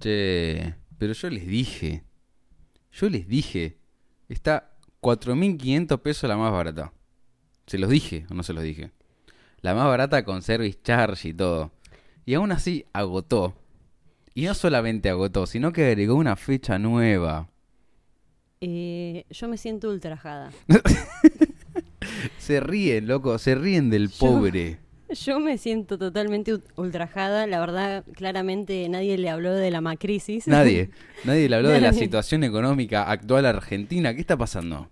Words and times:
Che, 0.00 0.74
pero 0.98 1.12
yo 1.12 1.30
les 1.30 1.46
dije. 1.46 2.04
Yo 2.92 3.08
les 3.08 3.26
dije. 3.28 3.78
Está 4.28 4.76
4.500 5.00 6.00
pesos 6.00 6.28
la 6.28 6.36
más 6.36 6.52
barata. 6.52 6.92
¿Se 7.66 7.78
los 7.78 7.90
dije 7.90 8.26
o 8.30 8.34
no 8.34 8.42
se 8.42 8.52
los 8.52 8.62
dije? 8.62 8.92
La 9.60 9.74
más 9.74 9.86
barata 9.86 10.24
con 10.24 10.42
service 10.42 10.78
charge 10.82 11.28
y 11.30 11.34
todo. 11.34 11.72
Y 12.24 12.34
aún 12.34 12.52
así 12.52 12.84
agotó. 12.92 13.54
Y 14.34 14.44
no 14.46 14.54
solamente 14.54 15.08
agotó, 15.10 15.46
sino 15.46 15.72
que 15.72 15.86
agregó 15.86 16.14
una 16.14 16.36
fecha 16.36 16.78
nueva. 16.78 17.50
Eh, 18.60 19.24
yo 19.30 19.48
me 19.48 19.56
siento 19.56 19.88
ultrajada. 19.90 20.50
Se 22.38 22.60
ríen, 22.60 23.06
loco, 23.06 23.38
se 23.38 23.54
ríen 23.54 23.90
del 23.90 24.08
Yo- 24.08 24.18
pobre. 24.18 24.78
Yo 25.10 25.40
me 25.40 25.56
siento 25.58 25.98
totalmente 25.98 26.54
ultrajada. 26.76 27.46
La 27.46 27.60
verdad, 27.60 28.04
claramente 28.14 28.88
nadie 28.88 29.16
le 29.18 29.30
habló 29.30 29.54
de 29.54 29.70
la 29.70 29.80
macrisis. 29.80 30.46
Nadie, 30.46 30.90
nadie 31.24 31.48
le 31.48 31.56
habló 31.56 31.70
de 31.70 31.80
la 31.80 31.92
situación 31.92 32.44
económica 32.44 33.04
actual 33.10 33.46
argentina. 33.46 34.14
¿Qué 34.14 34.20
está 34.20 34.36
pasando? 34.36 34.90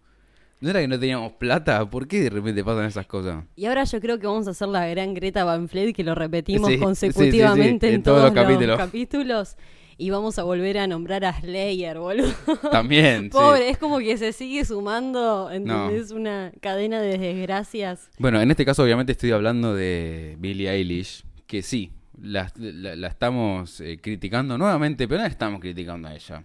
¿No 0.59 0.71
era 0.71 0.81
que 0.81 0.89
no 0.89 0.99
teníamos 0.99 1.33
plata? 1.33 1.85
¿Por 1.91 2.09
qué 2.09 2.23
de 2.23 2.31
repente 2.31 2.65
pasan 2.65 2.87
esas 2.87 3.07
cosas? 3.07 3.45
Y 3.57 3.67
ahora 3.67 3.85
yo 3.85 4.01
creo 4.01 4.19
que 4.19 4.27
vamos 4.27 4.49
a 4.49 4.53
hacer 4.53 4.69
la 4.69 4.87
gran 4.87 5.13
Greta 5.13 5.45
Van 5.45 5.69
Fleet 5.69 5.93
que 5.93 6.03
lo 6.03 6.15
repetimos 6.15 6.69
Sí, 6.69 6.75
sí, 6.75 6.79
sí, 6.79 6.85
consecutivamente 6.85 7.87
sí, 7.87 7.91
en, 7.91 7.97
en 7.97 8.03
todos 8.03 8.23
los 8.23 8.33
todos, 8.33 8.43
capítulos. 8.47 8.79
los 8.79 8.87
capítulos. 8.87 9.57
Y 9.99 10.11
vamos 10.11 10.39
a 10.39 10.43
volver 10.43 10.77
a 10.79 10.87
nombrar 10.87 11.25
a 11.25 11.33
Slayer, 11.41 11.99
boludo. 11.99 12.31
También, 12.71 13.23
sí. 13.25 13.29
Pobre, 13.31 13.71
es 13.71 13.79
como 13.79 13.99
que 13.99 14.19
se 14.19 14.33
sigue 14.33 14.65
sumando, 14.65 15.51
¿entendés? 15.51 16.11
Una 16.11 16.53
cadena 16.61 17.01
de 17.01 17.17
desgracias. 17.17 18.11
Bueno, 18.19 18.41
en 18.41 18.51
este 18.51 18.65
caso 18.67 18.83
obviamente 18.83 19.13
estoy 19.13 19.31
hablando 19.31 19.75
de 19.75 20.37
Billie 20.39 20.69
Eilish, 20.71 21.25
que 21.47 21.63
sí, 21.63 21.93
la, 22.21 22.53
la- 22.57 22.95
la 22.95 23.09
estamos 23.09 23.81
eh, 23.81 23.99
criticando 24.03 24.59
nuevamente, 24.59 25.09
pero 25.09 25.19
no 25.19 25.25
la 25.25 25.31
estamos 25.31 25.61
criticando 25.61 26.09
a 26.09 26.15
ella. 26.15 26.43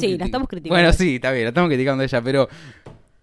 Sí, 0.00 0.18
la 0.18 0.26
estamos 0.26 0.48
criticando 0.48 0.74
Bueno, 0.74 0.92
sí, 0.92 1.14
está 1.14 1.30
bien, 1.30 1.44
la 1.44 1.48
estamos 1.48 1.68
criticando 1.70 2.02
a 2.02 2.04
ella, 2.04 2.20
pero 2.22 2.48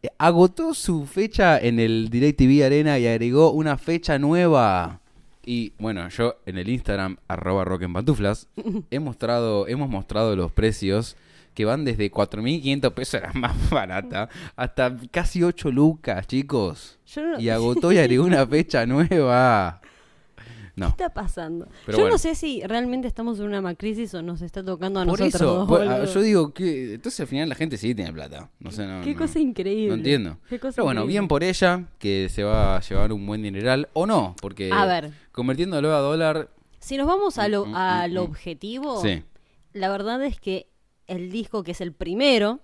eh, 0.01 0.07
agotó 0.17 0.73
su 0.73 1.05
fecha 1.05 1.59
en 1.59 1.79
el 1.79 2.09
DirecTV 2.09 2.65
Arena 2.65 2.97
y 2.99 3.05
agregó 3.05 3.51
una 3.51 3.77
fecha 3.77 4.17
nueva. 4.17 5.01
Y 5.45 5.73
bueno, 5.77 6.07
yo 6.09 6.37
en 6.45 6.57
el 6.57 6.69
Instagram, 6.69 7.17
arroba 7.27 7.63
rock 7.65 7.83
en 7.83 7.93
pantuflas, 7.93 8.47
he 8.89 8.99
mostrado, 8.99 9.67
hemos 9.67 9.89
mostrado 9.89 10.35
los 10.35 10.51
precios 10.51 11.15
que 11.53 11.63
van 11.65 11.85
desde 11.85 12.11
4.500 12.11 12.91
pesos, 12.93 13.21
la 13.21 13.31
más 13.33 13.69
barata, 13.69 14.27
hasta 14.55 14.97
casi 15.11 15.41
8 15.43 15.71
lucas, 15.71 16.27
chicos. 16.27 16.97
Yo 17.07 17.21
no- 17.25 17.39
Y 17.39 17.49
agotó 17.49 17.91
y 17.93 17.97
agregó 17.97 18.25
una 18.25 18.45
fecha 18.47 18.85
nueva. 18.85 19.79
¿Qué 20.75 20.83
está 20.85 21.09
pasando? 21.13 21.67
Pero 21.85 21.97
yo 21.97 22.03
bueno. 22.03 22.15
no 22.15 22.17
sé 22.17 22.35
si 22.35 22.61
realmente 22.63 23.07
estamos 23.07 23.39
en 23.39 23.45
una 23.45 23.61
macrisis 23.61 24.13
o 24.13 24.21
nos 24.21 24.41
está 24.41 24.63
tocando 24.63 24.99
a 24.99 25.05
Por 25.05 25.19
nosotros 25.19 25.35
eso, 25.41 25.55
dos, 25.55 25.67
por- 25.67 25.81
ah, 25.87 26.03
yo 26.05 26.21
digo 26.21 26.53
que 26.53 26.95
entonces 26.95 27.19
al 27.21 27.27
final 27.27 27.47
la 27.49 27.55
gente 27.55 27.77
sí 27.77 27.95
tiene 27.95 28.11
plata. 28.11 28.49
No 28.59 28.71
sé, 28.71 28.85
no, 28.85 29.01
Qué 29.03 29.13
no- 29.13 29.17
cosa 29.19 29.39
increíble. 29.39 29.87
No 29.89 29.93
entiendo. 29.95 30.37
Qué 30.49 30.59
cosa 30.59 30.75
Pero 30.75 30.85
bueno, 30.85 31.01
increíble. 31.01 31.11
bien 31.21 31.27
por 31.27 31.43
ella, 31.43 31.85
que 31.99 32.27
se 32.29 32.43
va 32.43 32.75
a 32.77 32.81
llevar 32.81 33.13
un 33.13 33.25
buen 33.25 33.41
dineral, 33.41 33.87
o 33.93 34.05
no, 34.05 34.35
porque 34.41 34.69
A 34.71 34.85
ver. 34.85 35.11
convirtiéndolo 35.31 35.93
a 35.95 35.99
dólar, 35.99 36.49
Si 36.79 36.97
nos 36.97 37.07
vamos 37.07 37.37
a 37.39 37.47
lo, 37.47 37.65
Mm, 37.65 37.69
mm, 37.71 37.75
a 37.75 38.07
mm, 38.07 38.13
mm. 38.13 38.17
objetivo, 38.17 39.01
sí, 39.01 39.23
la 39.73 39.89
verdad 39.89 40.23
es 40.23 40.39
que 40.39 40.67
el 41.07 41.31
disco 41.31 41.63
que 41.63 41.71
es 41.71 41.81
el 41.81 41.93
primero 41.93 42.59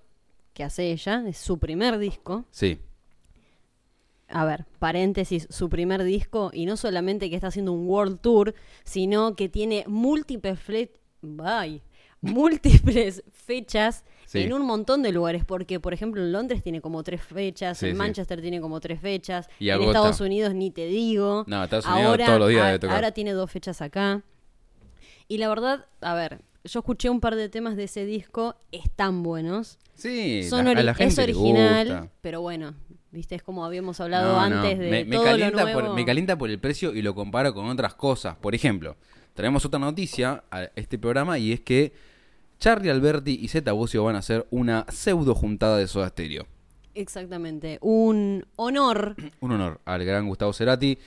que 0.54 0.64
hace 0.64 0.92
ella, 0.92 1.24
es 1.26 1.38
su 1.38 1.58
primer 1.58 1.98
disco, 1.98 2.44
sí. 2.50 2.78
A 4.32 4.44
ver, 4.44 4.64
paréntesis, 4.78 5.46
su 5.50 5.68
primer 5.68 6.02
disco, 6.04 6.50
y 6.52 6.66
no 6.66 6.76
solamente 6.76 7.28
que 7.30 7.36
está 7.36 7.48
haciendo 7.48 7.72
un 7.72 7.86
world 7.86 8.18
tour, 8.20 8.54
sino 8.84 9.36
que 9.36 9.48
tiene 9.48 9.84
múltiples, 9.86 10.58
Bye. 11.20 11.82
múltiples 12.20 13.22
fechas 13.32 14.04
Sí. 14.26 14.38
en 14.40 14.52
un 14.54 14.62
montón 14.64 15.02
de 15.02 15.12
lugares, 15.12 15.44
porque 15.44 15.78
por 15.78 15.92
ejemplo 15.92 16.22
en 16.22 16.32
Londres 16.32 16.62
tiene 16.62 16.80
como 16.80 17.02
tres 17.02 17.20
fechas, 17.22 17.76
Sí, 17.76 17.86
en 17.88 17.92
sí. 17.92 17.98
Manchester 17.98 18.40
tiene 18.40 18.62
como 18.62 18.80
tres 18.80 18.98
fechas, 19.00 19.46
Y 19.58 19.68
en 19.68 19.74
agota. 19.74 19.90
Estados 19.90 20.20
Unidos 20.22 20.54
ni 20.54 20.70
te 20.70 20.86
digo. 20.86 21.44
No, 21.46 21.62
Estados 21.62 21.84
Unidos 21.86 22.18
todos 22.24 22.38
los 22.38 22.48
días 22.48 22.62
a- 22.62 22.66
debe 22.68 22.78
tocar. 22.78 22.96
ahora 22.96 23.10
tiene 23.12 23.32
dos 23.32 23.50
fechas 23.50 23.82
acá. 23.82 24.22
Y 25.28 25.36
la 25.36 25.48
verdad, 25.50 25.84
a 26.00 26.14
ver, 26.14 26.40
yo 26.64 26.80
escuché 26.80 27.10
un 27.10 27.20
par 27.20 27.36
de 27.36 27.50
temas 27.50 27.76
de 27.76 27.84
ese 27.84 28.06
disco, 28.06 28.56
están 28.70 29.22
buenos. 29.22 29.78
Sí, 29.94 30.44
Son 30.44 30.64
la- 30.64 30.70
a 30.70 30.74
ori- 30.74 30.82
la 30.82 30.94
gente 30.94 31.10
es 31.10 31.16
le 31.18 31.24
original, 31.24 31.86
gusta. 31.88 32.10
pero 32.22 32.40
bueno, 32.40 32.74
viste, 33.12 33.34
es 33.36 33.42
como 33.42 33.64
habíamos 33.64 34.00
hablado 34.00 34.32
No, 34.32 34.48
no, 34.48 34.56
antes 34.56 34.78
de 34.78 34.90
me, 34.90 35.04
me 35.04 35.16
todo 35.16 35.24
lo 35.24 35.30
calienta 35.30 35.62
nuevo. 35.62 35.80
por, 35.80 35.94
me 35.94 36.04
calienta 36.04 36.36
por 36.36 36.50
el 36.50 36.58
precio 36.58 36.92
y 36.94 37.02
lo 37.02 37.14
comparo 37.14 37.54
con 37.54 37.66
otras 37.66 37.94
cosas. 37.94 38.36
Por 38.36 38.54
ejemplo, 38.54 38.96
traemos 39.34 39.64
otra 39.64 39.78
noticia 39.78 40.42
a 40.50 40.62
este 40.74 40.98
programa 40.98 41.38
y 41.38 41.52
es 41.52 41.60
que 41.60 41.92
Charlie 42.58 42.90
Alberti 42.90 43.38
y 43.40 43.48
Zeta 43.48 43.72
Bosio 43.72 44.04
van 44.04 44.16
a 44.16 44.20
hacer 44.20 44.46
una 44.50 44.84
pseudo 44.88 45.34
juntada 45.34 45.76
de 45.78 45.86
Soda 45.86 46.08
Stereo. 46.08 46.46
Exactamente, 46.94 47.78
un 47.80 48.44
honor. 48.56 49.16
Un 49.40 49.52
honor 49.52 49.80
al 49.84 50.04
gran 50.04 50.26
Gustavo 50.28 50.52
Cerati. 50.52 50.98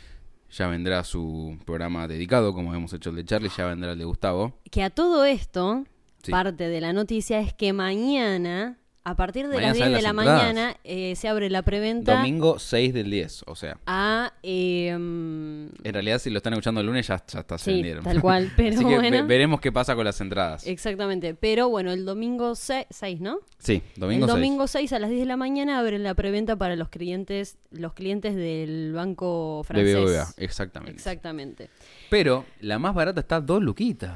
Ya 0.51 0.67
vendrá 0.67 1.03
su 1.03 1.57
programa 1.65 2.07
dedicado, 2.07 2.53
como 2.53 2.73
hemos 2.73 2.93
hecho 2.93 3.09
el 3.09 3.17
de 3.17 3.25
Charlie, 3.25 3.49
ya 3.55 3.65
vendrá 3.65 3.91
el 3.91 3.99
de 3.99 4.05
Gustavo. 4.05 4.59
Que 4.71 4.83
a 4.83 4.89
todo 4.89 5.25
esto, 5.25 5.83
Sí. 6.23 6.31
parte 6.31 6.69
de 6.69 6.81
la 6.81 6.91
noticia 6.93 7.39
es 7.39 7.53
que 7.53 7.71
mañana, 7.73 8.77
a 9.07 9.15
partir 9.15 9.47
de 9.47 9.55
Mañana 9.55 9.67
las 9.67 9.73
10 9.77 9.83
salen 9.85 9.95
de 9.97 10.01
la 10.01 10.09
entradas. 10.09 10.41
mañana, 10.53 10.77
eh, 10.83 11.15
se 11.15 11.27
abre 11.27 11.49
la 11.51 11.61
preventa 11.61 12.15
Domingo 12.17 12.57
6 12.59 12.91
del 12.93 13.11
10, 13.11 13.43
o 13.45 13.55
sea. 13.55 13.77
a... 13.85 14.33
eh, 14.41 14.97
mm, 14.97 15.67
En 15.83 15.93
realidad, 15.93 16.17
si 16.19 16.31
lo 16.31 16.37
están 16.37 16.53
escuchando 16.53 16.81
el 16.81 16.87
lunes, 16.87 17.07
ya, 17.07 17.23
ya 17.27 17.39
está, 17.41 17.57
se 17.59 17.65
Sí, 17.65 17.71
vendieron. 17.75 18.03
tal 18.03 18.19
cual, 18.19 18.51
pero 18.57 18.75
Así 18.75 18.79
que 18.83 18.95
bueno. 18.95 19.11
ve- 19.11 19.21
veremos 19.21 19.61
qué 19.61 19.71
pasa 19.71 19.95
con 19.95 20.05
las 20.05 20.19
entradas. 20.21 20.65
exactamente, 20.65 21.35
pero 21.35 21.69
bueno, 21.69 21.91
el 21.91 22.03
domingo 22.03 22.55
6, 22.55 22.87
¿no? 23.21 23.39
Sí, 23.59 23.81
domingo 23.95 24.25
el 24.25 24.31
6. 24.31 24.35
domingo 24.41 24.67
6 24.67 24.91
a 24.93 24.99
las 24.99 25.09
10 25.11 25.21
de 25.21 25.25
la 25.27 25.37
mañana 25.37 25.77
abren 25.79 26.03
la 26.03 26.15
preventa 26.15 26.55
para 26.55 26.75
los 26.75 26.89
clientes, 26.89 27.57
los 27.71 27.93
clientes 27.93 28.35
del 28.35 28.91
banco 28.93 29.61
de 29.63 29.67
francés. 29.67 29.95
BBVA, 29.97 30.27
exactamente. 30.37 30.97
Exactamente. 30.97 31.69
Pero 32.09 32.43
la 32.59 32.79
más 32.79 32.95
barata 32.95 33.19
está 33.19 33.39
dos 33.39 33.61
luquitas. 33.61 34.13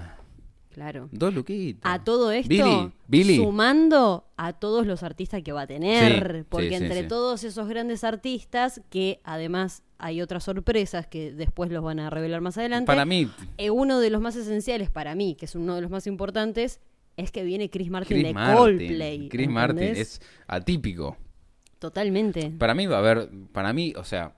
Claro. 0.80 1.10
Dos 1.12 1.34
luquitas. 1.34 1.82
A 1.84 2.06
todo 2.06 2.32
esto, 2.32 2.48
Billy, 2.48 2.92
Billy. 3.10 3.36
sumando 3.36 4.30
a 4.38 4.54
todos 4.54 4.88
los 4.88 5.04
artistas 5.04 5.44
que 5.44 5.52
va 5.52 5.64
a 5.64 5.68
tener, 5.68 6.38
Sí, 6.38 6.46
porque 6.48 6.70
sí, 6.70 6.76
entre 6.76 7.02
sí. 7.02 7.08
todos 7.10 7.44
esos 7.44 7.68
grandes 7.68 8.06
artistas, 8.06 8.80
que 8.90 9.20
además 9.26 9.84
hay 9.98 10.22
otras 10.22 10.46
sorpresas 10.46 11.06
que 11.06 11.34
después 11.34 11.70
los 11.70 11.84
van 11.84 12.00
a 12.00 12.10
revelar 12.10 12.40
más 12.40 12.58
adelante, 12.58 12.86
Para 12.86 13.04
mí, 13.04 13.30
eh, 13.58 13.72
uno 13.72 14.00
de 14.00 14.10
los 14.10 14.22
más 14.22 14.38
esenciales 14.38 14.90
para 14.90 15.16
mí, 15.16 15.36
que 15.36 15.44
es 15.48 15.56
uno 15.56 15.76
de 15.76 15.82
los 15.82 15.92
más 15.92 16.08
importantes, 16.08 16.80
es 17.18 17.30
que 17.34 17.44
viene 17.44 17.70
Chris 17.70 17.90
Martin 17.90 18.16
Chris 18.16 18.28
de 18.28 18.34
Martin. 18.34 18.56
Coldplay. 18.56 19.28
Chris 19.28 19.50
Martin 19.50 19.80
es 19.84 20.22
atípico. 20.48 21.18
Totalmente. 21.78 22.52
Para 22.58 22.74
mí 22.74 22.86
va 22.86 22.96
a 22.96 23.00
haber, 23.00 23.30
para 23.52 23.74
mí, 23.74 23.94
o 23.98 24.06
sea, 24.06 24.34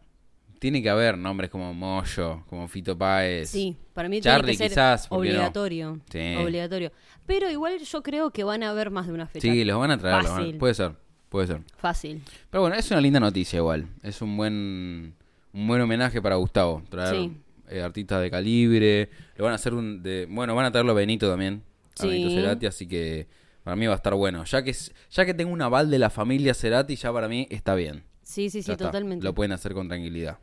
tiene 0.62 0.84
que 0.84 0.92
haber 0.92 1.18
nombres 1.18 1.50
como 1.50 1.74
Moyo, 1.74 2.44
como 2.48 2.68
Fito 2.68 2.96
Páez. 2.96 3.50
Sí, 3.50 3.76
para 3.96 4.08
mí 4.08 4.22
Charlie, 4.22 4.52
tiene 4.52 4.58
que 4.60 4.64
ser 4.66 4.70
quizás, 4.70 5.08
obligatorio. 5.10 6.00
Sí. 6.12 6.36
Obligatorio. 6.38 6.92
Pero 7.26 7.50
igual 7.50 7.80
yo 7.80 8.04
creo 8.04 8.30
que 8.30 8.44
van 8.44 8.62
a 8.62 8.70
haber 8.70 8.92
más 8.92 9.08
de 9.08 9.14
una 9.14 9.26
fecha. 9.26 9.42
Sí, 9.52 9.66
los 9.66 9.80
van 9.80 9.90
a 9.90 9.98
traer. 9.98 10.24
van 10.24 10.56
a-. 10.56 10.60
Puede 10.60 10.76
ser, 10.76 10.92
puede 11.30 11.48
ser. 11.48 11.62
Fácil. 11.78 12.22
Pero 12.52 12.62
bueno, 12.62 12.76
es 12.76 12.92
una 12.92 13.02
linda 13.02 13.20
noticia 13.20 13.58
igual. 13.58 13.88
Es 14.04 14.22
un 14.22 14.38
buen 14.38 15.16
un 15.52 15.68
buen 15.68 15.82
homenaje 15.82 16.22
para 16.22 16.36
Gustavo. 16.36 16.84
Traer 16.92 17.16
Sí. 17.16 17.34
eh, 17.70 17.82
artistas 17.82 18.22
de 18.22 18.30
calibre. 18.30 19.10
Lo 19.38 19.46
van 19.46 19.54
a 19.54 19.56
hacer 19.56 19.74
un 19.74 20.04
de 20.04 20.28
bueno, 20.30 20.54
van 20.54 20.66
a 20.68 20.72
traerlo 20.72 20.92
a 20.92 20.96
Benito 20.96 21.28
también. 21.28 21.64
A 21.98 22.04
Sí. 22.04 22.08
Benito 22.08 22.30
Cerati, 22.36 22.68
así 22.68 22.88
que 22.88 23.28
para 23.64 23.76
mí 23.76 23.88
va 23.88 23.94
a 23.94 23.96
estar 23.96 24.14
bueno. 24.14 24.44
Ya 24.44 24.62
que 24.62 24.76
ya 25.10 25.26
que 25.26 25.34
tengo 25.34 25.52
un 25.52 25.64
aval 25.64 25.90
de 25.90 25.98
la 25.98 26.12
familia 26.12 26.54
Cerati, 26.54 26.96
ya 26.96 27.12
para 27.12 27.28
mí 27.28 27.48
está 27.50 27.74
bien. 27.74 28.04
Sí, 28.22 28.52
sí, 28.52 28.62
sí, 28.62 28.72
está. 28.74 28.86
totalmente. 28.86 29.26
Lo 29.26 29.34
pueden 29.34 29.54
hacer 29.54 29.74
con 29.74 29.88
tranquilidad. 29.88 30.38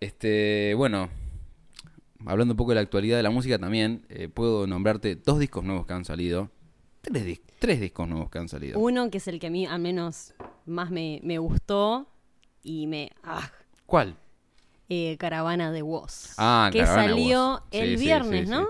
Este, 0.00 0.74
bueno, 0.76 1.08
hablando 2.26 2.52
un 2.52 2.56
poco 2.56 2.70
de 2.70 2.76
la 2.76 2.80
actualidad 2.82 3.16
de 3.16 3.22
la 3.22 3.30
música 3.30 3.58
también, 3.58 4.04
eh, 4.08 4.28
puedo 4.28 4.66
nombrarte 4.66 5.16
dos 5.16 5.38
discos 5.38 5.64
nuevos 5.64 5.86
que 5.86 5.92
han 5.92 6.04
salido. 6.04 6.50
Tres, 7.00 7.24
dis- 7.26 7.40
tres 7.58 7.80
discos 7.80 8.08
nuevos 8.08 8.30
que 8.30 8.38
han 8.38 8.48
salido. 8.48 8.78
Uno 8.78 9.10
que 9.10 9.18
es 9.18 9.28
el 9.28 9.38
que 9.40 9.48
a 9.48 9.50
mí 9.50 9.66
al 9.66 9.80
menos 9.80 10.34
más 10.66 10.90
me, 10.90 11.20
me 11.22 11.38
gustó 11.38 12.06
y 12.62 12.86
me... 12.86 13.10
ah, 13.24 13.50
¿Cuál? 13.86 14.16
eh, 14.90 15.16
Caravana 15.18 15.70
de 15.72 15.82
Woz. 15.82 16.34
Ah, 16.38 16.70
que 16.72 16.80
Caravana 16.80 17.08
salió 17.10 17.48
Woz. 17.52 17.62
Sí, 17.72 17.78
el 17.78 17.98
sí, 17.98 18.04
viernes, 18.04 18.44
sí, 18.46 18.50
¿no? 18.50 18.62
sí. 18.62 18.68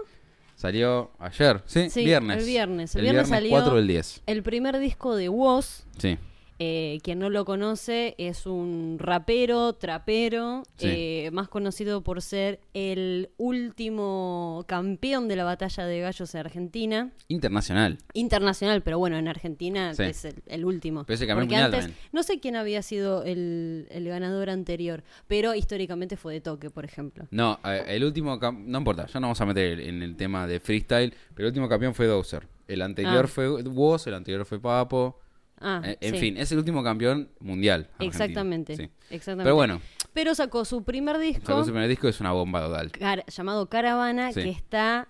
Salió 0.57 1.13
ayer, 1.21 1.63
sí, 1.67 1.89
Sí, 1.91 2.05
viernes. 2.05 2.39
el 2.39 2.45
viernes. 2.45 2.95
El 2.97 3.03
viernes 3.03 3.29
salió- 3.29 3.51
4 3.51 3.77
del 3.77 3.87
10. 3.87 4.23
El 4.27 4.43
primer 4.43 4.79
disco 4.81 5.15
de 5.15 5.29
Woz 5.29 5.85
Sí. 5.99 6.19
Eh, 6.61 6.99
quien 7.05 7.19
no 7.21 7.31
lo 7.31 7.45
conoce 7.45 8.15
es 8.19 8.45
un 8.47 8.97
rapero, 8.99 9.75
trapero, 9.75 10.65
Sí. 10.77 10.87
eh, 10.91 11.31
más 11.33 11.49
conocido 11.49 12.03
por 12.03 12.21
ser 12.21 12.59
el 12.75 13.31
último 13.37 14.65
campeón 14.67 15.29
de 15.29 15.37
la 15.37 15.45
batalla 15.45 15.87
de 15.87 16.01
gallos 16.01 16.35
en 16.35 16.41
Argentina. 16.41 17.13
Internacional. 17.29 17.99
Internacional, 18.13 18.83
pero 18.83 18.99
bueno, 18.99 19.17
en 19.19 19.29
Argentina 19.29 19.95
Sí. 19.95 20.03
es 20.05 20.25
el, 20.25 20.35
el 20.47 20.65
último. 20.65 21.05
Pero 21.05 21.15
ese 21.15 21.27
Porque 21.33 21.55
antes, 21.57 21.81
también. 21.81 21.99
no 22.13 22.23
sé 22.23 22.41
quién 22.41 22.57
había 22.57 22.83
sido 22.83 23.23
el, 23.23 23.87
el 23.91 24.09
ganador 24.09 24.51
anterior, 24.51 25.05
pero 25.29 25.55
históricamente 25.55 26.17
fue 26.17 26.35
de 26.35 26.41
toque, 26.41 26.71
por 26.71 26.85
ejemplo. 26.85 27.27
No, 27.31 27.61
el 27.65 28.03
último. 28.05 28.37
No 28.37 28.79
importa, 28.79 29.07
ya 29.07 29.21
no 29.21 29.27
vamos 29.29 29.41
a 29.41 29.47
meter 29.47 29.81
en 29.81 30.03
el 30.03 30.17
tema 30.17 30.47
de 30.47 30.61
freestyle. 30.61 31.15
Pero 31.35 31.47
el 31.47 31.53
último 31.53 31.69
campeón 31.69 31.95
fue 31.95 32.07
Dozer. 32.07 32.47
El 32.67 32.83
anterior 32.83 33.25
Ah. 33.27 33.29
fue 33.29 33.63
Woz, 33.63 34.07
el 34.09 34.15
anterior 34.15 34.45
fue 34.45 34.59
Papo. 34.61 35.21
Ah, 35.61 35.83
Eh, 35.85 35.97
en 36.01 36.15
sí. 36.15 36.21
fin, 36.21 36.37
es 36.37 36.51
el 36.53 36.59
último 36.59 36.83
campeón 36.85 37.29
mundial. 37.41 37.89
argentino. 37.95 38.11
Exactamente, 38.11 38.77
Sí. 38.77 38.89
exactamente. 39.11 39.45
Pero 39.45 39.55
bueno, 39.57 39.81
Pero 40.13 40.35
sacó 40.35 40.65
su 40.65 40.83
primer 40.85 41.19
disco 41.19 41.47
sacó 41.47 41.65
su 41.65 41.71
primer 41.71 41.89
disco, 41.89 42.09
es 42.09 42.21
una 42.21 42.33
bomba 42.33 42.61
total. 42.65 42.91
car- 42.93 43.25
llamado 43.27 43.69
Caravana 43.69 44.33
Sí. 44.33 44.43
que 44.43 44.51
está 44.51 45.09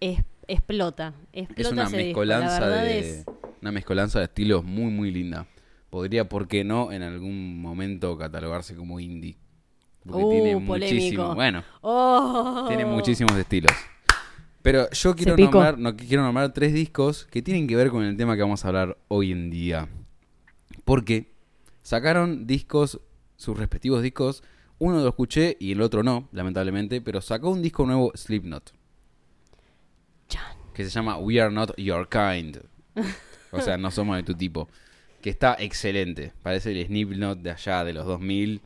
es- 0.00 0.22
explota, 0.48 1.14
explota 1.32 1.60
Es 1.68 1.72
una 1.72 1.84
ese 1.84 1.96
disco. 1.98 2.24
La 2.24 2.38
mezcolanza 2.40 2.68
de. 2.68 2.98
es 2.98 3.24
Una 3.62 3.72
mezcolanza 3.72 4.18
de 4.20 4.24
estilos 4.24 4.64
muy, 4.64 4.90
muy 4.90 5.10
linda. 5.10 5.46
Podría, 5.90 6.28
¿por 6.28 6.48
qué 6.48 6.64
no, 6.64 6.92
en 6.92 7.02
algún 7.02 7.60
momento 7.60 8.16
catalogarse 8.16 8.74
como 8.74 8.98
indie? 9.00 9.36
Porque 10.06 10.24
Uh, 10.24 10.30
tiene 10.30 10.52
polémico. 10.66 10.94
muchísimo. 10.96 11.34
Bueno, 11.34 11.62
¡Oh! 11.82 12.64
tiene 12.68 12.86
muchísimos 12.86 13.36
estilos. 13.36 13.72
Pero 14.62 14.90
yo 14.90 15.14
quiero 15.14 15.36
nombrar, 15.36 15.78
no, 15.78 15.96
quiero 15.96 16.22
nombrar 16.22 16.52
tres 16.52 16.74
discos 16.74 17.26
que 17.30 17.40
tienen 17.40 17.66
que 17.66 17.76
ver 17.76 17.90
con 17.90 18.04
el 18.04 18.16
tema 18.16 18.36
que 18.36 18.42
vamos 18.42 18.64
a 18.64 18.68
hablar 18.68 18.98
hoy 19.08 19.32
en 19.32 19.50
día. 19.50 19.88
Porque 20.84 21.32
sacaron 21.82 22.46
discos, 22.46 23.00
sus 23.36 23.56
respectivos 23.56 24.02
discos. 24.02 24.42
Uno 24.78 25.00
lo 25.00 25.08
escuché 25.08 25.56
y 25.60 25.72
el 25.72 25.80
otro 25.80 26.02
no, 26.02 26.28
lamentablemente. 26.32 27.00
Pero 27.00 27.20
sacó 27.20 27.50
un 27.50 27.62
disco 27.62 27.86
nuevo, 27.86 28.12
Slipknot. 28.14 28.72
Que 30.74 30.84
se 30.84 30.90
llama 30.90 31.18
We 31.18 31.40
Are 31.40 31.52
Not 31.52 31.76
Your 31.76 32.08
Kind. 32.08 32.60
O 33.52 33.60
sea, 33.60 33.76
no 33.76 33.90
somos 33.90 34.16
de 34.16 34.22
tu 34.22 34.34
tipo. 34.34 34.68
Que 35.20 35.30
está 35.30 35.56
excelente. 35.58 36.32
Parece 36.42 36.72
el 36.72 36.86
Slipknot 36.86 37.40
de 37.40 37.50
allá, 37.50 37.84
de 37.84 37.92
los 37.92 38.06
2000. 38.06 38.60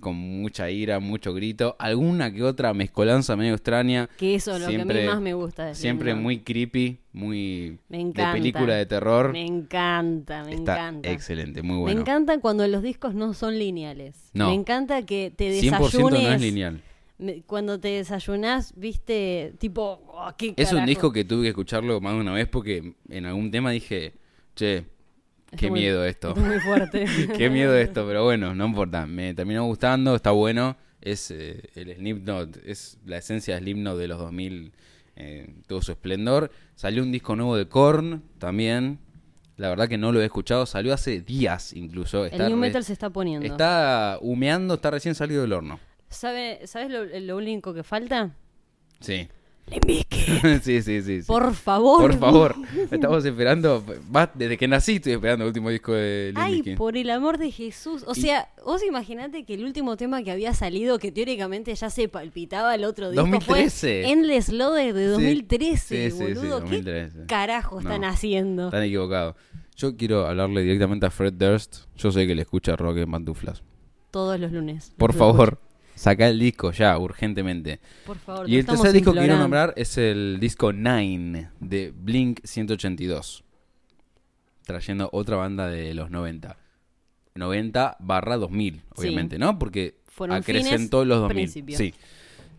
Con 0.00 0.14
mucha 0.16 0.70
ira, 0.70 1.00
mucho 1.00 1.32
grito. 1.34 1.74
Alguna 1.78 2.32
que 2.32 2.42
otra 2.42 2.72
mezcolanza 2.74 3.34
medio 3.36 3.54
extraña. 3.54 4.08
Que 4.18 4.34
eso 4.34 4.54
es 4.56 4.60
lo 4.62 4.68
que 4.68 4.80
a 4.80 4.84
mí 4.84 5.06
más 5.06 5.20
me 5.20 5.34
gusta. 5.34 5.66
de 5.66 5.74
Siempre 5.74 6.14
muy 6.14 6.40
creepy, 6.40 6.98
muy 7.12 7.78
Me 7.88 7.96
de 7.98 8.02
encanta. 8.04 8.32
película 8.32 8.74
de 8.74 8.86
terror. 8.86 9.32
Me 9.32 9.44
encanta, 9.46 10.44
me 10.44 10.54
Está 10.54 10.74
encanta. 10.74 11.10
excelente, 11.10 11.62
muy 11.62 11.76
Me 11.76 11.80
bueno. 11.82 12.00
encanta 12.02 12.38
cuando 12.40 12.66
los 12.68 12.82
discos 12.82 13.14
no 13.14 13.34
son 13.34 13.58
lineales. 13.58 14.30
No. 14.34 14.48
Me 14.50 14.54
encanta 14.54 15.02
que 15.06 15.32
te 15.34 15.50
100% 15.60 15.78
desayunes. 15.80 16.22
no 16.22 16.32
es 16.32 16.40
lineal. 16.40 16.80
me- 17.18 17.42
Cuando 17.42 17.80
te 17.80 17.88
desayunás, 17.88 18.74
viste, 18.76 19.54
tipo, 19.58 20.02
oh, 20.08 20.30
¿qué 20.36 20.52
Es 20.56 20.72
un 20.72 20.84
disco 20.84 21.10
que 21.12 21.24
tuve 21.24 21.44
que 21.44 21.48
escucharlo 21.48 22.00
más 22.00 22.12
de 22.14 22.20
una 22.20 22.32
vez 22.34 22.46
porque 22.46 22.94
en 23.08 23.24
algún 23.24 23.50
tema 23.50 23.70
dije, 23.70 24.12
che, 24.54 24.84
qué 25.56 25.70
miedo 25.70 26.04
esto. 26.04 26.34
muy 26.34 26.58
fuerte. 26.60 27.04
qué 27.36 27.50
miedo 27.50 27.76
esto, 27.76 28.06
pero 28.06 28.24
bueno, 28.24 28.54
no 28.54 28.66
importa. 28.66 29.06
Me 29.06 29.34
terminó 29.34 29.64
gustando, 29.64 30.14
está 30.14 30.30
bueno. 30.30 30.76
Es 31.00 31.30
eh, 31.30 31.62
el 31.74 31.94
Slipknot, 31.94 32.56
es 32.66 32.98
la 33.04 33.18
esencia 33.18 33.54
del 33.54 33.64
Slipknot 33.64 33.98
de 33.98 34.08
los 34.08 34.18
2000, 34.18 34.72
eh, 35.16 35.54
todo 35.66 35.80
su 35.82 35.92
esplendor. 35.92 36.50
Salió 36.74 37.02
un 37.02 37.12
disco 37.12 37.36
nuevo 37.36 37.56
de 37.56 37.68
Korn 37.68 38.22
también. 38.38 38.98
La 39.56 39.68
verdad 39.70 39.88
que 39.88 39.96
no 39.98 40.12
lo 40.12 40.20
he 40.20 40.24
escuchado, 40.24 40.66
salió 40.66 40.92
hace 40.92 41.20
días 41.22 41.72
incluso. 41.74 42.26
El 42.26 42.32
Está 42.32 42.48
new 42.48 42.56
re- 42.56 42.60
metal 42.60 42.84
se 42.84 42.92
está 42.92 43.08
poniendo. 43.10 43.46
Está 43.46 44.18
humeando, 44.20 44.74
está 44.74 44.90
recién 44.90 45.14
salido 45.14 45.42
del 45.42 45.52
horno. 45.52 45.80
¿Sabe, 46.10 46.60
¿Sabes 46.66 46.90
lo, 46.90 47.04
lo 47.04 47.36
único 47.36 47.72
que 47.72 47.82
falta? 47.82 48.34
Sí. 49.00 49.28
Limbique. 49.68 50.60
sí, 50.62 50.80
sí, 50.82 51.02
sí. 51.02 51.22
sí. 51.22 51.26
Por 51.26 51.52
favor. 51.54 52.00
Por 52.02 52.18
favor, 52.18 52.54
estamos 52.90 53.24
esperando. 53.24 53.84
va, 54.14 54.30
desde 54.32 54.56
que 54.56 54.68
nací 54.68 54.96
estoy 54.96 55.14
esperando 55.14 55.44
el 55.44 55.48
último 55.48 55.70
disco 55.70 55.92
de 55.92 56.28
Limp 56.28 56.38
Ay, 56.38 56.76
por 56.76 56.96
el 56.96 57.10
amor 57.10 57.36
de 57.38 57.50
Jesús. 57.50 58.04
O 58.06 58.12
Y- 58.14 58.20
sea, 58.20 58.48
vos 58.64 58.82
imaginate 58.84 59.44
que 59.44 59.54
el 59.54 59.64
último 59.64 59.96
tema 59.96 60.22
que 60.22 60.30
había 60.30 60.54
salido, 60.54 60.98
que 61.00 61.10
teóricamente 61.10 61.74
ya 61.74 61.90
se 61.90 62.08
palpitaba 62.08 62.74
el 62.76 62.84
otro 62.84 63.10
disco, 63.10 63.22
2013. 63.26 64.02
fue 64.04 64.12
Endless 64.12 64.48
Loader 64.50 64.94
de 64.94 65.06
2013, 65.08 66.10
Sí, 66.10 66.16
sí, 66.16 66.22
boludo. 66.34 66.60
2013. 66.60 67.18
¿Qué 67.20 67.26
carajo 67.26 67.80
están 67.80 68.02
No. 68.02 68.08
haciendo? 68.08 68.64
Están 68.66 68.84
equivocados. 68.84 69.34
Yo 69.76 69.96
quiero 69.96 70.26
hablarle 70.26 70.62
directamente 70.62 71.06
a 71.06 71.10
Fred 71.10 71.32
Durst. 71.34 71.86
Yo 71.96 72.12
sé 72.12 72.26
que 72.26 72.34
le 72.34 72.42
escucha 72.42 72.76
rock 72.76 72.98
en 72.98 73.10
pantuflas. 73.10 73.62
Todos 74.10 74.38
los 74.40 74.50
lunes. 74.52 74.94
Por 74.96 75.12
favor, 75.12 75.60
saca 75.96 76.28
el 76.28 76.38
disco 76.38 76.70
ya, 76.70 76.96
urgentemente. 76.98 77.80
Por 78.06 78.18
favor. 78.18 78.48
Y 78.48 78.56
el 78.58 78.64
tercer 78.66 78.92
disco 78.92 79.12
que 79.12 79.18
quiero 79.18 79.38
nombrar 79.38 79.72
es 79.76 79.98
el 79.98 80.38
disco 80.40 80.72
Nine 80.72 81.50
de 81.58 81.92
Blink 81.96 82.40
182. 82.44 83.42
Trayendo 84.64 85.08
otra 85.12 85.36
banda 85.36 85.68
de 85.68 85.94
los 85.94 86.10
90. 86.10 86.56
90 87.34 87.96
barra 88.00 88.36
2000, 88.36 88.82
obviamente, 88.96 89.38
¿no? 89.38 89.58
Porque 89.58 89.98
Fueron 90.06 90.36
acrecentó 90.36 91.04
los 91.04 91.18
2000. 91.20 91.34
principios. 91.34 91.78
Sí. 91.78 91.94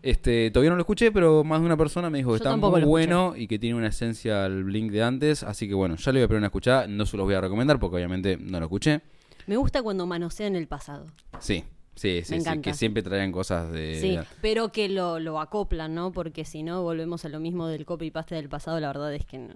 Este, 0.00 0.50
todavía 0.52 0.70
no 0.70 0.76
lo 0.76 0.82
escuché, 0.82 1.10
pero 1.10 1.42
más 1.42 1.58
de 1.60 1.66
una 1.66 1.76
persona 1.76 2.08
me 2.08 2.18
dijo 2.18 2.30
que 2.30 2.36
está 2.36 2.56
muy 2.56 2.68
escuché. 2.68 2.86
bueno 2.86 3.34
y 3.36 3.48
que 3.48 3.58
tiene 3.58 3.76
una 3.76 3.88
esencia 3.88 4.44
al 4.44 4.62
Blink 4.64 4.92
de 4.92 5.02
antes. 5.02 5.42
Así 5.42 5.66
que 5.66 5.74
bueno, 5.74 5.96
ya 5.96 6.12
le 6.12 6.20
voy 6.20 6.24
a 6.24 6.28
pedir 6.28 6.38
una 6.38 6.46
escuchada. 6.46 6.86
No 6.86 7.04
se 7.04 7.16
los 7.16 7.26
voy 7.26 7.34
a 7.34 7.40
recomendar 7.40 7.80
porque 7.80 7.96
obviamente 7.96 8.36
no 8.36 8.60
lo 8.60 8.66
escuché. 8.66 9.00
Me 9.48 9.56
gusta 9.56 9.82
cuando 9.82 10.06
manosean 10.06 10.54
el 10.54 10.68
pasado. 10.68 11.06
Sí, 11.40 11.64
sí, 11.98 12.22
sí, 12.24 12.40
sí, 12.40 12.60
que 12.60 12.74
siempre 12.74 13.02
traían 13.02 13.32
cosas 13.32 13.70
de... 13.70 14.00
Sí, 14.00 14.18
pero 14.40 14.70
que 14.70 14.88
lo, 14.88 15.18
lo 15.18 15.40
acoplan, 15.40 15.94
¿no? 15.94 16.12
Porque 16.12 16.44
si 16.44 16.62
no, 16.62 16.82
volvemos 16.82 17.24
a 17.24 17.28
lo 17.28 17.40
mismo 17.40 17.66
del 17.66 17.84
copy 17.84 18.06
y 18.06 18.10
paste 18.10 18.34
del 18.34 18.48
pasado. 18.48 18.80
La 18.80 18.88
verdad 18.88 19.14
es 19.14 19.26
que 19.26 19.38
no. 19.38 19.52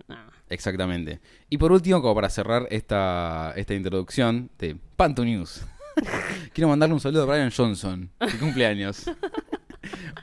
Exactamente. 0.49 1.21
Y 1.49 1.59
por 1.59 1.73
último, 1.73 2.03
como 2.03 2.15
para 2.15 2.29
cerrar 2.29 2.67
esta, 2.71 3.53
esta 3.57 3.75
introducción 3.75 4.51
de 4.59 4.77
Panto 4.97 5.25
News, 5.25 5.65
quiero 6.53 6.69
mandarle 6.69 6.95
un 6.95 7.01
saludo 7.01 7.23
a 7.23 7.27
Brian 7.27 7.51
Johnson, 7.51 8.11
que 8.19 8.39
cumpleaños. 8.39 9.05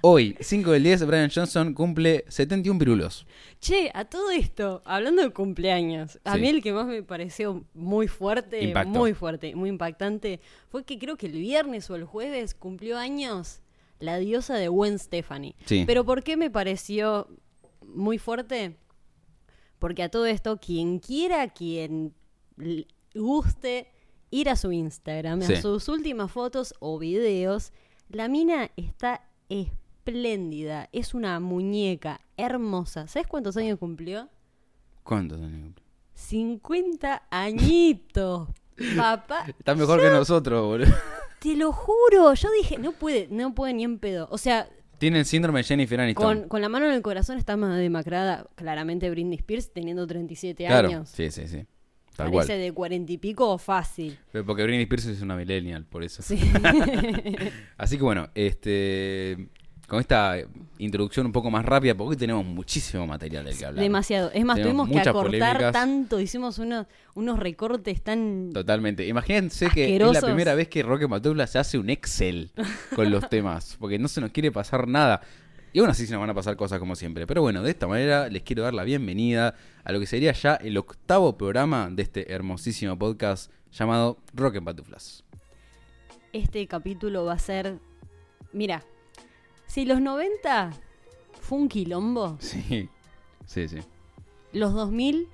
Hoy, 0.02 0.36
5 0.40 0.72
del 0.72 0.84
10, 0.84 1.06
Brian 1.06 1.30
Johnson 1.34 1.74
cumple 1.74 2.24
71 2.28 2.80
pirulos. 2.80 3.26
Che, 3.60 3.92
a 3.94 4.06
todo 4.06 4.32
esto, 4.32 4.82
hablando 4.86 5.22
de 5.22 5.32
cumpleaños, 5.32 6.20
a 6.24 6.36
Sí. 6.36 6.42
mí 6.42 6.48
el 6.50 6.62
que 6.64 6.74
más 6.74 6.88
me 6.88 7.04
pareció 7.04 7.64
muy 7.74 8.08
fuerte, 8.08 8.64
Impacto. 8.64 8.90
muy 8.90 9.14
fuerte, 9.14 9.56
muy 9.56 9.70
impactante, 9.70 10.40
fue 10.70 10.84
que 10.86 10.98
creo 10.98 11.18
que 11.18 11.26
el 11.28 11.34
viernes 11.34 11.90
o 11.90 11.96
el 11.96 12.06
jueves 12.06 12.54
cumplió 12.56 12.98
años 12.98 13.62
la 14.00 14.18
diosa 14.18 14.56
de 14.56 14.68
Gwen 14.70 14.98
Stefani. 15.00 15.56
Sí. 15.66 15.84
Pero 15.86 16.06
¿por 16.06 16.24
qué 16.24 16.38
me 16.38 16.50
pareció 16.50 17.28
muy 17.86 18.18
fuerte? 18.18 18.78
Porque 19.80 20.04
a 20.04 20.10
todo 20.10 20.26
esto, 20.26 20.58
quien 20.60 21.00
quiera, 21.00 21.48
quien 21.50 22.14
guste 23.14 23.88
ir 24.32 24.50
a 24.50 24.56
su 24.56 24.72
Instagram, 24.72 25.42
Sí. 25.42 25.54
a 25.54 25.62
sus 25.62 25.88
últimas 25.90 26.32
fotos 26.32 26.74
o 26.80 27.00
videos, 27.00 27.72
la 28.10 28.28
mina 28.28 28.72
está 28.76 29.26
espléndida. 29.50 30.90
Es 30.92 31.14
una 31.14 31.40
muñeca 31.40 32.22
hermosa. 32.38 33.08
¿Sabes 33.08 33.28
cuántos 33.28 33.58
años 33.58 33.78
cumplió? 33.80 34.30
¿Cuántos 35.04 35.40
años 35.42 35.62
cumple? 35.62 35.84
50 36.14 37.24
añitos. 37.30 38.50
Papá, 38.98 39.46
Está 39.48 39.76
mejor 39.76 40.00
que 40.00 40.10
nosotros, 40.10 40.66
boludo. 40.66 40.94
te 41.40 41.56
lo 41.56 41.72
juro. 41.74 42.34
Yo 42.34 42.50
dije, 42.62 42.78
no 42.78 42.94
puede, 42.94 43.28
no 43.30 43.54
puede 43.54 43.74
ni 43.74 43.84
en 43.84 44.00
pedo. 44.00 44.28
O 44.32 44.38
sea, 44.38 44.70
Tiene 45.00 45.20
el 45.20 45.26
síndrome 45.26 45.60
de 45.60 45.64
Jennifer 45.66 46.00
Aniston. 46.00 46.40
con, 46.42 46.48
con 46.50 46.62
la 46.62 46.70
mano 46.70 46.86
en 46.86 46.94
el 46.94 47.02
corazón 47.02 47.38
está 47.38 47.58
más 47.58 47.78
demacrada, 47.78 48.48
claramente 48.56 49.10
Britney 49.10 49.38
Spears, 49.38 49.74
teniendo 49.74 50.08
37 50.08 50.66
claro, 50.66 50.88
años. 50.88 51.10
sí, 51.10 51.30
sí, 51.32 51.48
sí. 51.48 51.66
Tal 52.20 52.32
Parece 52.34 52.54
cual. 52.54 52.60
de 52.60 52.72
cuarenta 52.74 53.12
y 53.14 53.18
pico 53.18 53.58
fácil. 53.58 54.20
Pero 54.34 54.46
Porque 54.46 54.64
Britney 54.64 54.82
Spears 54.84 55.06
es 55.06 55.22
una 55.22 55.38
millennial, 55.38 55.86
por 55.86 56.04
eso. 56.04 56.22
Sí. 56.22 56.38
Así 57.78 57.96
que 57.96 58.04
bueno, 58.04 58.28
este 58.36 59.48
con 59.88 60.02
esta 60.02 60.36
introducción 60.80 61.26
un 61.26 61.32
poco 61.32 61.50
más 61.50 61.66
rápida, 61.66 61.96
porque 61.96 62.12
hoy 62.12 62.18
tenemos 62.18 62.46
muchísimo 62.46 63.08
material 63.08 63.46
del 63.46 63.58
que 63.58 63.66
hablar. 63.66 63.82
Demasiado. 63.82 64.32
Es 64.34 64.46
más, 64.46 64.58
Tenemos 64.58 64.88
tuvimos 64.88 65.04
que 65.04 65.10
acortar 65.10 65.56
polémicas. 65.56 65.72
tanto, 65.72 66.20
hicimos 66.20 66.60
unos, 66.60 66.86
unos 67.16 67.40
recortes 67.40 68.04
tan... 68.04 68.52
Totalmente. 68.54 69.08
Imagínense 69.08 69.70
que 69.70 69.96
es 69.96 70.14
la 70.14 70.22
primera 70.22 70.54
vez 70.56 70.68
que 70.68 70.84
Roque 70.84 71.08
Matubla 71.08 71.48
se 71.48 71.58
hace 71.58 71.80
un 71.80 71.90
Excel 71.90 72.52
con 72.96 73.10
los 73.10 73.28
temas, 73.30 73.78
porque 73.80 73.98
no 73.98 74.10
se 74.10 74.22
nos 74.22 74.30
quiere 74.30 74.52
pasar 74.52 74.88
nada. 74.88 75.22
Y 75.72 75.80
aún 75.80 75.90
así 75.90 76.06
se 76.08 76.14
nos 76.14 76.22
van 76.22 76.30
a 76.32 76.34
pasar 76.34 76.56
cosas 76.56 76.80
como 76.80 76.96
siempre. 76.96 77.28
Pero 77.28 77.42
bueno, 77.42 77.62
de 77.62 77.70
esta 77.72 77.88
manera 77.88 78.28
les 78.30 78.42
quiero 78.44 78.64
dar 78.64 78.74
la 78.74 78.84
bienvenida 78.84 79.56
a 79.84 79.92
lo 79.92 80.00
que 80.00 80.08
sería 80.08 80.32
ya 80.34 80.56
el 80.56 80.78
octavo 80.78 81.38
programa 81.38 81.90
de 81.92 82.02
este 82.02 82.32
hermosísimo 82.34 82.98
podcast 82.98 83.52
llamado 83.72 84.18
Rock 84.34 84.56
en 84.56 84.66
Patuflas. 84.66 85.24
Este 86.34 86.66
capítulo 86.68 87.26
va 87.26 87.34
a 87.34 87.40
ser... 87.40 87.78
Mira, 88.52 88.84
si 89.68 89.86
los 89.86 90.02
90 90.02 90.72
fue 91.40 91.60
un 91.60 91.70
quilombo, 91.70 92.38
Sí, 92.40 92.90
sí, 93.46 93.68
sí. 93.68 93.78
los 94.54 94.74
2000 94.74 95.28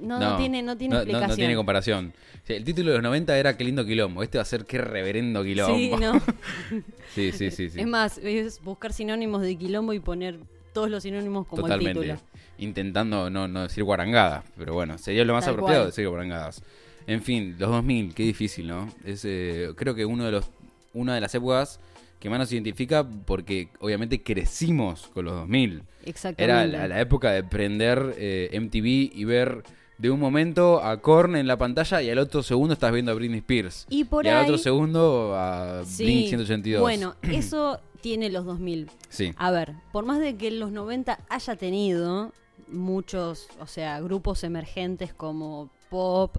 no, 0.00 0.18
no 0.18 0.36
tiene, 0.36 0.62
no 0.62 0.76
tiene 0.76 0.94
no- 0.94 1.00
explicación. 1.00 1.30
no 1.30 1.36
tiene 1.36 1.56
comparación. 1.56 2.12
O 2.42 2.46
sea, 2.46 2.56
el 2.56 2.64
título 2.64 2.90
de 2.90 2.96
los 2.98 3.02
90 3.04 3.38
era 3.38 3.56
Qué 3.56 3.64
lindo 3.64 3.84
quilombo. 3.84 4.22
Este 4.22 4.38
va 4.38 4.42
a 4.42 4.44
ser 4.44 4.64
Qué 4.66 4.78
reverendo 4.78 5.42
quilombo. 5.42 5.76
Sí, 5.76 5.90
no. 5.98 6.20
sí, 7.14 7.32
sí, 7.32 7.50
sí, 7.50 7.70
sí. 7.70 7.80
Es 7.80 7.86
más, 7.86 8.18
es 8.18 8.60
buscar 8.62 8.92
sinónimos 8.92 9.42
de 9.42 9.56
quilombo 9.56 9.92
y 9.92 10.00
poner 10.00 10.38
todos 10.72 10.90
los 10.90 11.02
sinónimos 11.02 11.46
como 11.46 11.66
el 11.66 11.72
Totalmente. 11.72 12.00
título. 12.00 12.20
Intentando 12.58 13.30
no, 13.30 13.48
no 13.48 13.62
decir 13.62 13.84
guarangadas. 13.84 14.44
Pero 14.58 14.74
bueno, 14.74 14.98
sería 14.98 15.24
lo 15.24 15.32
más 15.32 15.44
Tal 15.44 15.54
apropiado 15.54 15.82
cual. 15.82 15.90
decir 15.90 16.08
guarangadas. 16.08 16.62
En 17.06 17.22
fin, 17.22 17.56
los 17.58 17.70
2000, 17.70 18.14
qué 18.14 18.22
difícil, 18.22 18.66
¿no? 18.68 18.92
Es, 19.04 19.24
eh, 19.24 19.70
creo 19.76 19.94
que 19.94 20.04
uno 20.06 20.24
de 20.24 20.32
los, 20.32 20.46
una 20.94 21.14
de 21.14 21.20
las 21.20 21.34
épocas 21.34 21.80
que 22.24 22.30
más 22.30 22.38
nos 22.38 22.50
identifica 22.52 23.06
porque 23.06 23.68
obviamente 23.80 24.22
crecimos 24.22 25.08
con 25.12 25.26
los 25.26 25.34
2000. 25.34 25.82
Exactamente. 26.06 26.42
Era 26.42 26.66
la, 26.66 26.88
la 26.88 26.98
época 27.02 27.30
de 27.32 27.44
prender 27.44 28.14
eh, 28.16 28.58
MTV 28.58 29.14
y 29.14 29.24
ver 29.26 29.62
de 29.98 30.10
un 30.10 30.18
momento 30.18 30.82
a 30.82 31.02
Korn 31.02 31.36
en 31.36 31.46
la 31.46 31.58
pantalla 31.58 32.00
y 32.00 32.08
al 32.08 32.16
otro 32.16 32.42
segundo 32.42 32.72
estás 32.72 32.92
viendo 32.94 33.12
a 33.12 33.14
Britney 33.14 33.40
Spears. 33.40 33.86
Y 33.90 34.04
por 34.04 34.24
y 34.24 34.30
al 34.30 34.38
ahí- 34.38 34.44
otro 34.44 34.56
segundo 34.56 35.34
a 35.36 35.82
Sí, 35.84 36.04
Blink 36.04 36.28
182. 36.28 36.80
Bueno, 36.80 37.14
eso 37.30 37.78
tiene 38.00 38.30
los 38.30 38.46
2000. 38.46 38.88
Sí, 39.10 39.34
A 39.36 39.50
ver, 39.50 39.74
por 39.92 40.06
más 40.06 40.18
de 40.18 40.34
que 40.36 40.48
en 40.48 40.60
los 40.60 40.72
90 40.72 41.18
haya 41.28 41.56
tenido 41.56 42.32
muchos, 42.68 43.48
o 43.60 43.66
sea, 43.66 44.00
grupos 44.00 44.44
emergentes 44.44 45.12
como 45.12 45.68
pop, 45.90 46.38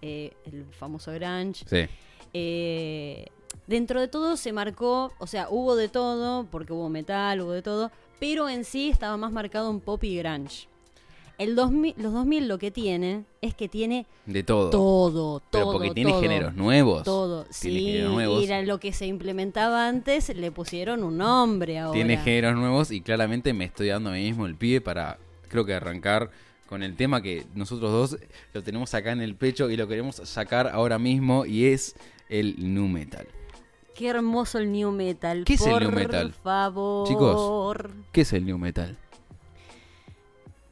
eh, 0.00 0.32
el 0.46 0.64
famoso 0.72 1.12
grunge, 1.12 1.64
sí. 1.68 1.86
eh, 2.32 3.26
dentro 3.66 4.00
de 4.00 4.08
todo 4.08 4.36
se 4.36 4.52
marcó, 4.52 5.12
o 5.18 5.26
sea, 5.26 5.48
hubo 5.50 5.76
de 5.76 5.88
todo, 5.88 6.46
porque 6.50 6.72
hubo 6.72 6.88
metal, 6.88 7.40
hubo 7.40 7.52
de 7.52 7.62
todo, 7.62 7.90
pero 8.20 8.48
en 8.48 8.64
sí 8.64 8.88
estaba 8.88 9.16
más 9.16 9.32
marcado 9.32 9.70
en 9.70 9.80
pop 9.80 10.02
y 10.04 10.16
grunge. 10.18 10.68
El 11.38 11.54
2000, 11.54 11.96
los 11.98 12.14
2000 12.14 12.48
lo 12.48 12.56
que 12.58 12.70
tiene 12.70 13.24
es 13.42 13.54
que 13.54 13.68
tiene 13.68 14.06
De 14.24 14.42
todo. 14.42 14.70
todo, 14.70 15.40
todo. 15.40 15.42
Pero 15.50 15.72
porque 15.72 15.90
tiene 15.90 16.12
todo, 16.12 16.22
géneros 16.22 16.54
nuevos. 16.54 17.02
Todo, 17.04 17.44
Tiene 17.60 17.78
sí, 17.78 17.84
géneros 17.86 18.12
nuevos. 18.12 18.40
y 18.42 18.44
era 18.46 18.62
lo 18.62 18.80
que 18.80 18.92
se 18.94 19.04
implementaba 19.06 19.86
antes, 19.86 20.34
le 20.34 20.50
pusieron 20.50 21.04
un 21.04 21.18
nombre 21.18 21.78
ahora. 21.78 21.92
Tiene 21.92 22.16
géneros 22.16 22.56
nuevos 22.56 22.90
y 22.90 23.02
claramente 23.02 23.52
me 23.52 23.66
estoy 23.66 23.88
dando 23.88 24.08
a 24.08 24.12
mí 24.14 24.22
mismo 24.22 24.46
el 24.46 24.54
pie 24.54 24.80
para, 24.80 25.18
creo 25.48 25.66
que 25.66 25.74
arrancar 25.74 26.30
con 26.66 26.82
el 26.82 26.96
tema 26.96 27.20
que 27.20 27.44
nosotros 27.54 27.92
dos 27.92 28.18
lo 28.54 28.62
tenemos 28.62 28.94
acá 28.94 29.12
en 29.12 29.20
el 29.20 29.34
pecho 29.34 29.68
y 29.70 29.76
lo 29.76 29.86
queremos 29.86 30.16
sacar 30.24 30.68
ahora 30.68 30.98
mismo 30.98 31.44
y 31.44 31.66
es 31.66 31.96
el 32.30 32.54
nu 32.74 32.88
metal. 32.88 33.26
Qué 33.96 34.08
hermoso 34.08 34.58
el 34.58 34.70
new 34.72 34.90
metal. 34.92 35.44
¿Qué 35.44 35.54
es 35.54 35.62
el 35.66 35.72
por 35.72 35.82
new 35.82 35.90
metal? 35.92 36.32
favor. 36.32 37.08
Chicos. 37.08 37.86
¿Qué 38.12 38.20
es 38.22 38.32
el 38.32 38.46
nu 38.46 38.58
metal? 38.58 38.96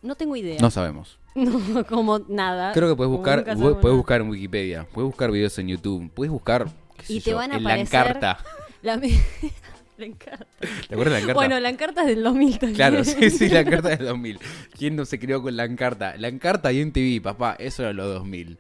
No 0.02 0.14
tengo 0.14 0.36
idea. 0.36 0.58
No 0.60 0.70
sabemos. 0.70 1.18
No, 1.34 1.84
como 1.84 2.20
nada. 2.28 2.72
Creo 2.72 2.88
que 2.88 2.94
puedes 2.94 3.10
buscar, 3.10 3.44
puedes 3.44 3.96
buscar 3.96 4.20
en 4.20 4.28
Wikipedia, 4.30 4.86
puedes 4.92 5.06
buscar 5.08 5.32
videos 5.32 5.58
en 5.58 5.66
YouTube, 5.66 6.08
puedes 6.14 6.30
buscar 6.30 6.66
qué 6.96 7.06
sé 7.06 7.12
Y 7.14 7.20
te 7.20 7.30
yo, 7.32 7.36
van 7.38 7.50
a 7.50 7.56
en 7.56 7.64
aparecer- 7.64 7.90
la 8.82 8.94
encarta. 8.94 9.14
La, 9.96 10.06
encarta. 10.06 10.46
¿Te 10.60 10.94
acuerdas 10.94 11.04
de 11.04 11.10
la 11.10 11.18
encarta? 11.18 11.34
Bueno, 11.34 11.60
la 11.60 11.68
encarta 11.70 12.00
es 12.02 12.06
del 12.08 12.22
2000 12.24 12.52
también. 12.58 12.74
Claro, 12.74 13.04
sí, 13.04 13.30
sí, 13.30 13.48
la 13.48 13.60
encarta 13.60 13.90
del 13.90 14.06
2000. 14.06 14.38
¿Quién 14.76 14.94
no 14.96 15.04
se 15.04 15.18
crió 15.20 15.40
con 15.40 15.56
la 15.56 15.64
encarta? 15.64 16.16
La 16.18 16.26
encarta 16.28 16.72
y 16.72 16.80
en 16.80 16.92
TV, 16.92 17.20
papá, 17.20 17.56
eso 17.60 17.82
era 17.84 17.92
los 17.92 18.12
2000. 18.12 18.58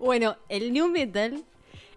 Bueno, 0.00 0.36
el 0.48 0.72
new 0.72 0.88
metal, 0.88 1.42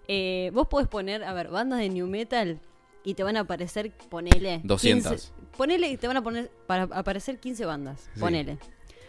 eh, 0.08 0.52
vos 0.54 0.68
podés 0.68 0.88
poner, 0.88 1.24
a 1.24 1.34
ver, 1.34 1.50
bandas 1.50 1.80
de 1.80 1.90
new 1.90 2.08
metal 2.08 2.60
y 3.04 3.14
te 3.16 3.24
van 3.24 3.38
a 3.38 3.42
aparecer, 3.42 3.92
ponele. 4.10 4.62
200. 4.64 5.12
15 5.12 5.32
ponele 5.58 5.90
y 5.90 5.98
te 5.98 6.08
van 6.08 6.18
a 6.18 6.24
poner 6.24 6.50
para 6.68 6.84
aparecer 6.84 7.40
15 7.40 7.66
bandas. 7.66 8.10
Sí. 8.14 8.20
Ponele. 8.20 8.58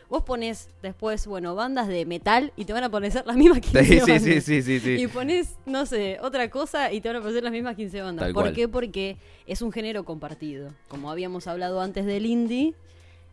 Vos 0.09 0.23
pones 0.25 0.69
después, 0.83 1.27
bueno, 1.27 1.55
bandas 1.55 1.89
de 1.89 2.05
metal 2.05 2.53
y 2.57 2.67
te 2.67 2.75
van 2.75 2.83
a 2.83 2.87
aparecer 2.87 3.25
las 3.27 3.37
mismas 3.37 3.61
15 3.63 3.85
Sí, 3.85 3.93
sí, 3.95 3.99
bandas. 4.01 4.23
sí, 4.23 4.41
sí, 4.41 4.63
sí, 4.63 4.81
sí. 4.81 4.91
Y 5.03 5.07
pones, 5.07 5.57
no 5.65 5.87
sé, 5.87 6.19
otra 6.21 6.51
cosa 6.51 6.93
y 6.93 7.01
te 7.01 7.09
van 7.09 7.17
a 7.17 7.19
aparecer 7.21 7.43
las 7.43 7.53
mismas 7.53 7.77
15 7.77 8.03
bandas. 8.03 8.25
Tal 8.27 8.35
¿Por 8.35 8.43
cual. 8.45 8.55
qué? 8.55 8.69
Porque 8.69 9.17
es 9.47 9.63
un 9.63 9.73
género 9.73 10.05
compartido. 10.05 10.75
Como 10.89 11.11
habíamos 11.11 11.47
hablado 11.47 11.81
antes 11.81 12.05
del 12.05 12.27
indie, 12.27 12.75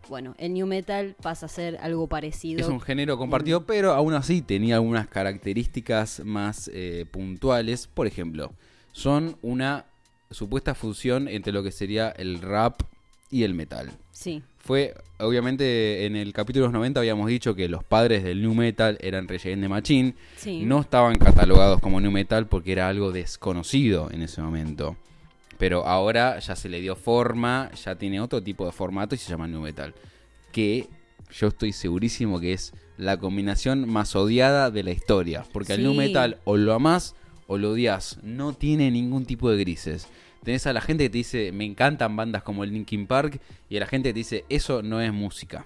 bueno, 0.08 0.36
el 0.38 0.54
new 0.54 0.66
metal 0.66 1.16
pasa 1.22 1.46
a 1.46 1.50
ser 1.50 1.78
algo 1.82 2.08
parecido. 2.08 2.62
Es 2.62 2.68
un 2.68 2.82
género 2.82 3.18
compartido, 3.18 3.66
pero 3.66 3.92
aún 3.94 4.14
así 4.14 4.42
tenía 4.42 4.76
algunas 4.76 5.08
características 5.08 6.22
más 6.26 6.70
eh, 6.74 7.06
puntuales. 7.12 7.88
Por 7.88 8.08
ejemplo, 8.08 8.54
son 8.92 9.38
una 9.42 9.86
supuesta 10.32 10.76
fusión 10.76 11.28
entre 11.28 11.54
lo 11.54 11.64
que 11.64 11.72
sería 11.72 12.10
el 12.10 12.42
rap 12.42 12.82
y 13.32 13.44
el 13.44 13.54
metal. 13.54 13.92
Sí, 14.12 14.42
Fue, 14.58 14.96
obviamente, 15.20 16.06
en 16.06 16.16
el 16.16 16.34
capítulo 16.34 16.64
de 16.64 16.68
los 16.68 16.74
90 16.74 17.00
habíamos 17.00 17.28
dicho 17.28 17.56
que 17.56 17.70
los 17.70 17.84
padres 17.84 18.24
del 18.24 18.42
new 18.42 18.54
metal 18.54 18.98
eran 19.02 19.26
Against 19.26 19.62
the 19.62 19.70
Machine. 19.70 20.14
sí. 20.36 20.64
No 20.66 20.82
estaban 20.82 21.18
catalogados 21.18 21.80
como 21.80 22.02
new 22.02 22.12
metal 22.12 22.48
porque 22.48 22.74
era 22.74 22.90
algo 22.90 23.12
desconocido 23.12 24.10
en 24.12 24.24
ese 24.24 24.42
momento. 24.42 24.98
Pero 25.60 25.86
ahora 25.86 26.40
ya 26.40 26.56
se 26.56 26.70
le 26.70 26.82
dio 26.82 26.96
forma, 26.96 27.70
ya 27.86 27.94
tiene 27.96 28.20
otro 28.22 28.42
tipo 28.42 28.66
de 28.66 28.72
formato 28.72 29.14
y 29.14 29.18
se 29.20 29.30
llama 29.30 29.48
new 29.48 29.62
metal. 29.62 29.94
Que 30.52 30.88
yo 31.38 31.48
estoy 31.50 31.74
segurísimo 31.74 32.40
que 32.40 32.54
es 32.54 32.74
la 32.98 33.18
combinación 33.18 33.88
más 33.88 34.16
odiada 34.16 34.72
de 34.72 34.82
la 34.84 34.92
historia. 34.92 35.44
Porque 35.54 35.74
al 35.74 35.84
new 35.84 35.92
Sí. 35.92 35.98
metal 35.98 36.40
o 36.46 36.58
lo 36.58 36.74
amás 36.74 37.14
o 37.46 37.58
lo 37.58 37.72
odias. 37.72 38.20
No 38.24 38.54
tiene 38.54 38.90
ningún 38.90 39.26
tipo 39.26 39.52
de 39.52 39.58
grises. 39.58 40.08
Tenés 40.44 40.66
a 40.66 40.72
la 40.74 40.80
gente 40.82 41.04
que 41.04 41.10
te 41.10 41.18
dice, 41.18 41.52
me 41.52 41.66
encantan 41.66 42.16
bandas 42.16 42.42
como 42.44 42.64
el 42.64 42.72
Linkin 42.72 43.06
Park, 43.06 43.42
y 43.70 43.76
a 43.76 43.82
la 43.82 43.86
gente 43.86 44.10
que 44.10 44.14
te 44.14 44.20
dice, 44.20 44.46
eso 44.48 44.82
no 44.82 45.02
es 45.02 45.12
música. 45.12 45.66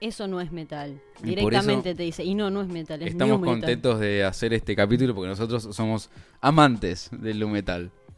Eso 0.00 0.28
no 0.28 0.40
es 0.40 0.52
metal. 0.52 1.00
Y 1.22 1.26
Directamente 1.30 1.94
te 1.96 2.02
dice, 2.04 2.22
y 2.24 2.34
no, 2.34 2.50
no 2.50 2.62
es 2.62 2.68
metal, 2.68 3.02
es 3.02 3.08
Estamos 3.10 3.40
new 3.40 3.40
metal. 3.40 3.60
contentos 3.60 3.98
de 4.00 4.22
hacer 4.24 4.52
este 4.52 4.76
capítulo 4.76 5.14
porque 5.14 5.28
nosotros 5.28 5.68
somos 5.74 6.10
amantes 6.40 7.08
del 7.12 7.40
nu 7.40 7.48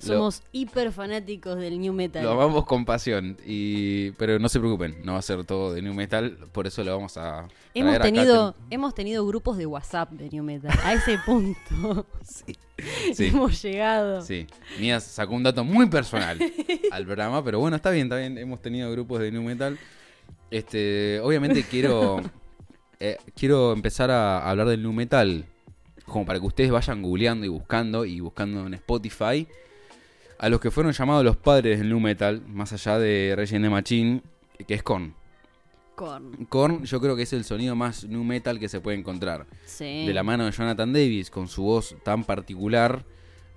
Lo- 0.00 0.06
Somos 0.06 0.42
hiper 0.52 0.92
fanáticos 0.92 1.56
del 1.56 1.80
new 1.80 1.92
metal. 1.92 2.22
Lo, 2.24 2.32
amamos 2.32 2.64
con 2.66 2.84
pasión. 2.84 3.36
Y, 3.46 4.10
pero 4.12 4.38
no 4.38 4.48
se 4.48 4.58
preocupen, 4.58 4.96
no 5.04 5.12
va 5.12 5.18
a 5.18 5.22
ser 5.22 5.44
todo 5.44 5.72
de 5.72 5.80
new 5.82 5.94
metal, 5.94 6.36
por 6.52 6.66
eso 6.66 6.82
lo 6.84 6.94
vamos 6.96 7.16
a. 7.16 7.46
hemos 7.74 7.94
acá. 7.94 8.04
tenido, 8.04 8.54
hemos 8.70 8.94
tenido 8.94 9.26
grupos 9.26 9.56
de 9.56 9.66
WhatsApp 9.66 10.10
de 10.12 10.28
new 10.30 10.44
metal. 10.44 10.72
A 10.82 10.94
ese 10.94 11.18
punto 11.24 12.06
Sí. 12.22 12.56
Sí. 13.14 13.26
hemos 13.26 13.62
llegado. 13.62 14.20
Sí, 14.22 14.46
Mías 14.80 15.04
sacó 15.04 15.34
un 15.34 15.44
dato 15.44 15.62
muy 15.64 15.86
personal 15.88 16.38
al 16.90 17.04
programa, 17.04 17.42
pero 17.44 17.60
bueno, 17.60 17.76
está 17.76 17.90
bien, 17.90 18.06
está 18.06 18.16
bien. 18.16 18.36
Hemos 18.36 18.60
tenido 18.60 18.90
grupos 18.90 19.20
de 19.20 19.30
new 19.30 19.42
metal. 19.42 19.78
Este, 20.50 21.20
obviamente 21.20 21.62
quiero 21.64 22.20
eh, 23.00 23.16
quiero 23.36 23.72
empezar 23.72 24.10
a 24.10 24.48
hablar 24.48 24.68
del 24.68 24.82
new 24.82 24.92
metal 24.92 25.46
como 26.04 26.26
para 26.26 26.38
que 26.38 26.46
ustedes 26.46 26.70
vayan 26.70 27.00
googleando 27.02 27.46
y 27.46 27.48
buscando 27.48 28.04
y 28.04 28.20
buscando 28.20 28.66
en 28.66 28.74
Spotify 28.74 29.48
a 30.38 30.48
los 30.48 30.60
que 30.60 30.70
fueron 30.70 30.92
llamados 30.92 31.24
los 31.24 31.36
padres 31.36 31.78
del 31.78 31.88
new 31.88 32.00
metal, 32.00 32.42
más 32.46 32.72
allá 32.72 32.98
de 32.98 33.32
Against 33.32 33.52
the 33.52 33.70
Machine, 33.70 34.22
que 34.66 34.74
es 34.74 34.82
Korn. 34.82 35.14
Korn. 35.94 36.46
Korn 36.48 36.84
yo 36.84 37.00
creo 37.00 37.14
que 37.14 37.22
es 37.22 37.32
el 37.32 37.44
sonido 37.44 37.76
más 37.76 38.04
new 38.04 38.24
metal 38.24 38.58
que 38.58 38.68
se 38.68 38.80
puede 38.80 38.98
encontrar 38.98 39.46
Sí. 39.64 40.06
de 40.06 40.12
la 40.12 40.22
mano 40.24 40.44
de 40.44 40.50
Jonathan 40.50 40.92
Davis 40.92 41.30
con 41.30 41.46
su 41.46 41.62
voz 41.62 41.94
tan 42.02 42.24
particular, 42.24 43.04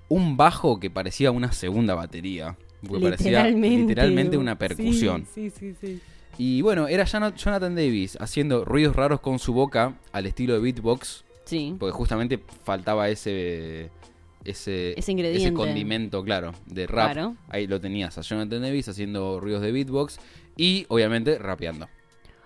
un 0.07 0.37
bajo 0.37 0.79
que 0.79 0.89
parecía 0.91 1.31
una 1.31 1.51
segunda 1.51 1.95
batería, 1.95 2.55
porque 2.87 3.03
parecía 3.05 3.43
Literalmente. 3.45 3.87
literalmente 3.87 4.37
una 4.37 4.57
percusión. 4.57 5.25
Sí, 5.33 5.49
sí, 5.49 5.73
sí. 5.81 5.99
Y 6.37 6.61
bueno, 6.61 6.87
era 6.87 7.03
Jonathan 7.05 7.73
Davis 7.75 8.15
haciendo 8.21 8.63
ruidos 8.63 8.95
raros 8.95 9.19
con 9.19 9.39
su 9.39 9.53
boca 9.53 9.95
al 10.11 10.27
estilo 10.27 10.53
de 10.53 10.59
beatbox, 10.59 11.25
Sí. 11.45 11.75
porque 11.79 11.91
justamente 11.91 12.39
faltaba 12.63 13.09
ese 13.09 13.89
ese, 14.49 14.97
Ese 14.99 15.11
ingrediente. 15.11 15.53
condimento, 15.53 16.23
claro, 16.23 16.53
de 16.65 16.87
rap. 16.87 17.13
Claro. 17.13 17.35
Ahí 17.49 17.67
lo 17.67 17.79
tenías 17.79 18.17
a 18.17 18.21
Jonathan 18.21 18.61
Davis 18.61 18.87
haciendo 18.87 19.39
ruidos 19.39 19.61
de 19.61 19.71
beatbox 19.71 20.19
y 20.55 20.85
obviamente 20.89 21.37
rapeando. 21.37 21.87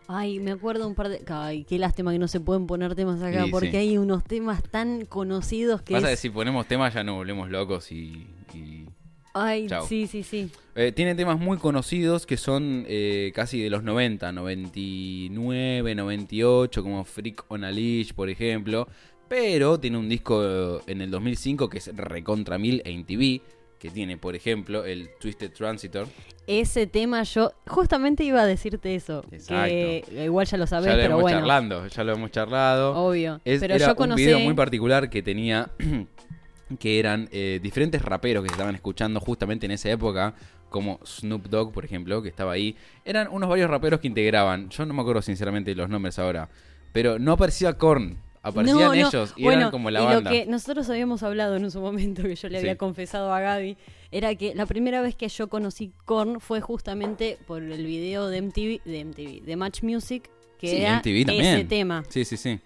Ay, 0.08 0.39
me 0.39 0.51
acuerdo 0.51 0.88
un 0.88 0.96
par 0.96 1.08
de. 1.08 1.22
Ay, 1.29 1.63
qué 1.63 1.79
lástima 1.79 2.12
que 2.12 2.20
no 2.20 2.27
se 2.27 2.41
pueden 2.41 2.67
poner 2.67 2.96
temas 2.96 3.22
acá, 3.22 3.46
Sí, 3.46 3.51
porque 3.51 3.72
sí. 3.72 3.77
hay 3.77 3.98
unos 3.98 4.24
temas 4.25 4.62
tan 4.63 5.05
conocidos 5.05 5.81
que. 5.81 5.93
Pasa 5.93 6.08
que 6.08 6.13
Es... 6.13 6.20
si 6.20 6.29
ponemos 6.29 6.67
temas 6.67 6.93
ya 6.93 7.03
nos 7.03 7.15
volvemos 7.15 7.50
locos 7.50 7.91
y- 7.93 8.27
y 8.53 8.86
Ay, 9.34 9.67
Chao. 9.67 9.88
sí, 9.88 10.08
sí, 10.08 10.24
sí. 10.24 10.51
Eh, 10.75 10.91
tiene 10.91 11.15
temas 11.15 11.39
muy 11.39 11.58
conocidos 11.58 12.25
que 12.25 12.36
son 12.36 12.84
eh, 12.89 13.31
casi 13.34 13.62
de 13.62 13.70
los 13.70 13.81
90, 13.84 14.34
99, 14.34 15.96
98, 15.96 16.84
como 16.84 17.03
Freak 17.05 17.46
on 17.48 17.63
a 17.63 17.72
Leash, 17.72 18.13
por 18.13 18.29
ejemplo. 18.29 18.88
Pero 19.32 19.80
tiene 19.80 19.98
un 19.98 20.10
disco 20.10 20.44
eh, 20.44 20.82
en 20.88 21.00
el 21.00 21.10
2005 21.10 21.70
que 21.70 21.78
es 21.78 21.96
recontra 21.96 22.58
mil 22.58 22.82
en 22.84 23.06
TV, 23.06 23.42
que 23.80 23.90
tiene, 23.90 24.18
por 24.18 24.36
ejemplo, 24.36 24.84
el 24.84 25.10
Twisted 25.22 25.54
Transitor. 25.54 26.06
Ese 26.48 26.86
tema 26.86 27.24
yo 27.24 27.54
justamente 27.66 28.26
iba 28.26 28.42
a 28.42 28.46
decirte 28.46 28.94
eso. 28.94 29.24
Exacto. 29.32 29.70
Que 29.70 30.04
igual 30.26 30.46
ya 30.46 30.58
lo 30.58 30.68
sabés, 30.68 30.88
ya 30.88 30.92
lo 30.92 30.98
pero 30.98 31.10
hemos 31.14 31.22
bueno. 31.22 31.38
charlando, 31.40 31.88
ya 31.88 32.04
lo 32.04 32.12
hemos 32.14 32.32
charlado. 32.32 32.94
Obvio. 32.98 33.40
Es- 33.46 33.62
pero 33.62 33.76
era 33.76 33.86
yo 33.86 33.92
un 33.94 33.96
conocí. 33.98 34.22
video 34.22 34.40
muy 34.42 34.54
particular 34.54 35.10
que 35.10 35.24
tenía 35.24 35.72
que 36.80 37.00
eran 37.00 37.30
eh, 37.32 37.62
diferentes 37.64 38.02
raperos 38.02 38.44
que 38.44 38.50
se 38.50 38.56
estaban 38.56 38.76
escuchando 38.76 39.22
justamente 39.22 39.66
en 39.66 39.72
esa 39.72 39.90
época, 39.90 40.34
como 40.70 41.00
Snoop 41.06 41.46
Dogg, 41.48 41.72
por 41.72 41.86
ejemplo, 41.86 42.22
que 42.22 42.28
estaba 42.28 42.52
ahí. 42.52 42.76
Eran 43.06 43.30
unos 43.32 43.48
varios 43.50 43.70
raperos 43.70 44.02
que 44.02 44.08
integraban, 44.08 44.70
yo 44.70 44.86
no 44.86 44.94
me 44.94 45.00
acuerdo 45.02 45.22
sinceramente 45.22 45.74
los 45.74 45.88
nombres 45.90 46.20
ahora, 46.20 46.50
pero 46.92 47.18
no 47.18 47.32
aparecía 47.32 47.78
Korn. 47.78 48.18
Aparecían 48.43 48.77
No, 48.79 48.88
no. 48.88 48.93
ellos 48.93 49.33
y 49.38 49.43
Bueno, 49.43 49.60
eran 49.62 49.71
como 49.71 49.91
la 49.91 50.01
y 50.01 50.05
banda. 50.05 50.31
lo 50.31 50.36
que 50.36 50.45
nosotros 50.48 50.89
habíamos 50.89 51.21
hablado 51.24 51.55
en 51.57 51.69
su 51.69 51.79
momento, 51.79 52.24
que 52.24 52.36
yo 52.36 52.50
le 52.50 52.57
había 52.57 52.71
Sí. 52.74 52.77
confesado 52.77 53.31
a 53.33 53.39
Gaby, 53.39 53.77
era 54.12 54.33
que 54.36 54.55
la 54.55 54.65
primera 54.65 55.01
vez 55.01 55.15
que 55.15 55.27
yo 55.29 55.48
conocí 55.48 55.91
Korn 56.05 56.39
fue 56.41 56.60
justamente 56.60 57.38
por 57.45 57.62
el 57.62 57.86
video 57.86 58.27
de 58.27 58.38
MTV, 58.41 58.81
de 58.83 59.00
MTV, 59.05 59.41
de 59.45 59.55
Match 59.55 59.83
Music, 59.83 60.29
que 60.60 60.67
Sí, 60.69 60.77
era 60.81 60.98
MTV 60.98 61.25
también. 61.25 61.55
ese 61.55 61.65
tema. 61.65 62.03
Sí, 62.10 62.25
sí, 62.25 62.36
sí. 62.38 62.60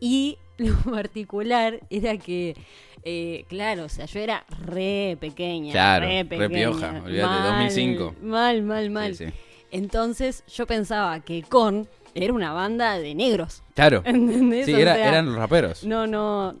Y 0.00 0.38
lo 0.56 0.74
particular 0.90 1.80
era 1.90 2.16
que, 2.16 2.56
eh, 3.04 3.44
claro, 3.48 3.84
o 3.84 3.88
sea, 3.90 4.06
yo 4.06 4.20
era 4.20 4.46
re 4.64 5.18
pequeña. 5.20 5.72
Claro, 5.72 6.06
re 6.06 6.22
re 6.22 6.24
pequeña. 6.24 6.48
pioja, 6.70 7.02
olvídate, 7.04 7.28
Mal, 7.40 7.42
2005. 7.58 8.14
Mal, 8.22 8.62
mal, 8.62 8.90
mal. 8.90 9.14
Sí. 9.16 9.26
Entonces 9.70 10.44
yo 10.52 10.66
pensaba 10.66 11.20
que 11.20 11.42
Korn 11.42 11.86
era 12.14 12.32
una 12.32 12.52
banda 12.52 12.98
de 12.98 13.14
negros. 13.14 13.62
Claro. 13.74 14.02
¿Entendés? 14.04 14.66
Sí, 14.66 14.74
O 14.74 14.78
era- 14.78 14.94
sea, 14.94 15.08
eran 15.08 15.26
los 15.26 15.36
raperos. 15.36 15.84
No, 15.84 16.06
no. 16.06 16.56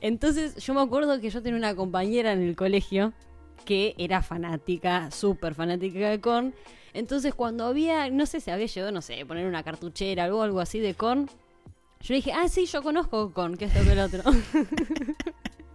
Entonces 0.00 0.56
yo 0.56 0.74
me 0.74 0.80
acuerdo 0.80 1.20
que 1.20 1.30
yo 1.30 1.42
tenía 1.42 1.58
una 1.58 1.74
compañera 1.76 2.32
en 2.32 2.42
el 2.42 2.56
colegio 2.56 3.12
que 3.64 3.94
era 3.98 4.22
fanática, 4.22 5.10
súper 5.12 5.54
fanática 5.54 6.10
de 6.10 6.20
Korn. 6.20 6.54
Entonces 6.94 7.34
cuando 7.34 7.64
había, 7.66 8.10
no 8.10 8.26
sé, 8.26 8.40
se 8.40 8.50
había 8.50 8.66
llevado, 8.66 8.92
no 8.92 9.00
sé, 9.02 9.24
poner 9.24 9.46
una 9.46 9.62
cartuchera 9.62 10.34
o 10.34 10.42
algo 10.42 10.60
así 10.60 10.80
de 10.80 10.94
Korn, 10.94 11.30
yo 12.00 12.14
dije, 12.14 12.32
ah, 12.32 12.48
sí, 12.48 12.66
yo 12.66 12.82
conozco 12.82 13.32
Korn, 13.32 13.56
que 13.56 13.66
esto 13.66 13.80
que 13.84 13.92
el 13.92 13.98
otro. 14.00 14.22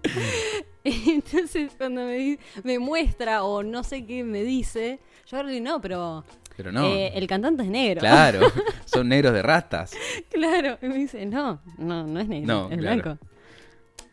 Entonces 0.83 1.71
cuando 1.77 2.01
me, 2.05 2.39
me 2.63 2.79
muestra 2.79 3.43
o 3.43 3.63
no 3.63 3.83
sé 3.83 4.05
qué 4.05 4.23
me 4.23 4.43
dice, 4.43 4.99
yo 5.29 5.43
le 5.43 5.51
digo, 5.53 5.65
no, 5.65 5.81
pero 5.81 6.23
Pero 6.57 6.71
no. 6.71 6.85
eh, 6.87 7.11
el 7.15 7.27
cantante 7.27 7.63
es 7.63 7.69
negro. 7.69 7.99
Claro. 8.01 8.39
Son 8.85 9.07
negros 9.07 9.31
de 9.33 9.41
rastas. 9.43 9.91
Claro, 10.29 10.77
y 10.81 10.87
me 10.87 10.95
dice, 10.97 11.25
no, 11.25 11.61
no, 11.77 12.05
no 12.05 12.19
es 12.19 12.27
negro, 12.27 12.47
No, 12.47 12.69
es 12.71 12.77
claro. 12.79 13.01
blanco. 13.03 13.25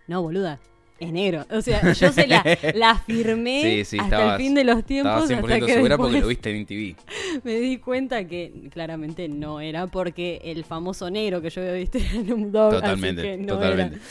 No, 0.06 0.20
boluda, 0.22 0.60
es 1.00 1.10
negro. 1.12 1.46
O 1.50 1.62
sea, 1.62 1.92
yo 1.92 2.12
se 2.12 2.26
la, 2.26 2.44
la 2.74 2.90
afirmé 2.90 3.62
Sí, 3.62 3.84
sí, 3.84 3.98
hasta 3.98 4.16
estabas- 4.16 4.34
el 4.40 4.44
fin 4.46 4.54
de 4.54 4.64
los 4.64 4.76
Estaba 4.78 4.86
tiempos 5.26 5.30
100% 5.30 5.54
hasta 5.54 5.66
que 5.66 5.72
segura 5.72 5.96
porque 5.96 6.20
lo 6.20 6.26
viste 6.26 6.54
en 6.56 6.66
TV. 6.66 6.96
me 7.44 7.54
di 7.56 7.78
cuenta 7.78 8.26
que 8.26 8.68
claramente 8.70 9.28
no 9.28 9.60
era 9.60 9.86
porque 9.86 10.40
el 10.44 10.64
famoso 10.64 11.10
negro 11.10 11.40
que 11.40 11.48
yo 11.50 11.62
había 11.62 11.72
visto 11.74 11.96
era 11.98 12.34
un 12.34 12.52
dog, 12.52 12.72
Totalmente, 12.74 13.22
así 13.22 13.30
que 13.30 13.36
no 13.38 13.54
totalmente. 13.54 13.96
era. 13.96 14.04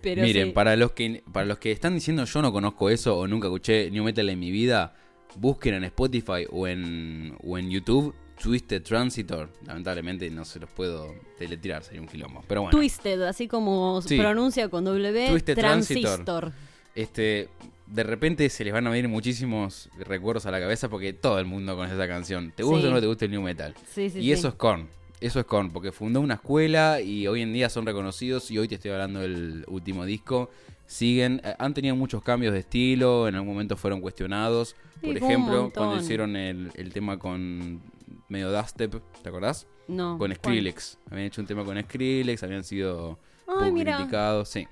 Pero 0.00 0.22
Miren, 0.22 0.46
sí, 0.48 0.52
para 0.52 0.76
los 0.76 0.92
que 0.92 1.22
para 1.32 1.44
los 1.44 1.58
que 1.58 1.72
están 1.72 1.94
diciendo 1.94 2.24
yo 2.24 2.40
no 2.42 2.52
conozco 2.52 2.88
eso 2.88 3.18
o 3.18 3.26
nunca 3.26 3.48
escuché 3.48 3.90
New 3.90 4.04
Metal 4.04 4.28
en 4.28 4.38
mi 4.38 4.50
vida, 4.52 4.94
busquen 5.36 5.74
en 5.74 5.84
Spotify 5.84 6.46
o 6.50 6.66
en, 6.66 7.36
o 7.44 7.58
en 7.58 7.70
YouTube 7.70 8.14
Twisted 8.42 8.82
Transitor. 8.82 9.50
Lamentablemente 9.66 10.30
no 10.30 10.44
se 10.44 10.60
los 10.60 10.70
puedo 10.70 11.14
deletrear, 11.38 11.82
sería 11.82 12.00
un 12.00 12.06
quilombo. 12.08 12.44
Pero 12.46 12.62
bueno, 12.62 12.76
Twisted, 12.76 13.22
así 13.22 13.48
como 13.48 14.00
Sí. 14.02 14.16
pronuncia 14.18 14.68
con 14.68 14.84
W, 14.84 15.28
Twisted 15.30 15.56
transistor. 15.56 16.52
este 16.94 17.48
de 17.86 18.02
repente 18.02 18.48
se 18.50 18.64
les 18.64 18.72
van 18.74 18.86
a 18.86 18.90
venir 18.90 19.08
muchísimos 19.08 19.88
recuerdos 19.98 20.44
a 20.44 20.50
la 20.50 20.60
cabeza 20.60 20.90
porque 20.90 21.14
todo 21.14 21.38
el 21.38 21.46
mundo 21.46 21.74
conoce 21.74 21.94
esa 21.94 22.06
canción. 22.06 22.52
¿Te 22.54 22.62
gusta 22.62 22.82
Sí. 22.82 22.86
o 22.88 22.90
no 22.90 23.00
te 23.00 23.06
gusta 23.06 23.24
el 23.24 23.30
New 23.30 23.40
Metal? 23.42 23.74
Sí, 23.90 24.10
sí, 24.10 24.18
y 24.18 24.22
sí. 24.24 24.32
eso 24.32 24.48
es 24.48 24.54
Korn. 24.54 24.88
Eso 25.20 25.40
es 25.40 25.46
Korn, 25.46 25.70
porque 25.72 25.90
fundó 25.90 26.20
una 26.20 26.34
escuela 26.34 27.00
y 27.00 27.26
hoy 27.26 27.40
en 27.42 27.52
día 27.52 27.68
son 27.70 27.86
reconocidos 27.86 28.50
y 28.50 28.58
hoy 28.58 28.68
te 28.68 28.74
estoy 28.76 28.90
hablando 28.92 29.20
del 29.20 29.64
último 29.68 30.04
disco. 30.04 30.50
Siguen, 30.88 31.40
eh, 31.44 31.54
han 31.58 31.74
tenido 31.74 31.94
muchos 31.94 32.22
cambios 32.22 32.52
de 32.54 32.60
estilo, 32.60 33.28
en 33.28 33.34
algún 33.36 33.50
momento 33.52 33.76
fueron 33.76 34.00
cuestionados. 34.00 34.74
Por 35.02 35.16
ejemplo, 35.16 35.70
cuando 35.72 35.98
hicieron 35.98 36.34
el, 36.34 36.72
el 36.74 36.92
tema 36.92 37.18
con 37.18 37.80
medio 38.28 38.50
dubstep, 38.50 39.00
¿te 39.22 39.28
acordás? 39.28 39.68
No. 39.86 40.12
con 40.18 40.28
¿cuál? 40.28 40.34
Skrillex. 40.36 40.98
Habían 41.10 41.26
hecho 41.26 41.40
un 41.42 41.46
tema 41.46 41.64
con 41.64 41.80
Skrillex, 41.80 42.42
habían 42.42 42.64
sido 42.64 43.18
Ay, 43.46 43.70
poco 43.70 43.74
criticados, 43.82 44.48
sí. 44.48 44.66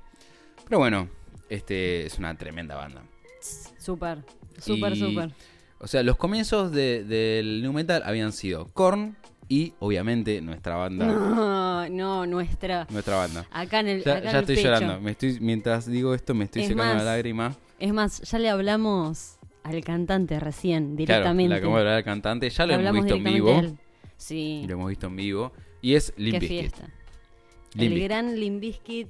Pero 0.65 0.79
bueno, 0.79 1.09
este 1.49 2.07
es 2.07 2.19
una 2.19 2.35
tremenda 2.37 2.75
banda. 2.77 3.05
Súper, 3.79 4.25
súper, 4.59 4.97
súper. 4.97 5.31
O 5.79 5.87
sea, 5.87 6.03
los 6.03 6.17
comienzos 6.17 6.73
de- 6.73 7.05
del 7.05 7.61
new 7.63 7.73
metal 7.75 8.03
habían 8.07 8.33
sido 8.33 8.67
Korn 8.73 9.17
y 9.49 9.75
obviamente 9.79 10.41
nuestra 10.41 10.77
banda, 10.77 11.07
No, 11.07 11.89
no, 11.89 12.27
nuestra. 12.27 12.87
nuestra 12.91 13.17
banda. 13.17 13.47
Acá 13.51 13.81
en 13.81 13.89
el, 13.89 14.05
Ya, 14.05 14.13
acá 14.15 14.23
ya 14.25 14.31
en 14.31 14.37
el 14.37 14.41
estoy 14.43 14.57
pecho. 14.57 14.69
llorando. 14.69 15.01
Me 15.01 15.11
estoy, 15.13 15.39
mientras 15.41 15.87
digo 15.87 16.15
esto 16.15 16.35
me 16.35 16.45
estoy 16.47 16.63
Es 16.63 16.69
secando 16.69 16.95
más, 16.95 17.05
la 17.05 17.13
lágrima. 17.13 17.55
Es 17.79 17.93
más, 17.93 18.21
ya 18.23 18.39
le 18.39 18.49
hablamos 18.51 19.39
al 19.63 19.83
cantante 19.85 20.39
recién, 20.41 20.83
Claro, 20.85 20.97
directamente. 20.97 21.49
la 21.55 21.61
que 21.61 21.65
vamos 21.65 21.77
a 21.77 21.81
hablar 21.81 21.95
al 21.97 22.05
cantante. 22.05 22.51
Ya 22.51 22.67
lo 22.67 22.75
hemos 22.75 22.93
visto 22.95 23.15
en 23.15 23.25
vivo. 23.25 23.63
Sí, 24.17 24.65
Lo 24.67 24.73
hemos 24.75 24.89
visto 24.89 25.07
en 25.09 25.17
vivo. 25.17 25.53
Y 25.83 25.95
es 25.95 26.13
Limp 26.17 26.35
qué 26.35 26.41
Bizkit. 26.41 26.61
fiesta. 26.61 26.83
Limp 27.75 27.83
el 27.83 27.89
Bizkit. 27.91 28.05
gran 28.05 28.41
Limbiskit. 28.41 29.09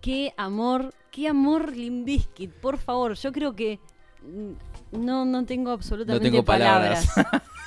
Qué 0.00 0.32
amor, 0.36 0.94
qué 1.10 1.28
amor 1.28 1.76
Limbiskit. 1.76 2.50
Por 2.52 2.78
favor, 2.78 3.14
yo 3.14 3.30
creo 3.32 3.54
que 3.54 3.78
mm, 4.22 4.98
no, 5.04 5.24
no 5.24 5.44
tengo 5.44 5.70
absolutamente 5.70 6.30
tengo 6.30 6.44
palabras. 6.44 7.08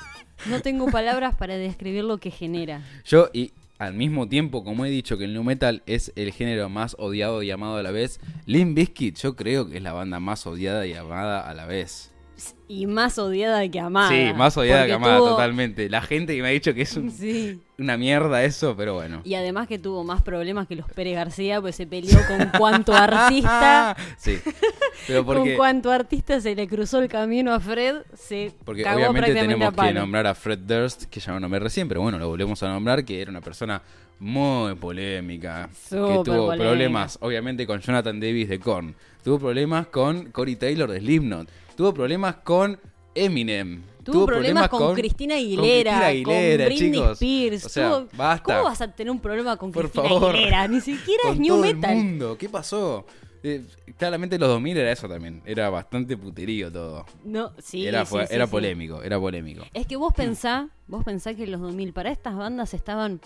no 0.48 0.62
tengo 0.62 0.88
palabras 0.92 1.36
para 1.36 1.56
describir 1.58 2.04
lo 2.04 2.18
que 2.18 2.32
genera. 2.32 2.82
Yo, 3.06 3.30
y 3.34 3.52
al 3.78 3.94
mismo 3.94 4.28
tiempo, 4.30 4.64
como 4.64 4.86
he 4.86 4.90
dicho 4.90 5.18
que 5.18 5.26
el 5.26 5.34
new 5.34 5.44
metal 5.44 5.82
es 5.86 6.12
el 6.16 6.32
género 6.32 6.70
más 6.70 6.96
odiado 7.00 7.42
y 7.44 7.50
amado 7.52 7.78
a 7.78 7.84
la 7.84 7.92
vez, 7.92 8.20
Limp 8.46 8.76
Bizkit 8.76 9.18
yo 9.18 9.36
creo 9.36 9.68
que 9.70 9.78
es 9.78 9.84
la 9.84 9.94
banda 9.94 10.20
más 10.20 10.46
odiada 10.46 10.86
y 10.86 10.94
amada 10.94 11.42
a 11.50 11.54
la 11.54 11.66
vez. 11.66 12.10
Y 12.68 12.88
más 12.88 13.20
odiada 13.20 13.68
que 13.70 13.80
amada. 13.80 14.10
sí, 14.10 14.34
más 14.36 14.58
odiada 14.58 14.88
que 14.88 14.94
amada, 14.94 15.18
tuvo- 15.20 15.30
totalmente. 15.30 15.90
La 15.90 16.02
gente 16.02 16.36
que 16.36 16.42
me 16.42 16.48
ha 16.48 16.52
dicho 16.52 16.74
que 16.74 16.82
es 16.84 16.96
un- 16.98 17.12
Sí. 17.12 17.60
una 17.78 17.98
mierda 17.98 18.44
eso, 18.44 18.76
pero 18.76 18.96
bueno. 18.96 19.22
Y 19.24 19.36
además 19.36 19.68
que 19.68 19.78
tuvo 19.78 20.04
más 20.04 20.24
problemas 20.24 20.68
que 20.68 20.76
los 20.76 20.88
Pérez 20.92 21.16
García, 21.16 21.62
pues 21.62 21.76
se 21.76 21.86
peleó 21.86 22.18
con 22.28 22.50
cuánto 22.58 22.94
artista. 22.96 23.96
sí. 24.18 24.40
Pero 25.08 25.26
porque, 25.26 25.42
Con 25.52 25.56
cuánto 25.58 25.92
artista 25.92 26.40
se 26.42 26.56
le 26.56 26.68
cruzó 26.68 27.00
el 27.00 27.08
camino 27.10 27.54
a 27.54 27.60
Fred, 27.60 27.98
se 28.14 28.52
porque 28.64 28.84
cagó 28.84 28.98
obviamente 28.98 29.20
prácticamente 29.34 29.54
tenemos 29.56 29.74
a 29.74 29.76
palo. 29.76 29.90
que 29.90 29.94
nombrar 30.00 30.28
a 30.28 30.36
Fred 30.36 30.60
Durst, 30.60 31.04
que 31.06 31.20
ya 31.20 31.34
lo 31.34 31.40
nombré 31.40 31.60
recién, 31.60 31.88
pero 31.88 32.02
bueno, 32.02 32.20
lo 32.20 32.28
volvemos 32.30 32.62
a 32.64 32.70
nombrar, 32.70 33.04
que 33.04 33.22
era 33.22 33.32
una 33.32 33.42
persona 33.42 33.82
muy 34.20 34.76
polémica, 34.76 35.70
que 35.90 35.96
tuvo 35.96 36.24
polémica. 36.24 36.56
problemas, 36.58 37.18
obviamente, 37.22 37.66
con 37.66 37.80
Jonathan 37.82 38.20
Davis 38.20 38.48
de 38.50 38.60
Korn, 38.60 38.96
tuvo 39.24 39.40
problemas 39.40 39.88
con 39.88 40.26
Cory 40.32 40.56
Taylor 40.56 40.90
de 40.92 41.00
Slipknot, 41.00 41.50
tuvo 41.76 41.94
problemas 41.94 42.36
con 42.44 42.80
Eminem. 43.16 43.82
Tuvo 44.04 44.26
problemas 44.26 44.68
con, 44.68 44.96
Cristina 44.96 45.36
Aguilera, 45.36 45.94
con, 46.00 46.04
Aguilera, 46.04 46.66
Britney 46.66 46.92
chicos. 46.92 47.12
Spears. 47.22 47.66
O 47.66 47.70
sea, 47.70 47.90
tuvo- 47.90 48.08
basta. 48.18 48.44
¿Cómo 48.56 48.64
vas 48.64 48.82
a 48.82 48.88
tener 48.92 49.12
un 49.12 49.20
problema 49.20 49.58
con 49.58 49.72
Por 49.72 49.84
Cristina 49.92 50.10
favor. 50.10 50.36
Aguilera? 50.36 50.68
Ni 50.68 50.82
siquiera 50.82 51.22
con 51.28 51.34
es 51.34 51.40
New 51.40 51.54
todo 51.54 51.62
Metal. 51.62 51.92
el 51.92 51.98
mundo. 51.98 52.36
¿Qué 52.40 52.50
pasó? 52.50 53.06
Eh, 53.44 53.64
claramente 53.98 54.38
los 54.38 54.50
2000 54.50 54.78
era 54.78 54.92
eso 54.92 55.08
también. 55.10 55.42
Era 55.46 55.70
bastante 55.70 56.16
puterío 56.18 56.72
todo. 56.72 57.06
No, 57.24 57.52
sí, 57.58 57.88
era 57.88 58.06
sí, 58.06 58.12
fue- 58.12 58.28
sí, 58.28 58.36
era 58.36 58.46
sí. 58.46 58.52
polémico, 58.52 59.02
era 59.02 59.20
polémico. 59.20 59.64
Es 59.74 59.88
que 59.88 59.96
vos 59.96 60.14
pensá, 60.14 60.70
vos 60.88 61.04
pensá 61.04 61.34
que 61.34 61.48
los 61.48 61.60
2000 61.62 61.94
para 61.94 62.12
estas 62.12 62.36
bandas 62.36 62.74
estaban 62.74 63.20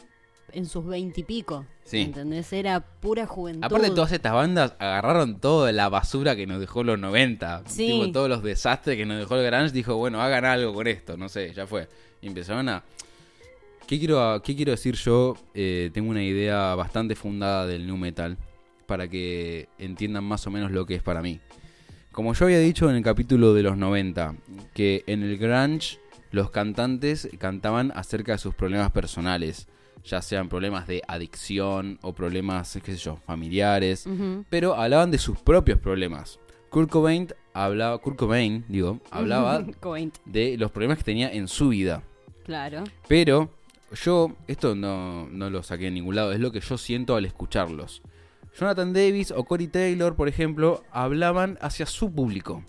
en 0.53 0.65
sus 0.67 0.85
20 0.85 1.19
y 1.19 1.23
pico. 1.23 1.65
Sí. 1.83 2.01
¿Entendés? 2.01 2.53
Era 2.53 2.79
pura 2.79 3.25
juventud. 3.27 3.63
Aparte 3.63 3.89
todas 3.91 4.11
estas 4.13 4.31
bandas 4.33 4.73
agarraron 4.79 5.39
toda 5.41 5.71
la 5.73 5.89
basura 5.89 6.35
que 6.35 6.47
nos 6.47 6.59
dejó 6.61 6.83
los 6.83 6.97
90. 6.97 7.63
Sí. 7.67 7.87
Tipo, 7.87 8.11
todos 8.11 8.29
los 8.29 8.41
desastres 8.41 8.95
que 8.97 9.05
nos 9.05 9.17
dejó 9.19 9.35
el 9.35 9.45
grunge. 9.45 9.71
Dijo, 9.73 9.97
bueno, 9.97 10.21
hagan 10.21 10.45
algo 10.45 10.73
con 10.73 10.87
esto. 10.87 11.17
No 11.17 11.27
sé, 11.29 11.53
ya 11.53 11.67
fue. 11.67 11.89
Y 12.21 12.27
empezaron 12.27 12.69
a... 12.69 12.83
¿Qué 13.85 13.99
quiero, 13.99 14.41
qué 14.43 14.55
quiero 14.55 14.71
decir 14.71 14.95
yo? 14.95 15.35
Eh, 15.53 15.91
tengo 15.93 16.09
una 16.09 16.23
idea 16.23 16.73
bastante 16.73 17.15
fundada 17.15 17.67
del 17.67 17.85
new 17.85 17.97
metal. 17.97 18.37
Para 18.85 19.07
que 19.07 19.67
entiendan 19.77 20.23
más 20.23 20.45
o 20.47 20.51
menos 20.51 20.71
lo 20.71 20.85
que 20.85 20.95
es 20.95 21.03
para 21.03 21.21
mí. 21.21 21.39
Como 22.11 22.33
yo 22.33 22.45
había 22.45 22.59
dicho 22.59 22.89
en 22.89 22.95
el 22.95 23.03
capítulo 23.03 23.53
de 23.53 23.63
los 23.63 23.77
90, 23.77 24.35
que 24.73 25.03
en 25.07 25.23
el 25.23 25.37
grunge 25.37 25.99
los 26.31 26.49
cantantes 26.49 27.29
cantaban 27.39 27.91
acerca 27.95 28.33
de 28.33 28.37
sus 28.37 28.55
problemas 28.55 28.91
personales, 28.91 29.67
ya 30.05 30.21
sean 30.21 30.47
problemas 30.49 30.87
de 30.87 31.01
adicción 31.07 31.99
o 32.01 32.13
problemas, 32.13 32.79
qué 32.83 32.93
sé 32.93 32.97
yo, 32.97 33.17
familiares, 33.25 34.07
pero 34.49 34.75
hablaban 34.75 35.11
de 35.11 35.17
sus 35.17 35.39
propios 35.39 35.79
problemas. 35.79 36.39
Kurt 36.69 36.89
Cobain 36.89 37.27
hablaba, 37.53 37.97
Kurt 37.97 38.17
Cobain, 38.17 38.65
digo, 38.67 38.99
hablaba 39.11 39.65
de 40.25 40.57
los 40.57 40.71
problemas 40.71 40.97
que 40.97 41.03
tenía 41.03 41.31
en 41.31 41.47
su 41.47 41.69
vida. 41.69 42.03
Claro. 42.43 42.83
Pero 43.07 43.49
yo, 44.03 44.33
esto 44.47 44.75
no, 44.75 45.27
no 45.29 45.49
lo 45.49 45.63
saqué 45.63 45.87
en 45.87 45.95
ningún 45.95 46.15
lado, 46.15 46.31
es 46.31 46.39
lo 46.39 46.51
que 46.51 46.59
yo 46.59 46.77
siento 46.77 47.15
al 47.15 47.25
escucharlos. 47.25 48.01
Jonathan 48.57 48.93
Davis 48.93 49.31
o 49.31 49.43
Cory 49.43 49.67
Taylor, 49.67 50.15
por 50.15 50.27
ejemplo, 50.27 50.83
hablaban 50.91 51.57
hacia 51.61 51.85
su 51.85 52.11
público. 52.11 52.63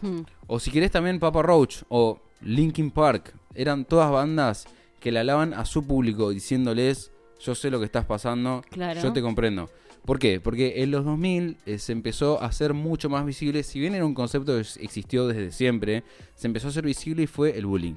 Hmm. 0.00 0.20
O 0.46 0.60
si 0.60 0.70
querés 0.70 0.90
también 0.90 1.18
Papa 1.18 1.42
Roach 1.42 1.82
o 1.88 2.20
Linkin 2.40 2.90
Park. 2.90 3.34
Eran 3.54 3.84
todas 3.84 4.10
bandas 4.10 4.66
que 5.00 5.10
le 5.10 5.18
hablaban 5.20 5.54
a 5.54 5.64
su 5.64 5.84
público 5.86 6.30
diciéndoles, 6.30 7.10
yo 7.40 7.54
sé 7.54 7.70
lo 7.70 7.78
que 7.80 7.84
estás 7.86 8.04
pasando, 8.04 8.62
Claro. 8.70 9.00
yo 9.02 9.12
te 9.12 9.20
comprendo. 9.22 9.68
¿Por 10.04 10.18
qué? 10.18 10.40
Porque 10.40 10.82
en 10.82 10.90
los 10.92 11.04
2000 11.04 11.56
eh, 11.66 11.78
se 11.78 11.92
empezó 11.92 12.40
a 12.40 12.46
hacer 12.46 12.72
mucho 12.72 13.10
más 13.10 13.26
visible, 13.26 13.62
si 13.62 13.78
bien 13.80 13.94
era 13.94 14.06
un 14.06 14.14
concepto 14.14 14.54
que 14.54 14.60
existió 14.60 15.26
desde 15.26 15.52
siempre, 15.52 16.02
se 16.34 16.46
empezó 16.46 16.68
a 16.68 16.70
hacer 16.70 16.84
visible 16.84 17.24
y 17.24 17.26
fue 17.26 17.58
el 17.58 17.66
bullying. 17.66 17.96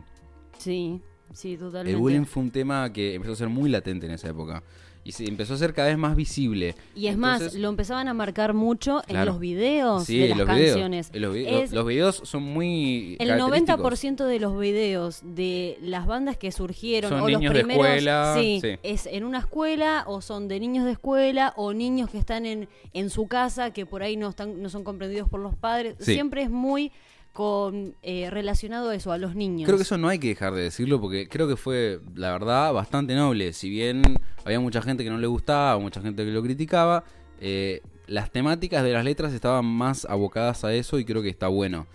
Sí, 0.58 1.00
Sí, 1.34 1.58
totalmente. 1.58 1.92
El 1.92 1.98
bullying 1.98 2.26
fue 2.26 2.44
un 2.44 2.52
tema 2.52 2.92
que 2.92 3.16
empezó 3.16 3.34
a 3.34 3.36
ser 3.36 3.50
muy 3.50 3.70
latente 3.70 4.06
en 4.06 4.14
esa 4.14 4.30
época. 4.30 4.64
Y 5.04 5.14
se 5.14 5.26
empezó 5.28 5.56
a 5.56 5.58
ser 5.58 5.74
cada 5.74 5.88
vez 5.88 5.98
más 5.98 6.16
visible. 6.16 6.76
Y 6.96 7.08
es 7.08 7.18
más, 7.18 7.56
lo 7.56 7.70
empezaban 7.70 8.08
a 8.08 8.14
marcar 8.14 8.54
mucho 8.54 9.02
en 9.08 9.26
los 9.26 9.40
videos 9.40 10.04
Sí, 10.06 10.20
de 10.20 10.30
las 10.30 10.38
los 10.38 10.46
canciones. 10.48 11.12
videos. 11.12 11.22
Los, 11.28 11.34
vi- 11.34 11.48
Es- 11.48 11.72
los 11.72 11.88
videos 11.88 12.22
son 12.24 12.44
muy. 12.44 13.18
El 13.18 13.30
característicos. 13.30 13.80
90% 13.80 14.26
de 14.28 14.40
los 14.40 14.60
videos 14.60 15.22
de 15.24 15.80
las 15.82 16.06
bandas 16.06 16.38
que 16.38 16.52
surgieron 16.52 17.10
Son 17.10 17.22
o 17.22 17.30
los 17.30 17.40
niños 17.40 17.52
de 17.52 17.60
primeros 17.62 17.84
escuela, 17.88 18.36
sí, 18.38 18.60
sí. 18.62 18.78
es 18.84 19.08
en 19.08 19.24
una 19.24 19.40
escuela 19.40 20.04
o 20.06 20.22
son 20.22 20.48
de 20.48 20.60
niños 20.60 20.86
de 20.86 20.92
escuela 20.92 21.54
o 21.58 21.74
niños 21.74 22.08
que 22.12 22.20
están 22.20 22.46
en, 22.46 22.70
en 22.94 23.10
su 23.10 23.26
casa 23.26 23.72
que 23.72 23.88
por 23.88 24.04
ahí 24.04 24.18
no 24.18 24.30
están 24.30 24.62
no 24.62 24.70
son 24.70 24.84
comprendidos 24.84 25.28
por 25.28 25.40
los 25.40 25.56
padres. 25.56 25.96
Sí. 26.00 26.14
Siempre 26.14 26.44
es 26.44 26.52
muy 26.52 26.92
con 27.34 27.96
eh, 28.02 28.30
relacionado 28.30 28.90
a 28.90 28.96
eso, 28.96 29.12
a 29.12 29.18
los 29.18 29.36
niños. 29.36 29.66
Creo 29.66 29.78
que 29.78 29.84
eso 29.84 29.98
no 29.98 30.10
hay 30.10 30.20
que 30.20 30.30
dejar 30.30 30.54
de 30.54 30.64
decirlo 30.64 31.00
porque 31.00 31.28
creo 31.28 31.48
que 31.48 31.56
fue, 31.56 32.00
la 32.16 32.32
verdad, 32.32 32.74
bastante 32.74 33.16
noble. 33.16 33.54
Si 33.54 33.70
bien 33.70 34.02
había 34.44 34.60
mucha 34.60 34.82
gente 34.82 35.04
que 35.04 35.10
no 35.10 35.18
le 35.18 35.28
gustaba, 35.28 35.80
mucha 35.80 36.02
gente 36.02 36.26
que 36.26 36.32
lo 36.32 36.44
criticaba, 36.44 37.06
eh, 37.40 37.82
las 38.08 38.32
temáticas 38.32 38.84
de 38.84 38.92
las 38.92 39.06
letras 39.06 39.34
estaban 39.34 39.66
más 39.66 40.06
abocadas 40.06 40.66
a 40.66 40.74
eso 40.74 41.00
y 41.00 41.06
creo 41.06 41.22
que 41.22 41.30
está 41.30 41.48
bueno. 41.48 41.88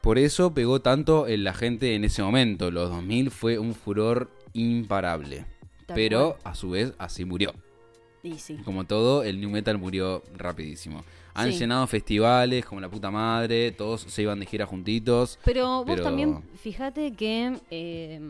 Por 0.00 0.18
eso 0.18 0.52
pegó 0.52 0.80
tanto 0.80 1.28
en 1.28 1.44
la 1.44 1.52
gente 1.52 1.94
en 1.94 2.04
ese 2.04 2.22
momento. 2.22 2.70
Los 2.70 2.90
2000 2.90 3.30
fue 3.30 3.58
un 3.58 3.74
furor 3.74 4.30
imparable. 4.52 5.44
Tal 5.86 5.94
Pero 5.94 6.38
a 6.42 6.54
su 6.54 6.70
vez 6.70 6.94
así 6.98 7.24
murió. 7.24 7.52
Y 8.22 8.38
sí. 8.38 8.56
Como 8.64 8.84
todo, 8.84 9.22
el 9.22 9.40
new 9.40 9.50
metal 9.50 9.78
murió 9.78 10.22
rapidísimo. 10.36 11.04
Han 11.34 11.52
Sí. 11.52 11.58
llenado 11.60 11.86
festivales 11.86 12.64
como 12.66 12.80
la 12.80 12.90
puta 12.90 13.10
madre, 13.10 13.72
todos 13.72 14.02
se 14.02 14.22
iban 14.22 14.38
de 14.40 14.46
gira 14.46 14.66
juntitos. 14.66 15.38
Pero 15.44 15.84
vos 15.84 16.00
también, 16.02 16.42
fíjate 16.56 17.12
que 17.12 17.58
eh, 17.70 18.20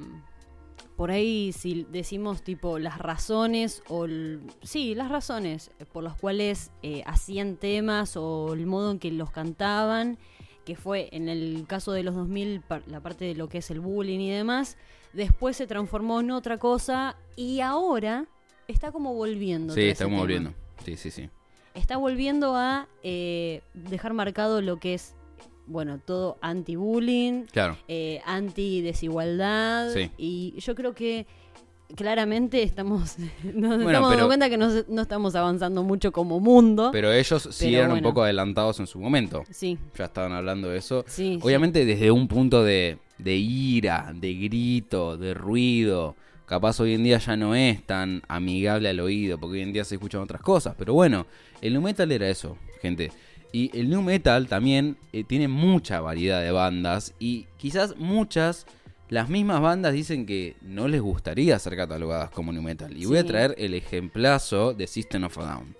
por 0.96 1.10
ahí 1.10 1.52
si 1.52 1.84
decimos 1.90 2.42
tipo 2.42 2.78
las 2.78 2.98
razones 2.98 3.82
o... 3.88 4.04
el- 4.04 4.42
sí, 4.62 4.94
las 4.94 5.10
razones 5.10 5.70
por 5.92 6.04
las 6.04 6.14
cuales 6.16 6.70
eh, 6.82 7.02
hacían 7.06 7.56
temas 7.56 8.16
o 8.16 8.52
el 8.54 8.66
modo 8.66 8.92
en 8.92 8.98
que 8.98 9.10
los 9.10 9.30
cantaban, 9.30 10.16
que 10.64 10.76
fue 10.76 11.08
en 11.10 11.28
el 11.28 11.64
caso 11.66 11.90
de 11.92 12.04
los 12.04 12.14
2000 12.14 12.60
par- 12.60 12.84
la 12.86 13.00
parte 13.00 13.24
de 13.24 13.34
lo 13.34 13.48
que 13.48 13.58
es 13.58 13.70
el 13.72 13.80
bullying 13.80 14.20
y 14.20 14.30
demás, 14.30 14.76
después 15.12 15.56
se 15.56 15.66
transformó 15.66 16.20
en 16.20 16.30
otra 16.30 16.58
cosa 16.58 17.16
y 17.34 17.60
ahora 17.60 18.26
está 18.68 18.92
como 18.92 19.12
volviendo. 19.14 19.74
Sí, 19.74 19.80
estamos 19.88 20.12
tema. 20.12 20.20
volviendo. 20.20 20.54
Sí, 20.84 20.96
sí, 20.96 21.10
sí. 21.10 21.28
Está 21.74 21.96
volviendo 21.96 22.54
a 22.56 22.88
eh, 23.02 23.62
dejar 23.74 24.12
marcado 24.12 24.60
lo 24.60 24.78
que 24.78 24.94
es, 24.94 25.14
bueno, 25.66 25.98
todo 26.04 26.36
anti-bullying, 26.40 27.44
Claro. 27.52 27.76
eh, 27.88 28.20
anti-desigualdad. 28.26 29.92
Sí. 29.92 30.10
Y 30.18 30.54
yo 30.58 30.74
creo 30.74 30.94
que 30.94 31.26
claramente 31.94 32.62
estamos, 32.62 33.16
nos 33.42 33.54
Bueno, 33.54 33.86
estamos 33.88 34.10
dando 34.10 34.26
cuenta 34.26 34.48
que 34.50 34.56
no, 34.56 34.68
no 34.88 35.02
estamos 35.02 35.34
avanzando 35.34 35.82
mucho 35.82 36.12
como 36.12 36.40
mundo. 36.40 36.90
Pero 36.92 37.12
ellos 37.12 37.48
sí 37.52 37.74
eran 37.74 37.92
un 37.92 38.02
poco 38.02 38.22
adelantados 38.22 38.80
en 38.80 38.86
su 38.86 38.98
momento. 38.98 39.44
sí, 39.50 39.78
Ya 39.96 40.06
estaban 40.06 40.32
hablando 40.32 40.68
de 40.70 40.78
eso. 40.78 41.04
sí. 41.06 41.34
sí. 41.34 41.40
Obviamente 41.42 41.84
desde 41.84 42.10
un 42.10 42.28
punto 42.28 42.64
de, 42.64 42.98
de 43.18 43.36
ira, 43.36 44.12
de 44.14 44.34
grito, 44.34 45.16
de 45.16 45.34
ruido. 45.34 46.16
Capaz 46.52 46.80
hoy 46.80 46.92
en 46.92 47.02
día 47.02 47.16
ya 47.16 47.34
no 47.34 47.54
es 47.54 47.82
tan 47.82 48.20
amigable 48.28 48.90
al 48.90 49.00
oído, 49.00 49.38
porque 49.38 49.54
hoy 49.54 49.62
en 49.62 49.72
día 49.72 49.84
se 49.84 49.94
escuchan 49.94 50.20
otras 50.20 50.42
cosas. 50.42 50.74
Pero 50.76 50.92
bueno, 50.92 51.26
el 51.62 51.72
new 51.72 51.80
metal 51.80 52.12
era 52.12 52.28
eso, 52.28 52.58
gente. 52.82 53.10
Y 53.52 53.70
el 53.72 53.88
new 53.88 54.02
metal 54.02 54.48
también 54.48 54.98
eh, 55.14 55.24
tiene 55.24 55.48
mucha 55.48 56.02
variedad 56.02 56.42
de 56.42 56.50
bandas 56.50 57.14
y 57.18 57.46
quizás 57.56 57.96
muchas, 57.96 58.66
las 59.08 59.30
mismas 59.30 59.62
bandas 59.62 59.94
dicen 59.94 60.26
que 60.26 60.56
no 60.60 60.88
les 60.88 61.00
gustaría 61.00 61.58
ser 61.58 61.74
catalogadas 61.74 62.28
como 62.28 62.52
new 62.52 62.62
metal. 62.62 62.94
Y 62.94 63.06
voy 63.06 63.16
a 63.16 63.24
traer 63.24 63.54
el 63.56 63.72
ejemplazo 63.72 64.74
de 64.74 64.86
System 64.86 65.24
of 65.24 65.38
a 65.38 65.54
Down 65.54 65.74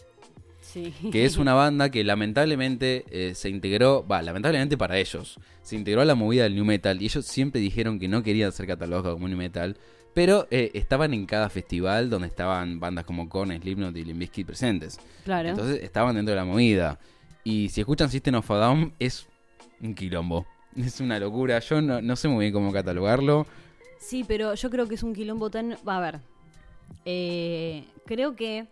Sí. 0.62 0.94
que 1.12 1.26
es 1.26 1.36
una 1.36 1.52
banda 1.52 1.90
que 1.90 2.02
lamentablemente 2.02 3.04
eh, 3.10 3.34
se 3.34 3.50
integró, 3.50 4.06
va, 4.10 4.22
lamentablemente 4.22 4.78
para 4.78 4.96
ellos, 4.96 5.38
se 5.62 5.76
integró 5.76 6.00
a 6.00 6.06
la 6.06 6.14
movida 6.14 6.44
del 6.44 6.54
new 6.54 6.64
metal 6.64 7.02
y 7.02 7.04
ellos 7.04 7.26
siempre 7.26 7.60
dijeron 7.60 7.98
que 7.98 8.08
no 8.08 8.22
querían 8.22 8.52
ser 8.52 8.66
catalogados 8.66 9.16
como 9.16 9.28
new 9.28 9.36
metal, 9.36 9.76
pero 10.14 10.46
eh, 10.50 10.70
estaban 10.74 11.14
en 11.14 11.26
cada 11.26 11.48
festival 11.48 12.10
donde 12.10 12.28
estaban 12.28 12.78
bandas 12.80 13.04
como 13.04 13.28
Korn, 13.28 13.50
Slipknot 13.60 13.96
y 13.96 14.04
Limp 14.04 14.18
Bizkit 14.20 14.46
presentes. 14.46 14.98
claro. 15.24 15.48
Entonces 15.50 15.82
estaban 15.82 16.14
dentro 16.14 16.32
de 16.32 16.36
la 16.40 16.44
movida. 16.44 16.98
Y 17.44 17.68
si 17.70 17.80
escuchan 17.80 18.08
System 18.10 18.36
of 18.36 18.50
a 18.50 18.56
Down 18.56 18.94
es 18.98 19.26
un 19.80 19.94
quilombo. 19.94 20.46
Es 20.76 21.00
una 21.00 21.18
locura. 21.18 21.58
Yo 21.58 21.82
no, 21.82 22.00
no 22.00 22.16
sé 22.16 22.28
muy 22.28 22.44
bien 22.46 22.52
cómo 22.54 22.72
catalogarlo. 22.72 23.46
Sí, 23.98 24.24
pero 24.26 24.54
yo 24.54 24.70
creo 24.70 24.86
que 24.88 24.94
es 24.94 25.02
un 25.02 25.12
quilombo 25.14 25.50
tan... 25.50 25.76
Va 25.86 25.98
a 25.98 26.00
ver. 26.00 26.20
Eh, 27.04 27.84
creo 28.06 28.34
que 28.36 28.66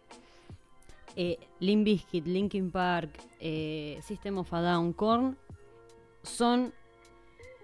eh, 1.17 1.39
Limp 1.59 1.85
Bizkit, 1.85 2.27
Linkin 2.27 2.71
Park, 2.71 3.11
eh, 3.41 3.99
System 4.03 4.39
of 4.39 4.53
a 4.55 4.61
Down, 4.63 4.93
Korn 4.93 5.37
son 6.23 6.73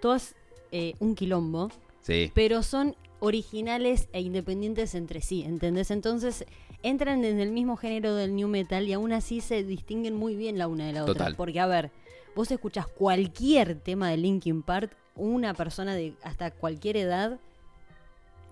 todas 0.00 0.34
eh, 0.72 0.94
un 0.98 1.14
quilombo, 1.14 1.70
Sí. 2.02 2.30
pero 2.34 2.62
son 2.62 2.94
originales 3.20 4.08
e 4.12 4.20
independientes 4.20 4.94
entre 4.94 5.20
sí, 5.20 5.42
¿entendés? 5.42 5.90
Entonces 5.90 6.44
entran 6.82 7.24
en 7.24 7.40
el 7.40 7.50
mismo 7.50 7.76
género 7.76 8.14
del 8.14 8.34
new 8.36 8.48
metal 8.48 8.86
y 8.86 8.92
aún 8.92 9.12
así 9.12 9.40
se 9.40 9.64
distinguen 9.64 10.14
muy 10.14 10.36
bien 10.36 10.58
la 10.58 10.68
una 10.68 10.86
de 10.86 10.92
la 10.92 11.04
otra. 11.04 11.32
Porque, 11.36 11.58
a 11.60 11.66
ver, 11.66 11.90
vos 12.34 12.50
escuchás 12.50 12.86
cualquier 12.86 13.76
tema 13.80 14.10
de 14.10 14.16
Linkin 14.18 14.62
Park, 14.62 14.94
una 15.14 15.54
persona 15.54 15.94
de 15.94 16.12
hasta 16.22 16.50
cualquier 16.50 16.98
edad 16.98 17.38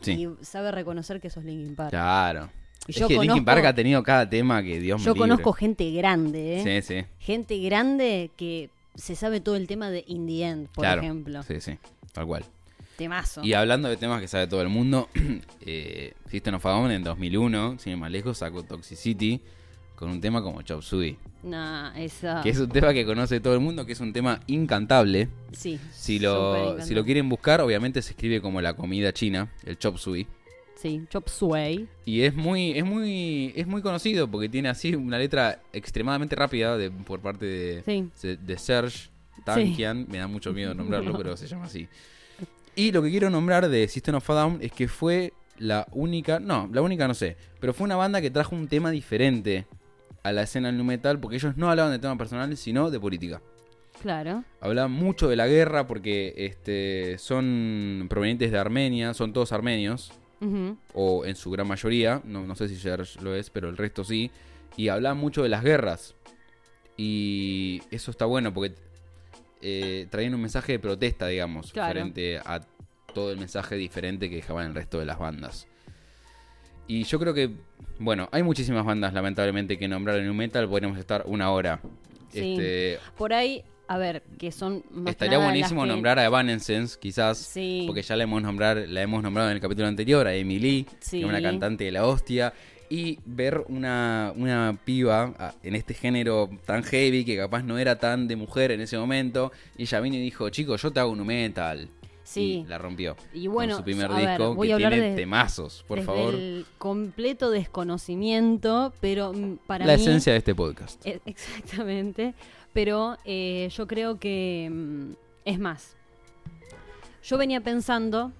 Sí. 0.00 0.12
y 0.40 0.44
sabe 0.44 0.70
reconocer 0.70 1.20
que 1.20 1.31
sos 1.31 1.44
Linkin 1.44 1.74
Park. 1.77 1.90
Claro. 1.90 2.50
Y 2.87 2.90
es 2.92 2.96
yo 2.98 3.09
que 3.09 3.14
Linkin 3.14 3.31
conozco- 3.31 3.44
Park 3.46 3.64
ha 3.66 3.74
tenido 3.74 4.03
cada 4.03 4.29
tema 4.29 4.62
que 4.62 4.79
Dios 4.81 5.00
me 5.00 5.05
Yo 5.07 5.14
libre. 5.14 5.29
conozco 5.29 5.53
gente 5.53 5.90
grande, 5.92 6.61
¿eh? 6.61 6.83
Sí, 6.83 6.94
sí. 7.00 7.07
Gente 7.18 7.59
grande 7.61 8.31
que 8.37 8.68
se 8.94 9.14
sabe 9.16 9.40
todo 9.40 9.57
el 9.57 9.66
tema 9.66 9.90
de 9.90 10.05
In 10.07 10.27
the 10.27 10.42
End, 10.44 10.68
por 10.68 10.83
claro. 10.85 11.03
ejemplo. 11.03 11.42
Sí, 11.44 11.61
sí. 11.61 11.79
Tal 12.12 12.27
cual. 12.27 12.44
Temazo. 12.96 13.42
Y 13.44 13.52
hablando 13.54 13.88
de 13.88 13.96
temas 13.96 14.20
que 14.20 14.28
sabe 14.28 14.46
todo 14.46 14.62
el 14.62 14.68
mundo, 14.68 15.09
eh, 15.61 16.12
System 16.30 16.54
of 16.54 16.66
a 16.66 16.70
Down 16.70 16.90
en 16.90 17.02
2001, 17.04 17.78
sin 17.78 17.92
ir 17.92 17.98
más 17.98 18.11
lejos, 18.11 18.38
sacó 18.38 18.62
Toxicity 18.62 19.40
con 19.94 20.11
un 20.11 20.20
tema 20.20 20.42
como 20.42 20.62
Chop 20.62 20.83
Suey. 20.83 21.16
Nah, 21.44 21.92
esa... 21.96 22.40
Que 22.42 22.48
es 22.50 22.59
un 22.59 22.68
tema 22.68 22.92
que 22.92 23.04
conoce 23.04 23.38
todo 23.40 23.54
el 23.54 23.61
mundo, 23.61 23.85
que 23.87 23.92
es 23.92 24.00
un 24.00 24.12
tema 24.12 24.40
incantable. 24.46 25.28
Sí. 25.52 25.78
Si 25.92 26.18
lo, 26.18 26.80
si 26.80 26.94
lo 26.94 27.04
quieren 27.04 27.28
buscar, 27.28 27.61
obviamente 27.61 28.00
se 28.02 28.11
escribe 28.11 28.40
como 28.40 28.61
la 28.61 28.74
comida 28.74 29.12
china, 29.12 29.52
el 29.64 29.78
Chop 29.78 29.98
Suey. 29.98 30.26
Sí, 30.76 31.02
Chop 31.11 31.28
Suey. 31.28 31.87
Y 32.04 32.22
es 32.22 32.35
muy, 32.35 32.72
es 32.76 32.85
muy, 32.85 33.52
es 33.54 33.66
muy 33.66 33.83
conocido 33.83 34.28
porque 34.28 34.48
tiene 34.48 34.68
así 34.68 34.94
una 34.94 35.18
letra 35.18 35.61
extremadamente 35.72 36.35
rápida 36.35 36.76
de, 36.76 36.90
por 36.90 37.20
parte 37.20 37.46
de, 37.46 37.83
Sí. 37.85 38.09
se- 38.14 38.37
de 38.37 38.59
Serge 38.59 39.11
Tankian. 39.44 40.07
Me 40.11 40.18
da 40.18 40.26
mucho 40.26 40.52
miedo 40.52 40.74
nombrarlo, 40.74 41.14
pero 41.18 41.37
se 41.37 41.46
llama 41.46 41.66
así. 41.66 41.87
Y 42.77 42.93
lo 42.93 43.03
que 43.03 43.11
quiero 43.11 43.31
nombrar 43.31 43.69
de 43.69 43.87
System 43.89 44.17
of 44.17 44.31
a 44.31 44.35
Down 44.35 44.59
es 44.61 44.73
que 44.73 44.89
fue 44.89 45.33
la 45.59 45.87
única, 45.93 46.41
no, 46.41 46.69
la 46.73 46.83
única 46.83 47.07
no 47.07 47.15
sé, 47.15 47.37
pero 47.61 47.73
fue 47.73 47.85
una 47.85 47.97
banda 47.97 48.21
que 48.21 48.31
trajo 48.31 48.57
un 48.57 48.67
tema 48.67 48.91
diferente 48.91 49.67
a 50.25 50.33
la 50.33 50.43
escena 50.43 50.69
del 50.69 50.79
nu 50.79 50.85
metal 50.85 51.21
porque 51.21 51.37
ellos 51.37 51.57
no 51.57 51.71
hablaban 51.71 51.93
de 51.93 51.99
temas 51.99 52.19
personales, 52.19 52.59
sino 52.59 52.91
de 52.91 52.99
política. 52.99 53.41
Claro. 54.03 54.43
Hablaban 54.61 54.91
mucho 54.91 55.29
de 55.29 55.37
la 55.37 55.47
guerra 55.47 55.87
porque 55.87 56.35
este, 56.37 57.17
son 57.19 58.07
provenientes 58.11 58.51
de 58.51 58.59
Armenia, 58.59 59.15
son 59.15 59.33
todos 59.33 59.53
armenios 59.53 60.13
o 60.93 61.25
en 61.25 61.37
su 61.37 61.51
gran 61.51 61.67
mayoría, 61.67 62.21
no, 62.25 62.47
no 62.47 62.55
sé 62.55 62.69
si 62.69 62.77
Serge 62.77 63.19
lo 63.23 63.35
es, 63.35 63.49
pero 63.49 63.71
el 63.71 63.79
resto 63.79 64.05
sí, 64.05 64.31
y 64.77 64.89
hablaban 64.89 65.17
mucho 65.17 65.43
de 65.43 65.49
las 65.49 65.63
guerras. 65.63 66.15
Y 66.99 67.81
eso 67.91 68.11
está 68.11 68.27
bueno 68.27 68.53
porque 68.53 68.75
eh, 69.66 70.07
traían 70.11 70.35
un 70.35 70.42
mensaje 70.42 70.72
de 70.72 70.79
protesta, 70.79 71.27
digamos, 71.27 71.72
Claro. 71.72 71.92
frente 71.92 72.38
a 72.38 72.61
todo 73.14 73.33
el 73.33 73.38
mensaje 73.38 73.77
diferente 73.77 74.29
que 74.29 74.37
dejaban 74.37 74.66
el 74.66 74.74
resto 74.74 74.98
de 74.98 75.07
las 75.07 75.18
bandas. 75.18 75.66
Y 76.87 77.05
yo 77.05 77.18
creo 77.18 77.33
que, 77.33 77.50
bueno, 77.98 78.29
hay 78.31 78.42
muchísimas 78.42 78.85
bandas, 78.85 79.14
lamentablemente, 79.14 79.79
que 79.79 79.88
nombrar 79.88 80.18
en 80.18 80.29
un 80.29 80.37
metal 80.37 80.68
podríamos 80.68 80.98
estar 80.98 81.22
una 81.27 81.50
hora. 81.50 81.81
Sí. 82.31 82.53
Este, 82.55 82.98
Por 83.16 83.33
ahí, 83.33 83.64
a 83.88 83.96
ver, 83.96 84.22
que 84.38 84.53
son 84.53 84.85
más 84.90 85.12
estaría 85.12 85.38
nada 85.38 85.50
buenísimo 85.50 85.81
las 85.83 85.88
que- 85.88 85.92
nombrar 85.94 86.18
a 86.18 86.24
Evanescence, 86.27 86.98
quizás, 87.00 87.38
Sí. 87.38 87.85
porque 87.87 88.03
ya 88.03 88.16
la 88.16 88.24
hemos, 88.24 88.42
nombrar, 88.42 88.77
la 88.88 89.00
hemos 89.00 89.22
nombrado 89.22 89.48
en 89.48 89.57
el 89.57 89.62
capítulo 89.62 89.87
anterior, 89.88 90.27
a 90.27 90.35
Emily, 90.35 90.87
Sí. 91.00 91.18
que 91.20 91.24
es 91.24 91.29
una 91.29 91.40
cantante 91.40 91.85
de 91.85 91.92
la 91.92 92.07
hostia. 92.07 92.53
Y 92.94 93.18
ver 93.24 93.64
una, 93.68 94.33
una 94.37 94.78
piba 94.85 95.35
ah, 95.38 95.54
en 95.62 95.74
este 95.74 95.94
género 95.94 96.48
tan 96.64 96.83
heavy 96.85 97.24
que 97.24 97.37
capaz 97.37 97.62
no 97.62 97.76
era 97.78 97.98
tan 97.98 98.28
de 98.28 98.37
mujer 98.37 98.70
en 98.70 98.80
ese 98.80 98.96
momento. 98.98 99.50
Y 99.76 99.83
ella 99.83 100.00
vino 100.00 100.16
y 100.16 100.20
dijo, 100.20 100.48
chicos, 100.50 100.80
yo 100.83 100.92
te 100.92 101.00
hago 101.00 101.11
un 101.11 101.26
metal. 101.26 101.88
Sí. 102.22 102.62
Y 102.64 102.68
la 102.68 102.78
rompió. 102.78 103.16
Y 103.35 103.48
bueno, 103.48 103.72
con 103.74 103.80
su 103.80 103.85
primer 103.85 104.11
a 104.11 104.14
ver, 104.14 104.28
disco 104.30 104.54
voy 104.54 104.68
que 104.68 104.74
a 104.74 104.76
tiene 104.78 105.00
de- 105.00 105.16
temazos, 105.16 105.85
por 105.88 105.98
desde 105.98 106.07
favor. 106.07 106.35
el 106.35 106.66
completo 106.78 107.50
desconocimiento, 107.50 108.92
pero 109.00 109.33
mm, 109.33 109.57
para 109.66 109.85
La 109.87 109.96
mí... 109.96 110.02
esencia 110.02 110.33
de 110.33 110.38
este 110.38 110.54
podcast. 110.54 111.04
E- 111.07 111.20
Exactamente. 111.26 112.35
Pero 112.72 113.18
eh, 113.24 113.68
yo 113.76 113.87
creo 113.87 114.18
que 114.18 114.70
mm, 114.72 115.11
es 115.44 115.59
más. 115.59 115.96
Yo 117.24 117.38
venía 117.38 117.61
pensando 117.61 118.33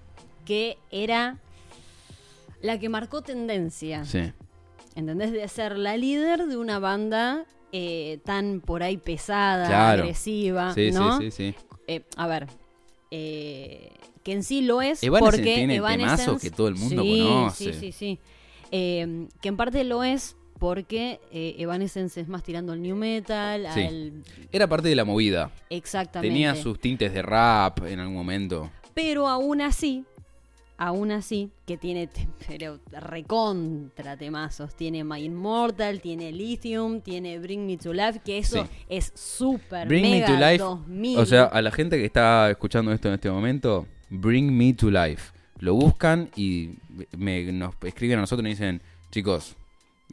que 0.45 0.77
era 0.91 1.37
la 2.61 2.79
que 2.79 2.89
marcó 2.89 3.21
tendencia. 3.21 4.03
Sí. 4.05 4.31
¿Entendés? 4.95 5.31
De 5.31 5.47
ser 5.47 5.77
la 5.77 5.97
líder 5.97 6.45
de 6.47 6.57
una 6.57 6.79
banda 6.79 7.45
eh, 7.71 8.19
tan 8.23 8.61
por 8.61 8.83
ahí 8.83 8.97
pesada, 8.97 9.67
Claro. 9.67 10.03
agresiva, 10.03 10.73
Sí, 10.73 10.91
¿no? 10.91 11.19
sí, 11.19 11.31
sí, 11.31 11.51
sí. 11.51 11.55
Eh, 11.87 12.01
a 12.15 12.27
ver, 12.27 12.47
eh, 13.11 13.91
que 14.23 14.31
en 14.31 14.43
sí 14.43 14.61
lo 14.61 14.81
es 14.81 15.03
Evanescence 15.03 15.37
porque 15.37 15.55
tiene 15.55 15.75
Evanescence- 15.81 16.39
que 16.41 16.51
todo 16.51 16.67
el 16.69 16.75
mundo 16.75 17.03
Sí, 17.03 17.19
conoce. 17.21 17.73
Sí, 17.73 17.79
sí, 17.79 17.91
sí. 17.91 18.19
Que 18.71 19.29
en 19.43 19.57
parte 19.57 19.83
lo 19.83 20.03
es 20.03 20.35
porque 20.57 21.19
Evanescence 21.31 22.19
es 22.21 22.27
más 22.29 22.41
tirando 22.43 22.71
al 22.73 22.81
new 22.81 22.95
metal, 22.95 23.67
Sí. 23.73 23.81
al... 23.83 24.23
Era 24.51 24.67
parte 24.67 24.87
de 24.87 24.95
la 24.95 25.03
movida. 25.05 25.51
Exactamente. 25.69 26.33
Tenía 26.33 26.55
sus 26.55 26.79
tintes 26.79 27.13
de 27.13 27.21
rap 27.21 27.85
en 27.85 27.99
algún 27.99 28.15
momento. 28.15 28.71
Pero 28.93 29.27
aún 29.27 29.61
así, 29.61 30.05
aún 30.77 31.11
así, 31.11 31.51
que 31.65 31.77
tiene 31.77 32.09
pero 32.47 32.79
recontra 32.91 34.17
temazos. 34.17 34.75
Tiene 34.75 35.03
My 35.03 35.23
Immortal, 35.23 36.01
tiene 36.01 36.31
Lithium, 36.31 37.01
tiene 37.01 37.39
Bring 37.39 37.65
Me 37.65 37.77
to 37.77 37.93
Life, 37.93 38.21
que 38.23 38.37
eso 38.37 38.63
Sí. 38.65 38.69
es 38.89 39.11
súper 39.15 39.87
Bring 39.87 40.03
mega 40.03 40.27
Me 40.29 40.33
to 40.33 40.39
Life. 40.39 40.57
2000. 40.63 41.19
O 41.19 41.25
sea, 41.25 41.43
a 41.45 41.61
la 41.61 41.71
gente 41.71 41.97
que 41.97 42.05
está 42.05 42.49
escuchando 42.49 42.91
esto 42.91 43.07
en 43.07 43.15
este 43.15 43.29
momento, 43.31 43.87
Bring 44.09 44.55
Me 44.55 44.73
to 44.73 44.89
Life. 44.91 45.31
Lo 45.59 45.73
buscan 45.73 46.29
y 46.35 46.71
me, 47.17 47.51
nos 47.53 47.75
escriben 47.83 48.17
a 48.17 48.21
nosotros 48.21 48.45
y 48.45 48.49
dicen, 48.49 48.81
chicos, 49.11 49.55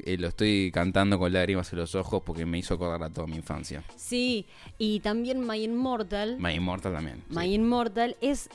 eh, 0.05 0.17
lo 0.17 0.29
estoy 0.29 0.71
cantando 0.73 1.19
con 1.19 1.33
lágrimas 1.33 1.71
en 1.73 1.81
los 1.81 1.95
ojos 1.97 2.23
porque 2.25 2.47
me 2.47 2.59
hizo 2.59 2.75
acordar 2.75 3.03
a 3.03 3.11
toda 3.11 3.27
mi 3.27 3.37
infancia. 3.37 3.83
Sí, 3.97 4.47
y 4.79 5.01
también 5.01 5.47
My 5.47 5.63
Immortal. 5.65 6.39
My 6.39 6.53
Immortal 6.55 6.93
también. 6.95 7.17
sí. 7.29 7.37
My 7.37 7.53
Immortal 7.53 8.17
es. 8.21 8.49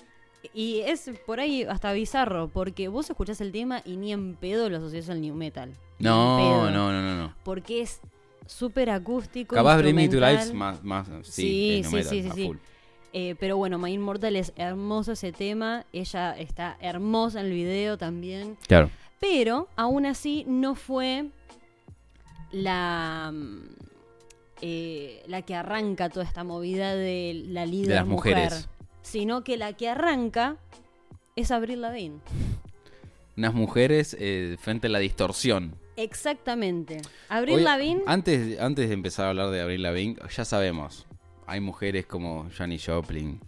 Y 0.54 0.80
es 0.82 1.10
por 1.26 1.40
ahí 1.40 1.64
hasta 1.64 1.92
bizarro, 1.94 2.48
porque 2.50 2.88
vos 2.88 3.10
escuchás 3.10 3.42
el 3.42 3.52
tema 3.52 3.82
y 3.86 3.98
ni 3.98 4.14
en 4.14 4.36
pedo 4.36 4.70
lo 4.70 4.78
asociás 4.78 5.10
al 5.10 5.22
new 5.22 5.36
metal. 5.36 5.72
No, 6.00 6.70
no, 6.70 6.92
no, 6.92 7.02
no, 7.02 7.16
no. 7.16 7.36
Porque 7.44 7.82
es 7.82 8.02
súper 8.46 8.90
acústico. 8.90 9.56
Capaz 9.56 9.78
Bring 9.78 9.96
Me 9.96 10.10
to. 10.10 10.20
Life 10.20 10.54
más, 10.54 10.84
más 10.84 11.08
sí, 11.24 11.84
Sí, 11.84 11.84
sí, 11.84 11.96
metal, 11.96 12.34
sí. 12.34 12.52
Eh, 13.14 13.36
pero 13.40 13.58
bueno, 13.58 13.80
My 13.80 13.92
Immortal 13.92 14.36
es 14.36 14.54
hermoso 14.56 15.14
ese 15.14 15.32
tema. 15.32 15.86
Ella 15.94 16.38
está 16.38 16.78
hermosa 16.82 17.40
en 17.40 17.48
el 17.48 17.54
video 17.54 17.98
también. 17.98 18.58
Claro. 18.68 18.90
Pero 19.20 19.68
aún 19.76 20.06
así 20.06 20.44
no 20.48 20.76
fue 20.76 21.30
la, 22.52 23.32
mm, 23.34 23.62
eh, 24.62 25.24
la 25.28 25.42
que 25.42 25.56
arranca 25.56 26.10
toda 26.10 26.26
esta 26.26 26.44
movida 26.44 26.94
de 26.94 27.44
la 27.48 27.66
líder 27.66 27.88
De 27.88 27.96
las 27.96 28.08
mujer, 28.08 28.36
mujeres. 28.36 28.70
Sino 29.08 29.42
que 29.46 29.56
la 29.56 29.72
que 29.72 29.88
arranca 29.88 30.58
es 31.38 31.52
Avril 31.52 31.80
Lavigne. 31.80 32.20
Unas 33.38 33.54
mujeres 33.54 34.18
eh, 34.20 34.58
frente 34.60 34.88
a 34.88 34.90
la 34.90 35.00
distorsión. 35.00 35.76
Exactamente. 35.96 37.02
Lavigne. 37.30 38.04
Antes, 38.06 38.60
antes 38.60 38.90
de 38.90 38.94
empezar 38.94 39.28
a 39.28 39.30
hablar 39.30 39.50
de 39.52 39.62
Avril 39.62 39.84
Lavigne, 39.84 40.18
ya 40.36 40.44
sabemos. 40.44 41.06
Hay 41.46 41.62
mujeres 41.62 42.06
como 42.06 42.50
Janis 42.52 42.86
Joplin. 42.86 43.40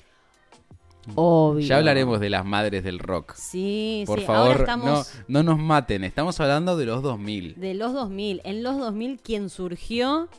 Obvio. 1.16 1.68
Ya 1.68 1.78
hablaremos 1.78 2.22
de 2.22 2.30
las 2.30 2.46
madres 2.46 2.86
del 2.86 3.00
rock. 3.00 3.34
Sí, 3.36 4.06
Por 4.08 4.20
sí. 4.20 4.26
Ahora 4.30 4.44
favor, 4.44 4.60
estamos 4.62 5.14
no, 5.28 5.44
no 5.44 5.52
nos 5.52 5.60
maten. 5.60 6.06
Estamos 6.06 6.40
hablando 6.40 6.78
de 6.78 6.86
los 6.86 7.04
2000. 7.04 7.60
de 7.60 7.74
los 7.74 7.94
2000. 7.94 8.42
En 8.46 8.64
los 8.64 8.78
2000, 8.78 9.20
quien 9.20 9.50
surgió 9.50 10.30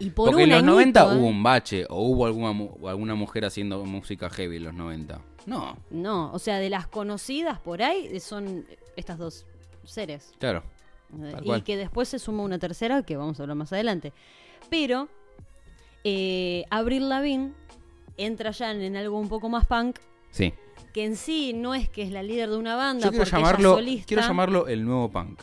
y 0.00 0.10
por 0.10 0.30
Porque 0.30 0.42
en 0.44 0.48
los 0.50 0.58
añito, 0.58 0.72
90 0.72 1.00
¿eh? 1.02 1.16
hubo 1.16 1.26
un 1.26 1.42
bache. 1.42 1.86
O 1.88 2.02
hubo 2.08 2.26
alguna, 2.26 2.50
alguna 2.88 3.14
mujer 3.14 3.44
haciendo 3.44 3.84
música 3.84 4.28
heavy 4.30 4.56
en 4.56 4.64
los 4.64 4.74
90. 4.74 5.20
No, 5.46 5.76
No, 5.90 6.32
o 6.32 6.38
sea, 6.38 6.58
de 6.58 6.68
las 6.70 6.86
conocidas 6.86 7.58
por 7.60 7.82
ahí 7.82 8.08
eh, 8.12 8.20
son 8.20 8.66
estas 8.96 9.18
dos 9.18 9.46
seres. 9.84 10.32
claro. 10.38 10.62
Eh, 11.22 11.34
y 11.40 11.44
cual. 11.44 11.64
que 11.64 11.76
después 11.76 12.08
se 12.08 12.18
suma 12.20 12.42
una 12.44 12.58
tercera 12.58 13.02
que 13.02 13.16
vamos 13.16 13.38
a 13.40 13.42
hablar 13.42 13.56
más 13.56 13.72
adelante. 13.72 14.12
Pero 14.68 15.08
eh, 16.04 16.64
Avril 16.70 17.08
Lavigne 17.08 17.52
entra 18.16 18.50
ya 18.52 18.70
en, 18.70 18.80
en 18.82 18.96
algo 18.96 19.18
un 19.18 19.28
poco 19.28 19.48
más 19.48 19.66
punk, 19.66 19.98
Sí. 20.30 20.54
que 20.92 21.04
en 21.04 21.16
sí 21.16 21.52
no 21.52 21.74
es 21.74 21.88
que 21.88 22.02
es 22.02 22.10
la 22.12 22.22
líder 22.22 22.50
de 22.50 22.56
una 22.56 22.76
banda, 22.76 23.06
Yo 23.06 23.10
quiero 23.10 23.24
llamarlo, 23.24 23.74
solista, 23.74 24.06
quiero 24.06 24.22
llamarlo 24.22 24.68
el 24.68 24.84
nuevo 24.84 25.10
punk. 25.10 25.40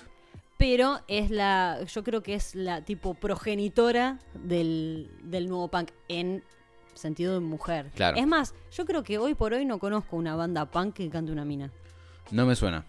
Pero 0.57 0.99
es 1.07 1.29
la, 1.31 1.79
yo 1.85 2.03
creo 2.03 2.23
que 2.23 2.33
es 2.35 2.55
la 2.55 2.81
tipo 2.81 3.13
progenitora 3.13 4.19
del, 4.33 5.09
del 5.23 5.47
nuevo 5.47 5.67
punk 5.67 5.89
en 6.07 6.43
sentido 6.93 7.33
de 7.35 7.39
mujer. 7.39 7.91
Claro. 7.95 8.17
Es 8.17 8.25
más, 8.27 8.55
yo 8.71 8.85
creo 8.85 9.03
que 9.03 9.17
hoy 9.19 9.35
por 9.35 9.53
hoy 9.53 9.65
no 9.65 9.77
conozco 9.79 10.15
una 10.15 10.35
banda 10.35 10.65
punk 10.65 10.95
que 10.95 11.09
cante 11.09 11.31
una 11.31 11.45
mina. 11.45 11.71
No 12.31 12.45
me 12.45 12.55
suena. 12.55 12.85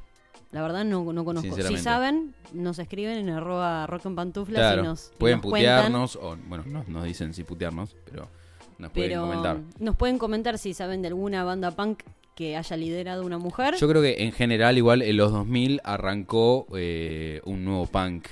La 0.51 0.63
verdad 0.63 0.83
no, 0.85 1.13
no 1.13 1.25
conozco. 1.27 1.55
Si 1.61 1.77
saben, 1.77 2.35
nos 2.55 2.79
escriben 2.79 3.19
en 3.19 3.29
arroba 3.29 3.87
rock 3.87 4.07
en 4.07 4.17
pantuflas 4.17 4.61
Claro. 4.61 4.83
y 4.83 4.85
nos, 4.87 5.13
y 5.15 5.19
pueden 5.19 5.41
cuentan. 5.41 5.51
putearnos. 5.51 6.17
O, 6.17 6.37
bueno, 6.49 6.65
no 6.67 6.85
nos 6.89 7.05
dicen 7.05 7.35
si 7.35 7.45
putearnos, 7.45 7.95
pero 8.07 8.29
nos 8.79 8.91
pueden 8.93 9.21
comentar. 9.21 9.59
nos 9.79 9.95
pueden 9.97 10.17
comentar 10.19 10.57
si 10.57 10.73
saben 10.73 11.03
de 11.03 11.09
alguna 11.09 11.45
banda 11.45 11.71
punk 11.73 12.03
que 12.39 12.57
haya 12.57 12.77
liderado 12.77 13.27
una 13.27 13.37
mujer. 13.37 13.75
Yo 13.81 13.89
creo 13.89 14.01
que 14.01 14.23
en 14.23 14.31
general, 14.31 14.79
igual 14.79 15.03
en 15.03 15.17
los 15.17 15.33
2000 15.33 15.81
arrancó 15.83 16.69
eh, 16.77 17.41
un 17.45 17.65
nuevo 17.65 17.87
punk. 17.87 18.29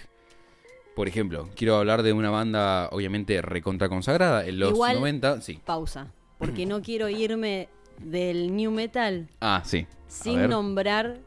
Por 0.95 1.09
ejemplo, 1.09 1.49
quiero 1.57 1.75
hablar 1.77 2.05
de 2.05 2.13
una 2.13 2.31
banda 2.31 2.89
obviamente 2.93 3.43
recontra 3.43 3.89
consagrada. 3.89 4.47
En 4.47 4.61
los 4.61 4.71
Igual- 4.71 4.95
90, 5.01 5.41
sí. 5.41 5.59
Pausa. 5.65 6.13
Porque 6.39 6.67
no 6.67 6.83
quiero 6.83 7.09
irme 7.09 7.69
del 8.01 8.55
new 8.55 8.71
metal 8.71 9.29
Ah, 9.41 9.63
sí. 9.65 9.89
Sin 10.07 10.49
nombrar 10.51 11.19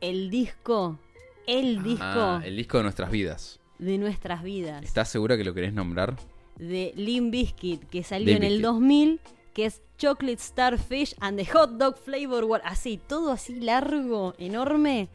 el 0.00 0.28
disco, 0.28 0.98
el 1.46 1.84
disco 1.84 2.02
Ah, 2.02 2.42
el 2.44 2.56
disco 2.56 2.78
de 2.78 2.82
nuestras 2.82 3.10
vidas. 3.12 3.60
de 3.78 3.98
nuestras 3.98 4.42
vidas. 4.42 4.82
¿Estás 4.82 5.08
segura 5.08 5.36
que 5.36 5.44
lo 5.44 5.54
querés 5.54 5.72
nombrar? 5.72 6.16
De 6.58 6.92
Limp 6.96 7.30
Bizkit, 7.30 7.84
que 7.88 8.02
salió 8.02 8.26
Limp 8.26 8.38
en 8.38 8.42
el 8.44 8.52
Bizkit. 8.54 8.64
2000, 8.66 9.20
que 9.56 9.64
es 9.64 9.80
Chocolate 9.96 10.36
Starfish 10.38 11.14
and 11.18 11.38
the 11.38 11.46
Hot 11.46 11.78
Dog 11.78 11.96
Flavor 11.96 12.44
War. 12.44 12.60
Así, 12.66 13.00
todo 13.08 13.32
así 13.32 13.58
largo, 13.58 14.34
enorme. 14.36 15.08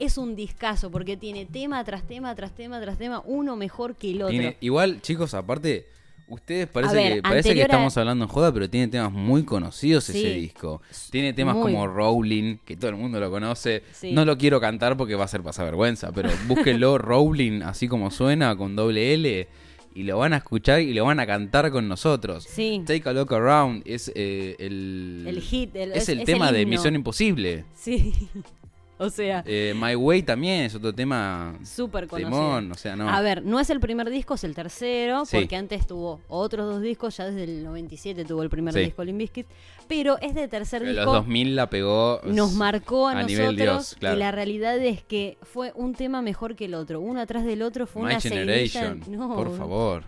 Es 0.00 0.18
un 0.18 0.34
discazo 0.34 0.90
porque 0.90 1.16
tiene 1.16 1.46
tema 1.46 1.84
tras 1.84 2.02
tema, 2.02 2.34
tras 2.34 2.52
tema, 2.56 2.80
tras 2.80 2.98
tema, 2.98 3.22
uno 3.24 3.54
mejor 3.54 3.94
que 3.94 4.10
el 4.10 4.22
otro. 4.22 4.30
Tiene- 4.32 4.56
igual, 4.60 5.00
chicos, 5.00 5.32
aparte, 5.34 5.86
ustedes 6.26 6.66
parece, 6.66 6.94
ver, 6.96 7.12
que, 7.14 7.22
parece 7.22 7.54
que 7.54 7.60
a- 7.60 7.66
estamos 7.66 7.96
hablando 7.96 8.24
en 8.24 8.28
joda, 8.28 8.52
pero 8.52 8.68
tiene 8.68 8.88
temas 8.88 9.12
muy 9.12 9.44
conocidos 9.44 10.08
ese 10.08 10.34
disco. 10.34 10.82
Tiene 11.12 11.32
temas 11.32 11.54
Muy. 11.54 11.72
como 11.72 11.86
Rowling, 11.86 12.56
que 12.64 12.76
todo 12.76 12.90
el 12.90 12.96
mundo 12.96 13.20
lo 13.20 13.30
conoce. 13.30 13.84
Sí. 13.92 14.10
No 14.10 14.24
lo 14.24 14.36
quiero 14.36 14.60
cantar 14.60 14.96
porque 14.96 15.14
va 15.14 15.24
a 15.24 15.28
ser 15.28 15.42
pasar 15.44 15.66
vergüenza, 15.66 16.10
pero 16.10 16.30
búsquenlo 16.48 16.98
Rowling, 16.98 17.62
así 17.62 17.86
como 17.86 18.10
suena, 18.10 18.56
con 18.56 18.74
doble 18.74 19.14
L, 19.14 19.46
y 19.94 20.02
lo 20.02 20.18
van 20.18 20.32
a 20.32 20.38
escuchar 20.38 20.80
y 20.80 20.92
lo 20.92 21.04
van 21.04 21.20
a 21.20 21.26
cantar 21.26 21.70
con 21.70 21.86
nosotros. 21.88 22.44
Sí. 22.44 22.82
Take 22.86 23.08
a 23.08 23.12
Look 23.12 23.32
Around 23.32 23.82
es 23.86 24.10
eh, 24.14 24.56
el... 24.58 25.24
El 25.26 25.40
hit, 25.40 25.74
el- 25.76 25.92
es, 25.92 26.02
es- 26.04 26.08
el 26.10 26.18
es 26.20 26.24
tema 26.26 26.48
el 26.48 26.54
de. 26.56 26.66
Misión 26.66 26.94
Imposible. 26.94 27.64
Sí. 27.74 28.12
O 28.96 29.10
sea, 29.10 29.42
Eh, 29.46 29.74
My 29.76 29.96
Way 29.96 30.22
también 30.22 30.62
es 30.62 30.74
otro 30.76 30.92
tema... 30.94 31.58
súper 31.64 32.06
conocido. 32.06 32.30
Temón, 32.30 32.70
o 32.70 32.74
sea, 32.76 32.94
no. 32.94 33.08
A 33.08 33.20
ver, 33.22 33.44
no 33.44 33.58
es 33.58 33.68
el 33.70 33.80
primer 33.80 34.08
disco, 34.08 34.34
es 34.34 34.44
el 34.44 34.54
tercero, 34.54 35.24
Sí. 35.24 35.36
porque 35.38 35.56
antes 35.56 35.86
tuvo 35.86 36.20
otros 36.28 36.66
dos 36.66 36.80
discos, 36.80 37.16
ya 37.16 37.24
desde 37.26 37.42
el 37.44 37.64
97 37.64 38.24
tuvo 38.24 38.42
el 38.44 38.50
primer 38.50 38.72
Sí. 38.72 38.80
disco 38.80 39.02
Limp 39.02 39.18
Bizkit, 39.18 39.46
pero 39.88 40.16
es 40.20 40.34
de 40.34 40.46
tercer 40.46 40.82
En 40.82 40.88
los 40.94 40.96
disco. 41.06 41.12
2000 41.12 41.56
la 41.56 41.68
pegó... 41.68 42.20
Nos 42.24 42.52
marcó 42.52 43.08
a, 43.08 43.18
a 43.18 43.22
nivel 43.24 43.56
nosotros 43.56 43.56
Dios, 43.56 43.96
claro. 43.98 44.16
y 44.16 44.18
la 44.20 44.30
realidad 44.30 44.78
es 44.78 45.02
que 45.02 45.38
fue 45.42 45.72
un 45.74 45.94
tema 45.94 46.22
mejor 46.22 46.54
que 46.54 46.66
el 46.66 46.74
otro, 46.74 47.00
uno 47.00 47.20
atrás 47.20 47.44
del 47.44 47.62
otro 47.62 47.86
fue 47.88 48.02
My 48.02 48.08
una 48.12 48.20
Generation, 48.20 49.02
No, 49.08 49.34
por 49.34 49.56
favor. 49.58 50.04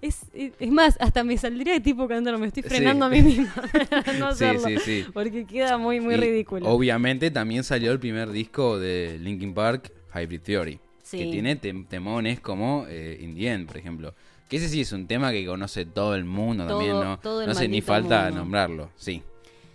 Es, 0.00 0.22
es 0.34 0.52
es 0.58 0.70
más, 0.70 0.96
hasta 1.00 1.22
me 1.24 1.36
saldría 1.38 1.74
de 1.74 1.80
tipo 1.80 2.08
cantar, 2.08 2.36
me 2.38 2.46
estoy 2.48 2.62
Sí. 2.62 2.68
frenando 2.68 3.04
a 3.04 3.08
mí 3.08 3.22
misma 3.22 3.52
no 4.18 4.26
hacerlo, 4.28 4.66
sí, 4.68 4.76
sí. 4.84 5.04
porque 5.12 5.44
queda 5.46 5.78
muy 5.78 6.00
muy 6.00 6.14
Y 6.14 6.16
ridículo. 6.18 6.66
Obviamente 6.68 7.30
también 7.30 7.62
salió 7.64 7.92
el 7.92 7.98
primer 8.00 8.30
disco 8.30 8.78
de 8.78 9.18
Linkin 9.20 9.54
Park, 9.54 9.92
Hybrid 10.14 10.40
Theory, 10.40 10.80
Sí. 11.02 11.18
que 11.18 11.24
tiene 11.26 11.60
tem- 11.60 11.86
temones 11.86 12.40
como 12.40 12.86
eh, 12.88 13.18
In 13.20 13.34
the 13.34 13.48
End, 13.48 13.66
por 13.66 13.76
ejemplo. 13.76 14.14
Que 14.48 14.56
ese 14.58 14.68
sí 14.68 14.80
es 14.82 14.92
un 14.92 15.06
tema 15.06 15.30
que 15.32 15.46
conoce 15.46 15.86
todo 15.86 16.14
el 16.14 16.24
mundo 16.24 16.66
Todo- 16.66 16.78
también, 16.78 17.00
¿no? 17.00 17.18
todo 17.20 17.42
el 17.42 17.48
no 17.48 17.54
sé 17.54 17.68
ni 17.68 17.80
falta 17.80 18.24
mundo. 18.24 18.38
nombrarlo, 18.40 18.90
sí. 18.96 19.22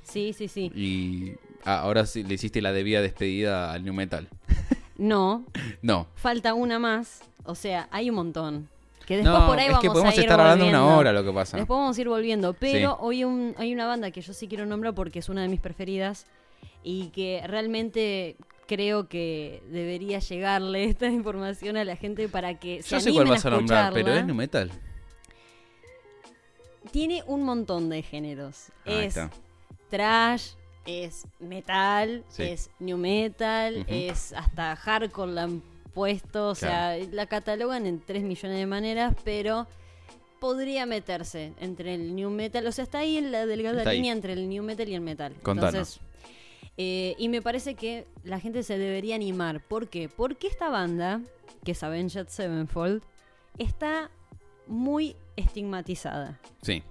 Sí, 0.03 0.33
sí, 0.33 0.47
sí. 0.47 0.71
Y 0.75 1.33
ah, 1.65 1.79
ahora 1.79 2.05
sí 2.05 2.23
le 2.23 2.35
hiciste 2.35 2.61
la 2.61 2.71
debida 2.71 3.01
despedida 3.01 3.71
al 3.73 3.83
New 3.83 3.93
Metal. 3.93 4.27
No, 4.97 5.45
No. 5.81 6.07
falta 6.15 6.53
una 6.53 6.79
más, 6.79 7.21
o 7.43 7.55
sea, 7.55 7.87
hay 7.91 8.09
un 8.09 8.15
montón. 8.17 8.69
Que 9.07 9.15
después 9.17 9.39
no, 9.39 9.47
por 9.47 9.57
ahí 9.57 9.65
es 9.67 9.71
vamos 9.71 9.81
que 9.81 9.87
podemos 9.89 10.11
a 10.11 10.15
ir 10.15 10.21
estar 10.21 10.39
hablando 10.39 10.65
una 10.67 10.79
volviendo. 10.81 10.99
hora 10.99 11.13
lo 11.13 11.23
que 11.23 11.31
pasa. 11.31 11.57
Después 11.57 11.77
vamos 11.79 11.97
a 11.97 12.01
ir 12.01 12.09
volviendo, 12.09 12.53
pero 12.53 12.91
Sí. 12.91 12.97
hoy 12.99 13.23
un- 13.23 13.55
hay 13.57 13.73
una 13.73 13.87
banda 13.87 14.11
que 14.11 14.21
yo 14.21 14.33
sí 14.33 14.47
quiero 14.49 14.65
nombrar 14.65 14.93
porque 14.93 15.19
es 15.19 15.29
una 15.29 15.41
de 15.41 15.47
mis 15.47 15.61
preferidas 15.61 16.25
y 16.83 17.07
que 17.11 17.41
realmente 17.47 18.35
creo 18.67 19.07
que 19.07 19.63
debería 19.71 20.19
llegarle 20.19 20.83
esta 20.89 21.07
información 21.07 21.77
a 21.77 21.85
la 21.85 21.95
gente 21.95 22.27
para 22.27 22.59
que 22.59 22.83
se 22.83 22.89
Yo 22.89 22.99
sé 22.99 23.13
cuál 23.13 23.27
vas 23.27 23.45
a 23.45 23.49
nombrar, 23.49 23.93
pero 23.93 24.11
es 24.11 24.25
New 24.25 24.35
Metal. 24.35 24.69
Tiene 26.91 27.23
un 27.27 27.43
montón 27.43 27.89
de 27.89 28.01
géneros. 28.01 28.71
Ahí 28.85 28.93
es 28.99 29.17
está. 29.17 29.29
trash, 29.89 30.51
es 30.85 31.25
metal, 31.39 32.23
Sí. 32.29 32.43
es 32.43 32.69
new 32.79 32.97
metal, 32.97 33.77
Ujú. 33.81 33.85
es 33.89 34.31
hasta 34.33 34.75
hardcore 34.75 35.31
la 35.33 35.49
han 35.97 36.21
puesto, 36.21 36.49
o 36.49 36.55
sea, 36.55 36.97
la 37.11 37.25
catalogan 37.25 37.85
en 37.85 37.99
3 37.99 38.23
millones 38.23 38.57
de 38.57 38.65
maneras, 38.65 39.15
pero 39.23 39.67
podría 40.39 40.85
meterse 40.85 41.53
entre 41.59 41.95
el 41.95 42.15
new 42.15 42.29
metal, 42.29 42.67
o 42.67 42.71
sea, 42.71 42.83
está 42.83 42.99
ahí 42.99 43.17
en 43.17 43.31
la 43.31 43.45
delgada 43.45 43.79
Está 43.79 43.89
ahí. 43.89 43.97
línea 43.97 44.13
entre 44.13 44.33
el 44.33 44.47
new 44.47 44.63
metal 44.63 44.87
y 44.87 44.93
el 44.95 45.01
metal. 45.01 45.33
Contanos. 45.41 45.73
Entonces, 45.73 45.99
eh, 46.77 47.15
y 47.17 47.29
me 47.29 47.41
parece 47.41 47.73
que 47.73 48.05
la 48.23 48.39
gente 48.39 48.61
se 48.61 48.77
debería 48.77 49.15
animar. 49.15 49.61
¿Por 49.61 49.87
qué? 49.87 50.09
Porque 50.09 50.47
esta 50.47 50.69
banda, 50.69 51.21
que 51.65 51.71
es 51.71 51.81
Avenged 51.81 52.27
Sevenfold, 52.27 53.01
está 53.57 54.11
muy 54.67 55.15
estigmatizada. 55.35 56.39
Sí, 56.61 56.83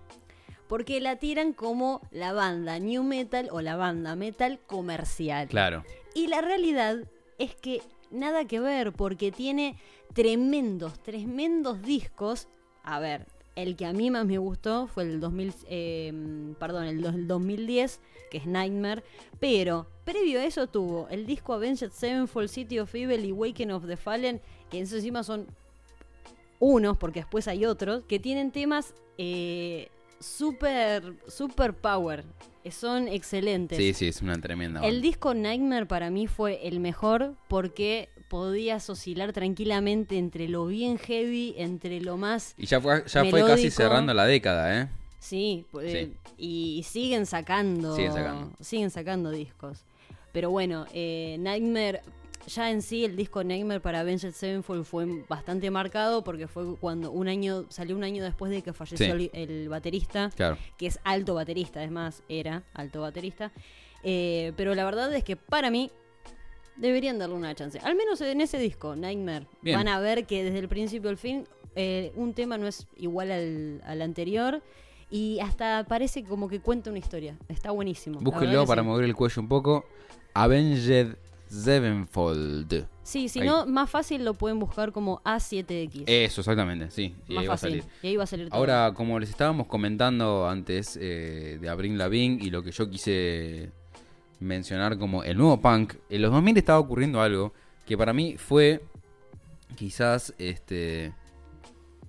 Porque 0.69 1.01
la 1.01 1.15
tiran 1.17 1.53
como 1.53 2.01
la 2.11 2.33
banda 2.33 2.81
new 2.81 3.05
metal 3.05 3.49
o 3.53 3.61
la 3.61 3.77
banda 3.77 4.17
metal 4.17 4.59
comercial. 4.67 5.47
claro. 5.49 5.85
Y 6.15 6.27
la 6.29 6.41
realidad 6.41 6.97
es 7.39 7.55
que 7.55 7.83
nada 8.11 8.45
que 8.47 8.61
ver, 8.61 8.93
porque 8.93 9.33
tiene 9.33 9.77
tremendos, 10.15 10.99
tremendos 11.03 11.83
discos. 11.83 12.49
A 12.83 13.01
ver, 13.01 13.27
el 13.57 13.77
que 13.77 13.87
a 13.87 13.93
mí 13.93 14.11
más 14.11 14.27
me 14.27 14.39
gustó 14.39 14.87
fue 14.87 15.05
el 15.05 15.21
2000, 15.21 15.55
eh, 15.69 16.13
perdón, 16.59 16.85
el, 16.85 17.01
dos- 17.03 17.15
el 17.15 17.27
2010, 17.27 18.01
que 18.31 18.39
es 18.39 18.47
Nightmare. 18.47 19.03
Pero 19.41 19.87
previo 20.05 20.41
a 20.41 20.45
eso 20.45 20.67
tuvo 20.67 21.09
el 21.09 21.27
disco 21.27 21.53
Avenged 21.55 21.91
Sevenfold, 21.91 22.49
City 22.49 22.79
of 22.79 22.95
Evil 22.95 23.25
y 23.25 23.33
Waken 23.33 23.71
of 23.73 23.87
the 23.87 23.97
Fallen, 23.97 24.41
que 24.71 24.79
encima 24.79 25.23
son 25.23 25.47
unos, 26.59 26.97
porque 26.97 27.21
después 27.21 27.49
hay 27.49 27.65
otros, 27.67 28.05
que 28.09 28.19
tienen 28.19 28.51
temas 28.51 28.95
eh, 29.19 29.89
super, 30.21 31.15
super 31.29 31.75
power. 31.75 32.25
Son 32.71 33.09
excelentes. 33.09 33.79
Sí, 33.79 33.93
sí, 33.95 34.09
es 34.09 34.23
una 34.23 34.41
tremenda. 34.41 34.81
El 34.85 35.03
disco 35.03 35.35
Nightmare 35.35 35.87
para 35.87 36.11
mí 36.11 36.27
fue 36.27 36.67
el 36.67 36.81
mejor 36.81 37.35
porque 37.49 38.09
podías 38.29 38.89
oscilar 38.91 39.33
tranquilamente 39.33 40.19
entre 40.19 40.49
lo 40.49 40.67
bien 40.67 40.99
heavy, 40.99 41.55
entre 41.57 42.01
lo 42.01 42.17
más... 42.17 42.55
Y 42.59 42.67
ya 42.67 42.81
fue, 42.81 43.05
ya 43.07 43.25
fue 43.25 43.45
casi 43.45 43.71
cerrando 43.71 44.13
la 44.15 44.27
década, 44.27 44.83
¿eh? 44.83 44.89
Sí, 45.19 45.65
eh, 45.83 46.13
y 46.39 46.85
siguen 46.87 47.27
sacando, 47.27 47.97
Siguen 47.97 48.13
sacando. 48.13 48.53
siguen 48.61 48.91
sacando 48.91 49.31
discos. 49.31 49.85
Pero 50.33 50.51
bueno, 50.51 50.87
eh, 50.93 51.37
Nightmare, 51.41 52.03
ya 52.47 52.71
en 52.71 52.83
sí 52.83 53.05
el 53.05 53.17
disco 53.17 53.43
Nightmare 53.45 53.81
para 53.81 54.01
Avenged 54.01 54.33
Sevenfold 54.33 54.85
fue 54.85 55.07
bastante 55.29 55.71
marcado 55.71 56.23
porque 56.25 56.47
fue 56.47 56.77
cuando 56.77 57.11
un 57.11 57.29
año, 57.29 57.65
salió 57.69 57.97
un 57.97 58.05
año 58.05 58.23
después 58.23 58.51
de 58.51 58.63
que 58.63 58.73
falleció 58.73 59.17
Sí. 59.17 59.31
el, 59.33 59.51
el 59.51 59.69
baterista 59.69 60.31
Claro. 60.35 60.57
que 60.79 60.87
es 60.87 60.99
alto 61.05 61.35
baterista, 61.35 61.83
es 61.83 61.91
más, 61.91 62.23
era 62.29 62.63
alto 62.75 63.01
baterista. 63.03 63.53
Eh, 64.03 64.53
pero 64.57 64.75
la 64.75 64.85
verdad 64.85 65.13
es 65.15 65.25
que 65.25 65.37
para 65.37 65.71
mí 65.71 65.91
deberían 66.77 67.19
darle 67.19 67.35
una 67.35 67.55
chance. 67.55 67.79
Al 67.81 67.95
menos 67.97 68.21
en 68.21 68.41
ese 68.41 68.59
disco, 68.59 68.95
Nightmare. 68.97 69.47
Bien. 69.63 69.77
Van 69.79 69.89
a 69.89 69.99
ver 70.01 70.27
que 70.27 70.45
desde 70.45 70.59
el 70.59 70.69
principio 70.69 71.11
al 71.11 71.17
fin 71.17 71.47
eh, 71.75 72.13
un 72.17 72.33
tema 72.35 72.57
no 72.59 72.67
es 72.67 72.87
igual 72.97 73.31
al, 73.33 73.83
al 73.85 74.03
anterior. 74.03 74.63
Y 75.09 75.39
hasta 75.41 75.85
parece 75.89 76.25
como 76.25 76.49
que 76.49 76.61
cuenta 76.61 76.91
una 76.91 76.99
historia. 76.99 77.39
Está 77.49 77.71
buenísimo. 77.71 78.19
Búsquenlo 78.21 78.67
para 78.67 78.83
sí. 78.83 78.89
mover 78.89 79.05
el 79.05 79.15
cuello 79.15 79.41
un 79.41 79.49
poco. 79.49 79.85
Avenged 80.35 81.17
Sevenfold. 81.49 82.87
Sí, 83.03 83.29
si 83.29 83.41
Ahí. 83.41 83.47
no, 83.47 83.67
más 83.67 83.89
fácil 83.89 84.25
lo 84.25 84.35
pueden 84.35 84.59
buscar 84.59 84.93
como 84.93 85.21
A7X. 85.23 86.05
Eso, 86.07 86.41
exactamente, 86.41 86.91
sí. 86.91 87.15
Y 87.29 87.35
más 87.35 87.43
ahí 87.43 87.47
va 87.49 87.55
a 87.55 87.57
fácil. 87.57 87.81
salir. 87.83 87.85
Y 88.03 88.07
ahí 88.09 88.17
va 88.17 88.25
a 88.25 88.27
salir 88.27 88.49
todo. 88.49 88.59
Ahora, 88.59 88.93
como 88.95 89.19
les 89.21 89.31
estábamos 89.31 89.67
comentando 89.69 90.49
antes 90.49 90.99
eh, 91.01 91.59
de 91.61 91.69
Abril 91.69 91.97
Lavigne 91.97 92.45
y 92.45 92.51
lo 92.51 92.63
que 92.63 92.73
yo 92.73 92.91
quise 92.91 93.71
mencionar 94.41 94.99
como 94.99 95.23
el 95.23 95.37
nuevo 95.39 95.61
punk, 95.61 95.95
en 96.11 96.23
los 96.23 96.33
2000 96.33 96.57
estaba 96.59 96.79
ocurriendo 96.79 97.21
algo 97.23 97.53
que 97.87 97.97
para 97.97 98.13
mí 98.13 98.37
fue 98.37 98.83
quizás 99.77 100.35
este 100.39 101.13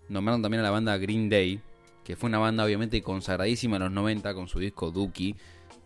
nombraron 0.09 0.41
también 0.41 0.61
a 0.61 0.63
la 0.63 0.71
banda 0.71 0.97
Green 0.97 1.29
Day, 1.29 1.61
que 2.03 2.15
fue 2.15 2.27
una 2.29 2.39
banda 2.39 2.63
obviamente 2.65 3.01
consagradísima 3.01 3.77
en 3.77 3.83
los 3.83 3.91
90 3.91 4.33
con 4.33 4.47
su 4.47 4.59
disco 4.59 4.89
Dookie, 4.91 5.35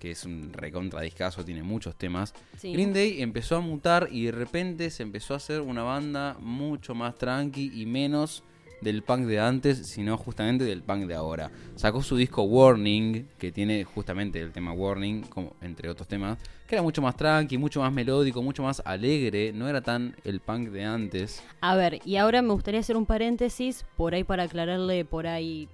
que 0.02 0.10
es 0.12 0.26
un 0.26 0.52
recontra 0.52 1.02
discazo, 1.02 1.46
tiene 1.46 1.62
muchos 1.62 1.96
temas. 1.96 2.34
Sí. 2.58 2.74
Green 2.74 2.92
Day 2.92 3.22
empezó 3.22 3.56
a 3.58 3.62
mutar 3.62 4.10
y 4.12 4.26
de 4.26 4.32
repente 4.32 4.90
se 4.90 5.04
empezó 5.04 5.36
a 5.36 5.38
hacer 5.38 5.62
una 5.62 5.84
banda 5.84 6.36
mucho 6.40 6.96
más 6.96 7.14
tranqui 7.16 7.72
y 7.80 7.86
menos 7.86 8.44
del 8.82 9.04
punk 9.04 9.28
de 9.28 9.40
antes, 9.40 9.86
sino 9.88 10.18
justamente 10.18 10.66
del 10.66 10.82
punk 10.82 11.06
de 11.06 11.14
ahora. 11.14 11.52
Sacó 11.76 12.02
su 12.02 12.18
disco 12.18 12.42
Warning, 12.42 13.28
que 13.38 13.52
tiene 13.52 13.84
justamente 13.84 14.42
el 14.42 14.52
tema 14.52 14.74
Warning, 14.74 15.22
como, 15.30 15.56
entre 15.62 15.88
otros 15.88 16.08
temas, 16.08 16.40
que 16.68 16.74
era 16.74 16.82
mucho 16.82 17.00
más 17.00 17.16
tranqui, 17.16 17.60
mucho 17.60 17.82
más 17.82 17.94
melódico, 17.94 18.42
mucho 18.42 18.64
más 18.64 18.82
alegre, 18.84 19.54
no 19.54 19.68
era 19.70 19.82
tan 19.82 20.16
el 20.24 20.40
punk 20.40 20.70
de 20.70 20.84
antes. 20.84 21.44
A 21.62 21.76
ver, 21.76 22.00
y 22.06 22.16
ahora 22.16 22.42
me 22.42 22.54
gustaría 22.54 22.80
hacer 22.80 22.98
un 22.98 23.06
paréntesis 23.06 23.86
por 23.98 24.16
ahí 24.16 24.24
para 24.24 24.44
aclararle 24.46 25.06
por 25.06 25.28
ahí 25.28 25.70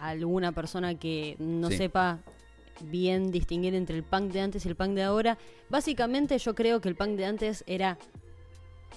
a 0.00 0.08
alguna 0.08 0.50
persona 0.50 0.96
que 0.96 1.36
no 1.38 1.68
Sí. 1.70 1.76
sepa 1.76 2.18
bien 2.84 3.30
distinguir 3.30 3.74
entre 3.74 3.96
el 3.96 4.02
punk 4.02 4.32
de 4.32 4.40
antes 4.40 4.64
y 4.64 4.68
el 4.68 4.76
punk 4.76 4.90
de 4.90 5.02
ahora. 5.02 5.38
Básicamente 5.68 6.38
yo 6.38 6.54
creo 6.54 6.80
que 6.80 6.88
el 6.88 6.96
punk 6.96 7.10
de 7.16 7.24
antes 7.26 7.64
era 7.66 7.98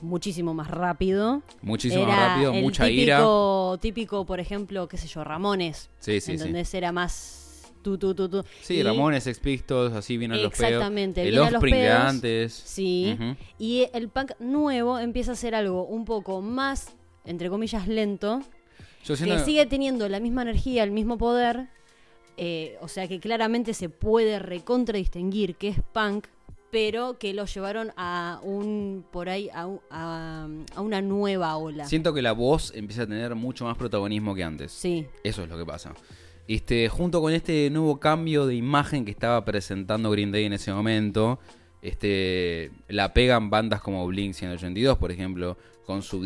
muchísimo 0.02 0.54
más 0.54 0.70
rápido. 0.70 1.42
Muchísimo 1.62 2.04
era 2.04 2.16
más 2.16 2.30
rápido, 2.30 2.54
el 2.54 2.62
mucha 2.64 2.90
ira. 2.90 3.18
típico, 3.18 3.78
Típico, 3.82 4.26
por 4.26 4.40
ejemplo, 4.40 4.88
qué 4.88 4.98
sé 4.98 5.08
yo, 5.08 5.24
Ramones. 5.24 5.90
Sí, 6.00 6.20
sí, 6.20 6.22
sí. 6.22 6.32
¿Entendés? 6.34 6.74
Era 6.74 6.92
más 6.92 7.72
tú, 7.84 7.98
tú. 7.98 8.44
Sí, 8.62 8.76
Y- 8.76 8.84
Ramones, 8.84 9.24
Sex 9.24 9.40
Pistols, 9.40 9.94
así 9.94 10.18
vienen 10.18 10.42
los 10.42 10.52
pedos. 10.54 10.72
Exactamente, 10.72 11.28
El 11.28 11.38
Offspring 11.38 11.76
de 11.76 11.92
antes. 11.92 12.54
Sí. 12.54 13.18
Y 13.60 13.88
el 13.94 14.10
punk 14.10 14.32
nuevo 14.40 15.00
empieza 15.00 15.34
a 15.34 15.36
ser 15.36 15.54
algo 15.56 15.86
un 15.86 16.06
poco 16.06 16.42
más, 16.42 16.96
entre 17.26 17.50
comillas, 17.50 17.88
lento. 17.88 18.42
Yo 19.04 19.16
que 19.18 19.40
sigue 19.40 19.66
teniendo 19.66 20.08
la 20.08 20.22
misma 20.22 20.44
energía, 20.44 20.84
el 20.84 20.92
mismo 20.92 21.18
poder. 21.18 21.68
Eh, 22.38 22.78
o 22.82 22.88
sea 22.88 23.08
que 23.08 23.20
claramente 23.20 23.74
se 23.74 23.90
puede 23.90 24.40
recontra 24.40 24.98
distinguir 24.98 25.56
que 25.56 25.70
es 25.70 25.78
punk, 25.94 26.28
pero 26.72 27.20
que 27.20 27.34
lo 27.34 27.46
llevaron 27.46 27.92
a 27.98 28.40
un 28.44 29.06
por 29.12 29.30
ahí 29.30 29.50
a, 29.54 29.68
un- 29.68 29.80
a- 29.92 30.48
a 30.76 30.82
una 30.82 31.02
nueva 31.02 31.56
ola. 31.58 31.86
siento 31.86 32.14
que 32.14 32.22
la 32.24 32.32
voz 32.32 32.74
empieza 32.76 33.04
a 33.04 33.08
tener 33.08 33.36
mucho 33.36 33.66
más 33.66 33.78
protagonismo 33.78 34.34
que 34.34 34.44
antes. 34.44 34.72
Sí, 34.72 35.06
Eso 35.24 35.44
es 35.44 35.50
lo 35.50 35.58
que 35.58 35.66
pasa. 35.66 35.94
Este, 36.48 36.90
junto 36.90 37.22
con 37.22 37.32
este 37.32 37.70
nuevo 37.70 38.00
cambio 38.00 38.46
de 38.48 38.56
imagen 38.56 39.06
que 39.06 39.12
estaba 39.12 39.46
presentando 39.46 40.10
Green 40.12 40.32
Day 40.32 40.46
en 40.46 40.54
ese 40.54 40.74
momento, 40.74 41.40
este, 41.82 42.72
la 42.88 43.14
pegan 43.14 43.50
bandas 43.50 43.80
como 43.82 44.06
Blink 44.08 44.34
182, 44.34 44.98
por 44.98 45.12
ejemplo, 45.12 45.58
con 45.86 46.02
su 46.02 46.22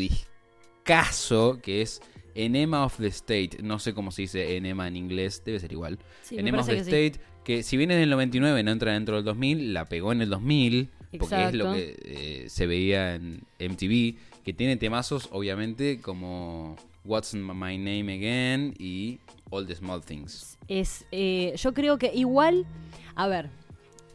discazo 0.88 1.58
que 1.62 1.82
es 1.82 2.00
Enema 2.34 2.84
of 2.84 2.96
the 2.98 3.08
State. 3.08 3.58
No 3.62 3.78
sé 3.78 3.94
cómo 3.94 4.10
se 4.10 4.22
dice 4.22 4.56
Enema 4.56 4.88
en 4.88 4.96
inglés, 4.96 5.42
debe 5.44 5.60
ser 5.60 5.72
igual. 5.72 5.98
sí 6.22 6.38
Enema 6.38 6.60
of 6.60 6.66
the 6.66 6.84
sí. 6.84 6.90
State, 6.90 7.20
que 7.44 7.62
si 7.62 7.76
viene 7.76 7.96
del 7.96 8.10
99 8.10 8.62
no 8.62 8.70
entra 8.70 8.92
dentro 8.92 9.16
del 9.16 9.24
2000, 9.24 9.74
la 9.74 9.84
pegó 9.86 10.12
en 10.12 10.22
el 10.22 10.30
2000, 10.30 10.90
porque 11.18 11.44
es 11.44 11.54
lo 11.54 11.74
Exacto. 11.74 11.74
que 11.74 11.96
eh, 12.44 12.48
se 12.48 12.66
veía 12.66 13.14
en 13.16 13.42
MTV, 13.58 14.42
que 14.44 14.52
tiene 14.52 14.76
temazos 14.76 15.28
obviamente 15.32 16.00
como 16.00 16.76
What's 17.04 17.34
My 17.34 17.76
Name 17.76 18.14
Again 18.14 18.74
y 18.78 19.18
All 19.50 19.66
the 19.66 19.74
Small 19.74 20.02
Things. 20.02 20.58
Es, 20.68 21.06
eh, 21.10 21.54
yo 21.56 21.72
creo 21.74 21.98
que 21.98 22.12
igual, 22.14 22.66
a 23.14 23.26
ver, 23.26 23.50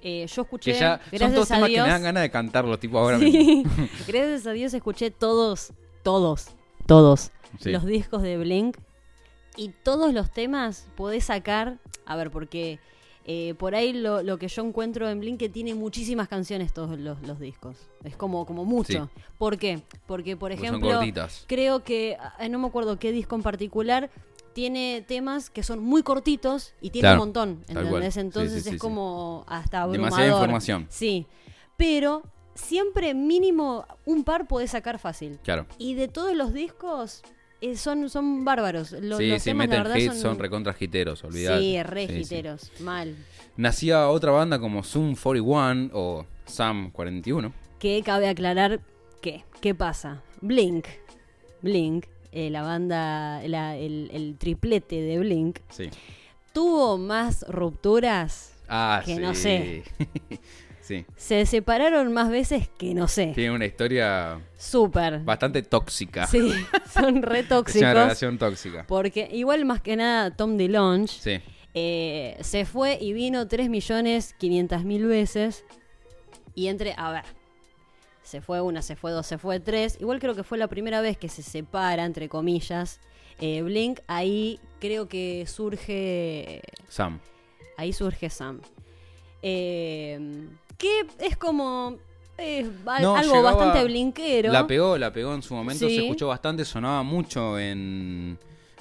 eh, 0.01 0.27
yo 0.27 0.41
escuché, 0.43 0.73
Que 0.73 0.79
ya 0.79 0.97
son 0.97 1.09
gracias 1.11 1.33
todos 1.33 1.51
a 1.51 1.55
temas 1.55 1.69
Dios, 1.69 1.83
que 1.83 1.87
me 1.87 1.93
dan 1.93 2.03
ganas 2.03 2.23
de 2.23 2.29
cantarlos, 2.29 2.79
tipo 2.79 2.99
ahora 2.99 3.17
mismo. 3.17 3.63
Gracias 4.07 4.45
a 4.45 4.51
Dios 4.51 4.73
escuché 4.73 5.11
todos, 5.11 5.71
todos, 6.03 6.49
todos 6.85 7.31
Sí. 7.59 7.71
los 7.71 7.85
discos 7.85 8.21
de 8.23 8.37
Blink 8.37 8.77
y 9.55 9.69
todos 9.69 10.13
los 10.13 10.31
temas 10.31 10.87
podés 10.95 11.25
sacar, 11.25 11.77
a 12.05 12.15
ver, 12.15 12.31
porque 12.31 12.79
eh, 13.25 13.53
por 13.57 13.75
ahí 13.75 13.93
lo, 13.93 14.23
lo 14.23 14.37
que 14.39 14.47
yo 14.47 14.63
encuentro 14.65 15.07
en 15.07 15.19
Blink 15.19 15.39
que 15.39 15.49
tiene 15.49 15.75
muchísimas 15.75 16.27
canciones 16.27 16.73
todos 16.73 16.99
los, 16.99 17.21
los 17.25 17.39
discos. 17.39 17.77
Es 18.03 18.17
como, 18.17 18.45
como 18.45 18.65
mucho. 18.65 19.09
¿Por 19.37 19.57
qué? 19.57 19.81
Porque, 20.07 20.35
por 20.35 20.51
ejemplo, 20.51 20.99
creo 21.47 21.83
que, 21.83 22.17
ah, 22.19 22.47
no 22.49 22.59
me 22.59 22.67
acuerdo 22.67 22.97
qué 22.99 23.11
disco 23.11 23.35
en 23.35 23.43
particular, 23.43 24.09
tiene 24.53 25.03
temas 25.07 25.49
que 25.49 25.63
son 25.63 25.79
muy 25.79 26.03
cortitos 26.03 26.73
y 26.81 26.89
tiene 26.89 27.03
Claro, 27.07 27.21
un 27.21 27.27
montón. 27.27 27.63
¿entendés? 27.67 28.17
Entonces 28.17 28.53
sí, 28.55 28.61
sí, 28.61 28.69
es 28.69 28.73
sí. 28.73 28.79
como 28.79 29.45
hasta 29.47 29.83
abrumador. 29.83 30.11
Demasiada 30.11 30.31
información. 30.39 30.87
Sí, 30.89 31.25
pero 31.77 32.23
siempre 32.55 33.13
mínimo 33.13 33.85
un 34.05 34.23
par 34.23 34.47
podés 34.47 34.71
sacar 34.71 34.99
fácil. 34.99 35.39
Claro. 35.43 35.65
Y 35.77 35.95
de 35.95 36.07
todos 36.07 36.35
los 36.35 36.53
discos 36.53 37.21
eh, 37.61 37.75
son, 37.77 38.09
son 38.09 38.43
bárbaros. 38.45 38.91
Lo- 38.91 39.17
sí, 39.17 39.27
los 39.29 39.41
sí, 39.41 39.49
temas, 39.51 39.67
la 39.67 39.69
meten 39.77 39.83
verdad, 39.83 39.97
hits, 39.97 40.13
son, 40.13 40.21
son, 40.21 40.39
recontra 40.39 40.75
hiteros, 40.79 41.23
olvidate. 41.23 41.61
Sí, 41.61 41.83
re 41.83 42.23
Sí, 42.23 42.43
mal. 42.83 43.15
Nacía 43.55 44.09
otra 44.09 44.31
banda 44.31 44.59
como 44.59 44.83
Zoom 44.83 45.15
41 45.15 45.89
o 45.93 46.25
Sam 46.45 46.91
41. 46.91 47.53
Que 47.79 48.01
cabe 48.03 48.27
aclarar 48.27 48.81
que, 49.21 49.43
¿qué 49.61 49.73
pasa? 49.75 50.21
Blink, 50.41 50.85
Blink, 51.61 52.05
eh, 52.31 52.49
la 52.49 52.63
banda, 52.63 53.41
la- 53.47 53.77
el, 53.77 54.09
el 54.11 54.37
triplete 54.37 55.01
de 55.01 55.19
Blink, 55.19 55.59
Sí. 55.69 55.89
tuvo 56.51 56.97
más 56.97 57.45
rupturas 57.47 58.53
Ah, 58.67 59.01
que 59.05 59.15
sí. 59.15 59.21
no 59.21 59.35
sé. 59.35 59.83
sí. 60.83 61.05
Se 61.15 61.45
separaron 61.47 62.13
más 62.13 62.29
veces 62.29 62.69
que 62.77 62.93
no 62.93 63.07
sé. 63.07 63.31
Tiene 63.33 63.55
una 63.55 63.65
historia 63.65 64.39
Súper. 64.57 65.19
bastante 65.21 65.63
tóxica. 65.63 66.27
Sí, 66.27 66.51
son 66.93 67.23
re 67.23 67.39
Es 67.39 67.45
una 67.45 67.49
tóxicos. 67.57 67.93
relación 67.93 68.37
tóxica. 68.37 68.85
Porque 68.87 69.27
igual 69.31 69.65
más 69.65 69.81
que 69.81 69.95
nada 69.95 70.29
Tom 70.35 70.57
DeLonge 70.57 71.07
Sí. 71.19 71.41
eh, 71.73 72.37
se 72.41 72.65
fue 72.65 72.97
y 73.01 73.13
vino 73.13 73.47
3 73.47 73.69
millones 73.69 74.35
500 74.37 74.83
mil 74.83 75.05
veces. 75.07 75.65
Y 76.55 76.67
entre, 76.67 76.93
a 76.97 77.11
ver, 77.11 77.23
se 78.21 78.39
fue 78.41 78.61
una, 78.61 78.81
se 78.83 78.95
fue 78.95 79.11
dos, 79.11 79.25
se 79.25 79.37
fue 79.39 79.59
tres. 79.59 79.97
Igual 79.99 80.19
creo 80.19 80.35
que 80.35 80.43
fue 80.43 80.57
la 80.59 80.67
primera 80.67 81.01
vez 81.01 81.17
que 81.17 81.29
se 81.29 81.41
separa, 81.41 82.05
entre 82.05 82.29
comillas, 82.29 82.99
eh, 83.39 83.61
Blink. 83.63 84.01
Ahí 84.07 84.59
creo 84.79 85.07
que 85.07 85.45
surge, 85.47 86.61
Sam. 86.89 87.19
ahí 87.77 87.91
surge 87.91 88.29
Sam. 88.29 88.61
Eh, 89.41 90.47
que 90.83 91.25
es 91.25 91.37
como 91.37 91.95
eh, 92.37 92.67
No, 93.01 93.15
algo 93.15 93.33
llegaba- 93.35 93.53
bastante 93.55 93.83
blinkero. 93.85 94.51
La 94.51 94.67
pegó, 94.67 94.97
la 94.97 95.13
pegó 95.13 95.33
en 95.33 95.41
su 95.43 95.53
momento, 95.53 95.87
Sí. 95.87 95.95
se 95.95 96.01
escuchó 96.01 96.27
bastante, 96.27 96.65
sonaba 96.65 97.03
mucho 97.03 97.57
en, 97.59 98.37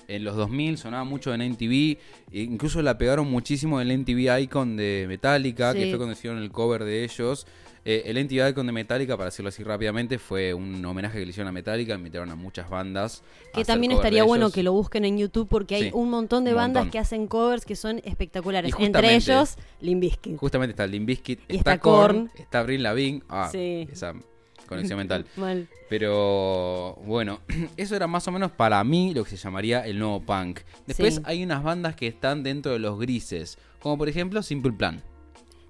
en 0.09 0.25
los 0.25 0.35
2000, 0.37 0.79
sonaba 0.79 1.05
mucho 1.05 1.33
en 1.35 1.43
NTV, 1.43 1.99
e 2.33 2.41
incluso 2.41 2.81
la 2.83 2.97
pegaron 2.99 3.31
muchísimo 3.31 3.81
en 3.81 3.89
el 3.91 4.01
NTV 4.01 4.41
Icon 4.41 4.77
de 4.77 5.05
Metallica, 5.07 5.75
que 5.75 5.89
fue 5.91 5.97
cuando 5.99 6.13
hicieron 6.15 6.39
el 6.43 6.51
cover 6.51 6.83
de 6.85 7.05
ellos. 7.05 7.47
Eh, 7.85 8.03
el 8.07 8.17
NTV 8.17 8.51
Icon 8.51 8.67
de 8.67 8.73
Metallica, 8.73 9.17
para 9.17 9.27
decirlo 9.31 9.49
así 9.49 9.65
rápidamente, 9.65 10.19
fue 10.21 10.55
un 10.55 10.85
homenaje 10.85 11.19
que 11.19 11.25
le 11.25 11.31
hicieron 11.31 11.49
a 11.49 11.53
Metallica, 11.53 11.95
invitaron 11.95 12.31
a 12.31 12.37
muchas 12.37 12.71
bandas. 12.71 13.25
Que 13.53 13.65
también 13.65 13.91
estaría 13.93 14.23
bueno 14.23 14.51
que 14.53 14.63
lo 14.63 14.73
busquen 14.73 15.05
en 15.05 15.19
YouTube 15.19 15.49
porque 15.49 15.75
hay 15.75 15.83
Sí, 15.85 15.91
un 15.93 16.09
montón 16.11 16.45
de 16.45 16.51
un 16.53 16.57
bandas 16.59 16.83
montón. 16.85 16.91
que 16.93 16.99
hacen 17.01 17.27
covers 17.27 17.65
que 17.65 17.75
son 17.75 18.01
espectaculares. 18.05 18.73
Entre 18.79 19.15
ellos, 19.17 19.57
Limp 19.81 20.01
Bizkit. 20.01 20.37
Justamente 20.37 20.71
está 20.73 20.87
Y 20.87 21.03
está, 21.13 21.33
está 21.49 21.79
Korn, 21.79 22.29
Korn. 22.29 22.31
está 22.39 22.61
Avril 22.61 22.83
Lavigne, 22.85 23.23
ah, 23.29 23.49
Sí. 23.51 23.89
esa 23.91 24.15
conexión 24.69 24.99
mental. 24.99 25.27
Mal. 25.37 25.67
Pero 25.89 26.95
bueno, 27.05 27.41
eso 27.77 27.97
era 27.97 28.07
más 28.07 28.27
o 28.29 28.31
menos 28.33 28.53
para 28.53 28.83
mí 28.85 29.13
lo 29.13 29.25
que 29.25 29.31
se 29.31 29.37
llamaría 29.37 29.85
el 29.87 29.99
nuevo 29.99 30.21
punk. 30.23 30.61
Después 30.87 31.17
Sí. 31.17 31.21
hay 31.25 31.43
unas 31.43 31.63
bandas 31.63 31.97
que 31.97 32.07
están 32.07 32.43
dentro 32.43 32.73
de 32.73 32.79
los 32.79 32.99
grises, 32.99 33.59
como 33.81 33.99
por 33.99 34.09
ejemplo 34.09 34.43
Simple 34.43 34.73
Plan, 34.73 35.03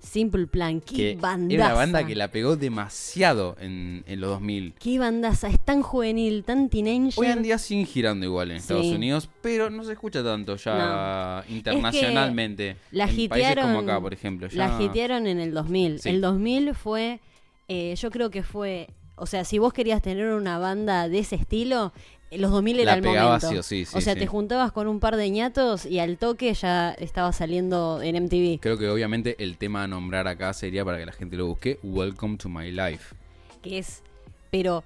Simple 0.03 0.47
Plan, 0.49 0.81
qué 0.81 0.95
que 0.97 1.17
bandaza. 1.21 1.55
era 1.55 1.67
una 1.67 1.75
banda 1.75 2.07
que 2.07 2.15
la 2.17 2.29
pegó 2.29 2.57
demasiado 2.57 3.57
en, 3.61 4.03
en 4.07 4.21
los 4.21 4.31
2000. 4.31 4.75
Qué 4.79 4.99
bandaza, 4.99 5.49
es 5.49 5.61
tan 5.65 5.81
juvenil, 5.83 6.43
tan 6.45 6.69
teenager. 6.69 7.13
Hoy 7.17 7.27
en 7.29 7.43
día 7.43 7.57
siguen 7.57 7.87
girando 7.87 8.27
igual 8.27 8.51
en 8.51 8.57
Estados 8.59 8.87
Sí. 8.87 8.95
Unidos, 8.95 9.31
pero 9.41 9.71
no 9.71 9.85
se 9.85 9.93
escucha 9.93 10.23
tanto 10.25 10.57
ya 10.57 11.45
internacionalmente. 11.49 12.77
la 12.91 13.09
en 13.09 13.29
países 13.29 13.57
como 13.57 13.79
acá, 13.81 14.01
por 14.01 14.13
ejemplo. 14.13 14.49
La 14.53 14.77
hitearon 14.83 15.27
en 15.27 15.39
el 15.39 15.53
2000. 15.55 16.01
Sí. 16.01 16.09
El 16.09 16.21
2000 16.21 16.75
fue, 16.75 17.21
eh, 17.69 17.95
yo 17.97 18.11
creo 18.11 18.31
que 18.31 18.43
fue, 18.43 18.89
o 19.17 19.27
sea, 19.27 19.45
si 19.45 19.59
vos 19.59 19.73
querías 19.73 20.03
tener 20.03 20.27
una 20.35 20.59
banda 20.59 21.09
de 21.09 21.21
ese 21.21 21.37
estilo, 21.37 21.93
los 22.39 22.51
2000 22.51 22.81
era 22.81 22.93
La 22.93 22.97
el 22.97 23.03
pegabas 23.03 23.43
momento. 23.43 23.61
o 23.61 23.63
sí, 23.63 23.85
sí, 23.85 23.97
o 23.97 24.01
sea, 24.01 24.15
sí. 24.15 24.21
te 24.21 24.27
juntabas 24.27 24.73
con 24.73 24.87
un 24.89 25.01
par 25.01 25.17
de 25.17 25.29
ñatos 25.31 25.85
y 25.87 25.99
al 25.99 26.17
toque 26.19 26.53
ya 26.55 26.93
estaba 26.93 27.33
saliendo 27.33 28.01
en 28.03 28.17
MTV. 28.25 28.61
Creo 28.61 28.79
que 28.79 28.89
obviamente 28.89 29.37
el 29.43 29.59
tema 29.59 29.83
a 29.85 29.87
nombrar 29.87 30.27
acá 30.29 30.53
sería 30.53 30.85
para 30.85 30.99
que 30.99 31.07
la 31.07 31.13
gente 31.13 31.37
lo 31.37 31.47
busque, 31.47 31.79
Welcome 31.83 32.37
to 32.39 32.49
My 32.49 32.71
Life. 32.71 33.15
que 33.63 33.79
es, 33.79 34.03
pero 34.51 34.83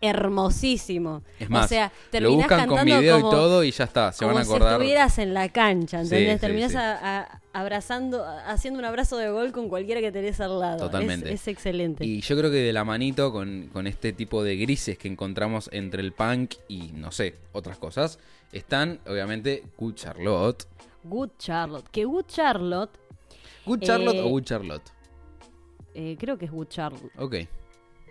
hermosísimo. 0.00 1.22
Es 1.38 1.48
más, 1.50 1.66
o 1.66 1.68
sea, 1.68 1.92
lo 2.12 2.30
buscan 2.32 2.48
cantando 2.48 2.76
con 2.76 2.84
video 2.84 3.16
como, 3.20 3.28
y 3.28 3.30
todo 3.34 3.64
y 3.64 3.70
ya 3.70 3.84
está, 3.84 4.12
se 4.12 4.24
van 4.24 4.36
a 4.38 4.44
si 4.44 4.50
acordar. 4.50 4.72
estuvieras 4.74 5.18
en 5.18 5.34
la 5.34 5.48
cancha, 5.48 6.00
¿entendés? 6.00 6.40
Terminás 6.40 6.74
a- 6.74 7.40
abrazando, 7.54 8.24
haciendo 8.46 8.78
un 8.80 8.84
abrazo 8.84 9.16
de 9.16 9.30
gol 9.30 9.52
con 9.52 9.68
cualquiera 9.70 10.00
que 10.02 10.12
tenés 10.12 10.40
al 10.40 10.58
lado. 10.60 10.78
Totalmente. 10.86 11.28
Es, 11.32 11.40
es 11.42 11.48
excelente. 11.48 12.04
Y 12.04 12.20
yo 12.20 12.36
creo 12.36 12.50
que 12.50 12.58
de 12.58 12.72
la 12.72 12.84
manito 12.84 13.32
con, 13.32 13.70
con 13.72 13.86
este 13.86 14.12
tipo 14.12 14.42
de 14.44 14.56
grises 14.56 14.98
que 14.98 15.08
encontramos 15.08 15.70
entre 15.72 16.02
el 16.02 16.12
punk 16.12 16.54
y, 16.68 16.90
no 16.92 17.10
sé, 17.12 17.36
otras 17.52 17.78
cosas, 17.78 18.18
están 18.52 19.00
obviamente 19.06 19.62
Good 19.78 19.94
Charlotte. 19.94 20.64
Good 21.04 21.30
Charlotte. 21.38 21.88
Que 21.90 22.04
Good 22.04 22.26
Charlotte, 22.28 22.90
¿Good 23.64 23.80
Charlotte 23.82 24.16
Eh, 24.16 24.22
o 24.22 24.28
Good 24.28 24.44
Charlotte? 24.44 24.90
eh, 25.94 26.16
creo 26.18 26.36
que 26.36 26.44
es 26.46 26.50
Good 26.50 26.68
Charlotte. 26.68 27.12
Ok, 27.18 27.34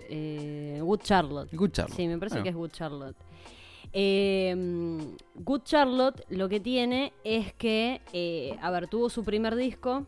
Eh, 0.10 0.80
Good 0.82 1.00
Charlotte. 1.04 1.50
Good 1.56 1.72
Charlotte. 1.72 1.96
Sí, 1.96 2.08
me 2.08 2.18
parece 2.18 2.36
Bueno, 2.36 2.44
que 2.44 2.50
es 2.50 2.56
Good 2.56 2.72
Charlotte. 2.72 3.16
Eh, 3.94 4.56
Good 5.36 5.62
Charlotte 5.64 6.26
lo 6.30 6.50
que 6.50 6.60
tiene 6.60 7.14
es 7.24 7.54
que, 7.54 8.02
eh, 8.12 8.58
a 8.62 8.72
ver, 8.72 8.88
tuvo 8.88 9.10
su 9.10 9.24
primer 9.24 9.56
disco, 9.56 10.08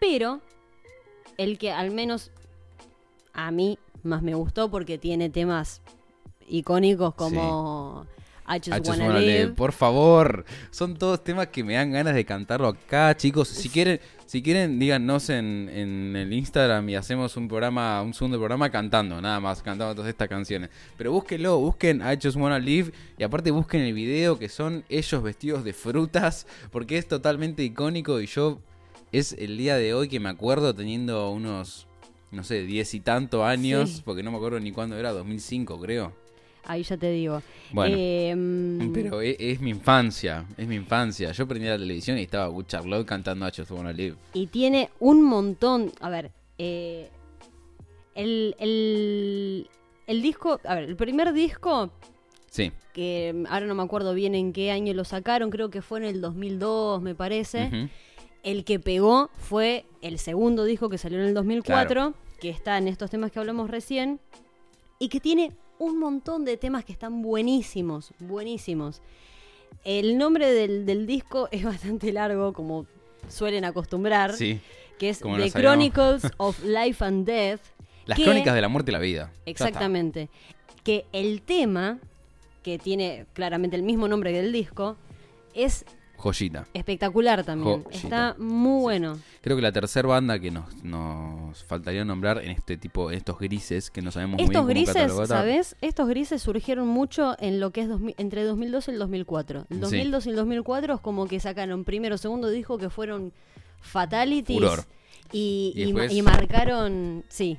pero 0.00 0.40
el 1.36 1.58
que 1.58 1.70
al 1.70 1.92
menos 1.92 2.32
a 3.32 3.50
mí 3.50 3.78
más 4.02 4.22
me 4.22 4.34
gustó 4.34 4.70
porque 4.70 4.98
tiene 4.98 5.30
temas 5.30 5.80
icónicos 6.48 7.14
como 7.14 8.06
I 8.48 8.58
Just, 8.58 8.68
I 8.68 8.72
Just 8.78 8.88
Wanna, 8.88 9.06
Wanna 9.06 9.20
Live. 9.20 9.38
Live. 9.44 9.52
Por 9.52 9.72
favor, 9.72 10.44
son 10.70 10.96
todos 10.96 11.22
temas 11.22 11.48
que 11.48 11.62
me 11.62 11.74
dan 11.74 11.92
ganas 11.92 12.14
de 12.14 12.24
cantarlo 12.24 12.66
acá, 12.66 13.16
chicos. 13.16 13.46
Si 13.48 13.68
quieren, 13.68 14.00
si 14.30 14.42
quieren, 14.42 14.78
díganos 14.78 15.28
en, 15.28 15.68
en 15.72 16.14
el 16.14 16.32
Instagram 16.32 16.88
y 16.88 16.94
hacemos 16.94 17.36
un 17.36 17.48
programa, 17.48 18.00
un 18.00 18.14
segundo 18.14 18.38
programa 18.38 18.70
cantando, 18.70 19.20
nada 19.20 19.40
más, 19.40 19.60
cantando 19.60 19.92
todas 19.92 20.08
estas 20.08 20.28
canciones. 20.28 20.70
Pero 20.96 21.10
búsquenlo, 21.10 21.58
busquen 21.58 22.00
I 22.00 22.16
Just 22.22 22.36
Wanna 22.36 22.60
Live 22.60 22.92
y 23.18 23.24
aparte 23.24 23.50
busquen 23.50 23.80
el 23.80 23.92
video 23.92 24.38
que 24.38 24.48
son 24.48 24.84
ellos 24.88 25.20
vestidos 25.24 25.64
de 25.64 25.72
frutas, 25.72 26.46
porque 26.70 26.96
es 26.96 27.08
totalmente 27.08 27.64
icónico 27.64 28.20
y 28.20 28.26
yo 28.26 28.60
es 29.10 29.32
el 29.32 29.58
día 29.58 29.74
de 29.74 29.94
hoy 29.94 30.08
que 30.08 30.20
me 30.20 30.28
acuerdo 30.28 30.76
teniendo 30.76 31.28
unos, 31.32 31.88
no 32.30 32.44
sé, 32.44 32.62
diez 32.62 32.94
y 32.94 33.00
tanto 33.00 33.44
años, 33.44 33.90
Sí. 33.90 34.02
porque 34.04 34.22
no 34.22 34.30
me 34.30 34.36
acuerdo 34.36 34.60
ni 34.60 34.70
cuándo 34.70 34.96
era, 34.96 35.10
2005 35.10 35.80
creo. 35.80 36.19
Ahí 36.70 36.82
ya 36.84 36.96
te 36.96 37.10
digo. 37.10 37.42
Bueno. 37.72 37.96
Eh, 37.98 38.34
mm, 38.36 38.92
Pero 38.92 39.20
e- 39.22 39.36
es, 39.38 39.60
mi 39.60 39.70
infancia, 39.70 40.46
es 40.56 40.68
mi 40.68 40.76
infancia. 40.76 41.32
Yo 41.32 41.48
prendí 41.48 41.66
la 41.66 41.76
televisión 41.78 42.16
y 42.18 42.22
estaba 42.22 42.46
Good 42.46 42.66
Charlotte 42.66 43.06
cantando 43.06 43.46
I 43.48 43.50
Just 43.56 43.70
Wanna 43.72 43.92
Live. 43.92 44.16
Y 44.34 44.46
tiene 44.46 44.90
un 45.00 45.22
montón. 45.22 45.90
A 46.00 46.08
ver, 46.10 46.30
eh, 46.58 47.08
el, 48.14 48.54
el, 48.58 49.68
el 50.06 50.22
disco. 50.22 50.60
A 50.64 50.74
ver, 50.76 50.84
el 50.84 50.96
primer 50.96 51.32
disco, 51.32 51.90
Sí. 52.48 52.70
que 52.92 53.32
mm, 53.34 53.46
ahora 53.52 53.66
no 53.66 53.74
me 53.74 53.82
acuerdo 53.82 54.14
bien 54.14 54.34
en 54.34 54.52
qué 54.52 54.70
año 54.70 54.94
lo 54.94 55.04
sacaron, 55.04 55.50
creo 55.50 55.70
que 55.70 55.82
fue 55.82 55.98
en 55.98 56.04
el 56.04 56.20
2002, 56.20 57.02
me 57.02 57.14
parece. 57.14 57.88
El 58.42 58.64
que 58.64 58.78
pegó 58.80 59.28
fue 59.38 59.84
el 60.02 60.18
segundo 60.18 60.64
disco 60.64 60.88
que 60.88 60.98
salió 60.98 61.18
en 61.18 61.26
el 61.26 61.34
2004, 61.34 62.14
que 62.40 62.48
está 62.50 62.78
en 62.78 62.88
estos 62.88 63.10
temas 63.10 63.30
que 63.32 63.38
hablamos 63.38 63.68
recién, 63.70 64.18
y 64.98 65.08
que 65.08 65.20
tiene 65.20 65.52
un 65.80 65.98
montón 65.98 66.44
de 66.44 66.56
temas 66.56 66.84
que 66.84 66.92
están 66.92 67.22
buenísimos, 67.22 68.12
buenísimos. 68.20 69.00
El 69.82 70.18
nombre 70.18 70.52
del, 70.52 70.84
del 70.86 71.06
disco 71.06 71.48
es 71.52 71.64
bastante 71.64 72.12
largo, 72.12 72.52
como 72.52 72.86
suelen 73.28 73.64
acostumbrar, 73.64 74.34
Sí. 74.34 74.60
que 74.98 75.08
es 75.08 75.20
The. 75.20 75.50
Chronicles 75.50 76.22
of 76.36 76.62
Life 76.62 77.04
and 77.04 77.26
Death. 77.26 77.60
Las 78.06 78.18
que- 78.18 78.24
crónicas 78.24 78.54
de 78.54 78.60
la 78.60 78.68
muerte 78.68 78.90
y 78.90 78.92
la 78.92 78.98
vida. 78.98 79.32
Exactamente. 79.46 80.28
Que 80.84 81.06
el 81.12 81.42
tema, 81.42 81.98
que 82.62 82.78
tiene 82.78 83.26
claramente 83.32 83.76
el 83.76 83.82
mismo 83.82 84.06
nombre 84.06 84.32
que 84.32 84.40
el 84.40 84.52
disco, 84.52 84.96
es 85.54 85.84
Joyita. 86.20 86.66
espectacular 86.74 87.42
también. 87.44 87.82
Joyita. 87.84 87.96
Está 87.98 88.36
muy 88.38 88.80
bueno. 88.82 89.18
Creo 89.40 89.56
que 89.56 89.62
la 89.62 89.72
tercera 89.72 90.06
banda 90.08 90.38
que 90.38 90.50
nos, 90.50 90.84
nos 90.84 91.64
faltaría 91.64 92.04
nombrar 92.04 92.38
en 92.44 92.50
este 92.50 92.76
tipo, 92.76 93.10
en 93.10 93.16
estos 93.18 93.38
grises 93.38 93.90
que 93.90 94.02
no 94.02 94.10
sabemos 94.12 94.36
muy 94.36 94.44
Estos 94.44 94.66
bien 94.66 94.84
cómo 94.86 94.94
grises. 95.08 95.28
¿sabes? 95.28 95.76
Estos 95.80 96.08
grises 96.08 96.42
surgieron 96.42 96.86
mucho 96.88 97.36
en 97.40 97.58
lo 97.60 97.70
que 97.70 97.80
es 97.82 97.88
2000 97.88 98.14
entre 98.18 98.44
2002 98.44 98.88
y 98.88 98.90
el 98.92 98.98
2004. 98.98 99.66
El 99.70 99.76
Sí. 99.76 99.80
2002 99.80 100.26
y 100.26 100.30
el 100.30 100.36
2004 100.36 100.94
es 100.94 101.00
como 101.00 101.26
que 101.26 101.40
sacaron 101.40 101.84
primero, 101.84 102.18
segundo 102.18 102.48
disco 102.50 102.78
que 102.78 102.90
fueron 102.90 103.32
fatalities. 103.80 104.58
Furor. 104.58 104.84
Y, 105.32 105.72
Y 105.76 105.82
y 105.84 105.92
ma- 105.92 106.00
después- 106.02 106.12
y 106.18 106.22
marcaron, 106.22 107.24
sí. 107.28 107.58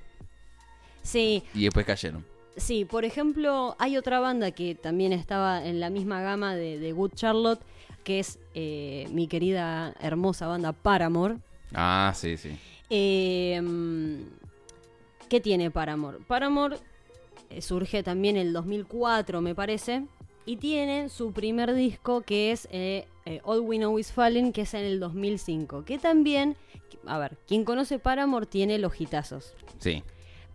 Sí, 1.03 1.43
Y 1.53 1.63
después 1.63 1.85
cayeron. 1.85 2.23
Sí, 2.57 2.85
por 2.85 3.05
ejemplo, 3.05 3.75
hay 3.79 3.97
otra 3.97 4.19
banda 4.19 4.51
que 4.51 4.75
también 4.75 5.13
estaba 5.13 5.65
en 5.65 5.79
la 5.79 5.89
misma 5.89 6.21
gama 6.21 6.53
de, 6.55 6.77
de 6.79 6.91
Good 6.91 7.13
Charlotte, 7.15 7.61
que 8.03 8.19
es 8.19 8.39
eh, 8.53 9.07
mi 9.11 9.27
querida 9.27 9.95
hermosa 9.99 10.47
banda 10.47 10.73
Paramore. 10.73 11.37
Ah, 11.73 12.11
sí, 12.15 12.37
sí. 12.37 12.57
Eh, 12.89 13.59
mm, 13.61 14.23
¿Qué 15.29 15.39
tiene 15.39 15.71
Paramore? 15.71 16.17
Paramore 16.27 16.77
eh, 17.49 17.61
surge 17.61 18.03
también 18.03 18.35
en 18.35 18.47
el 18.47 18.53
2004, 18.53 19.41
me 19.41 19.55
parece, 19.55 20.03
y 20.45 20.57
tiene 20.57 21.09
su 21.09 21.31
primer 21.31 21.73
disco 21.73 22.21
que 22.21 22.51
es 22.51 22.67
eh, 22.71 23.05
All 23.43 23.61
We 23.61 23.77
Know 23.77 23.97
Is 23.97 24.11
Falling, 24.11 24.51
que 24.51 24.61
es 24.61 24.73
en 24.73 24.83
el 24.83 24.99
2005, 24.99 25.85
que 25.85 25.99
también, 25.99 26.57
a 27.05 27.17
ver, 27.17 27.37
quien 27.47 27.63
conoce 27.63 27.99
Paramore 27.99 28.45
tiene 28.45 28.77
los 28.77 28.99
hitazos. 28.99 29.53
Sí. 29.79 30.03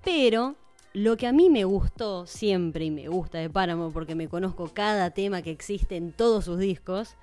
Pero 0.04 0.56
lo 0.92 1.16
que 1.16 1.26
a 1.26 1.32
mí 1.32 1.50
me 1.50 1.64
gustó 1.64 2.26
siempre 2.26 2.86
y 2.86 2.90
me 2.90 3.08
gusta 3.08 3.38
de 3.38 3.50
Paramore 3.50 3.92
porque 3.92 4.14
me 4.14 4.28
conozco 4.28 4.70
cada 4.72 5.10
tema 5.10 5.42
que 5.42 5.50
existe 5.50 5.96
en 5.96 6.12
todos 6.12 6.46
sus 6.46 6.58
discos 6.58 7.16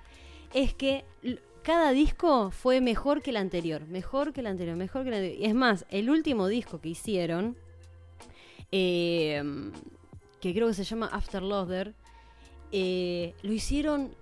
es 0.54 0.72
que 0.72 1.04
cada 1.62 1.90
disco 1.90 2.50
fue 2.50 2.80
mejor 2.80 3.20
que 3.20 3.30
el 3.30 3.36
anterior, 3.36 3.86
mejor 3.86 4.32
que 4.32 4.40
el 4.40 4.46
anterior, 4.46 4.76
mejor 4.76 5.02
que 5.02 5.08
el 5.08 5.14
anterior. 5.14 5.40
Y 5.40 5.44
Es 5.46 5.54
más, 5.54 5.84
el 5.90 6.08
último 6.08 6.46
disco 6.46 6.80
que 6.80 6.90
hicieron, 6.90 7.56
eh, 8.70 9.42
que 10.40 10.54
creo 10.54 10.68
que 10.68 10.74
se 10.74 10.84
llama 10.84 11.08
After 11.12 11.42
Loader, 11.42 11.94
eh, 12.70 13.34
lo 13.42 13.52
hicieron 13.52 14.14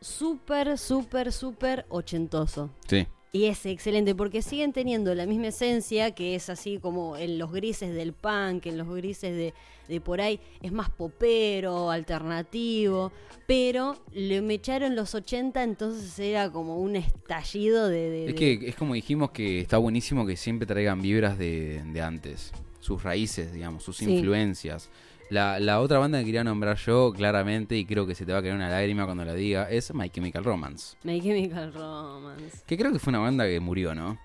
súper, 0.00 0.78
súper, 0.78 1.32
súper 1.32 1.86
ochentoso. 1.88 2.70
Sí. 2.86 3.06
Y 3.34 3.46
es 3.46 3.66
excelente 3.66 4.14
porque 4.14 4.42
siguen 4.42 4.72
teniendo 4.72 5.12
la 5.12 5.26
misma 5.26 5.48
esencia 5.48 6.12
que 6.14 6.36
es 6.36 6.48
así 6.48 6.78
como 6.78 7.16
en 7.16 7.36
los 7.36 7.50
grises 7.50 7.92
del 7.92 8.12
punk, 8.12 8.66
en 8.66 8.78
los 8.78 8.86
grises 8.88 9.36
de, 9.36 9.52
de 9.88 10.00
por 10.00 10.20
ahí, 10.20 10.38
es 10.62 10.70
más 10.70 10.88
popero, 10.88 11.90
alternativo, 11.90 13.10
pero 13.48 13.96
le 14.12 14.40
me 14.40 14.54
echaron 14.54 14.94
los 14.94 15.16
80, 15.16 15.64
entonces 15.64 16.16
era 16.20 16.48
como 16.52 16.78
un 16.78 16.94
estallido 16.94 17.88
de... 17.88 18.08
de- 18.08 18.26
Es 18.28 18.34
que 18.34 18.68
es 18.68 18.76
como 18.76 18.94
dijimos 18.94 19.32
que 19.32 19.58
está 19.60 19.78
buenísimo 19.78 20.24
que 20.24 20.36
siempre 20.36 20.64
traigan 20.64 21.02
vibras 21.02 21.36
de, 21.36 21.82
de 21.92 22.00
antes. 22.00 22.52
Sus 22.78 23.02
raíces, 23.02 23.52
digamos, 23.52 23.82
sus 23.82 23.96
Sí. 23.96 24.04
influencias. 24.14 24.90
La, 25.30 25.58
la 25.58 25.80
otra 25.80 25.98
banda 25.98 26.18
que 26.18 26.26
quería 26.26 26.44
nombrar 26.44 26.76
yo, 26.76 27.12
claramente, 27.12 27.76
y 27.76 27.84
creo 27.86 28.06
que 28.06 28.14
se 28.14 28.24
te 28.26 28.32
va 28.32 28.38
a 28.38 28.42
caer 28.42 28.54
una 28.54 28.68
lágrima 28.68 29.04
cuando 29.04 29.24
la 29.24 29.34
diga, 29.34 29.70
es 29.70 29.92
My 29.94 30.10
Chemical 30.10 30.44
Romance. 30.44 30.96
My 31.02 31.20
Chemical 31.20 31.72
Romance. 31.72 32.58
Que 32.66 32.76
creo 32.76 32.92
que 32.92 32.98
fue 32.98 33.10
una 33.10 33.20
banda 33.20 33.44
que 33.46 33.58
murió, 33.58 33.94
¿no? 33.94 34.18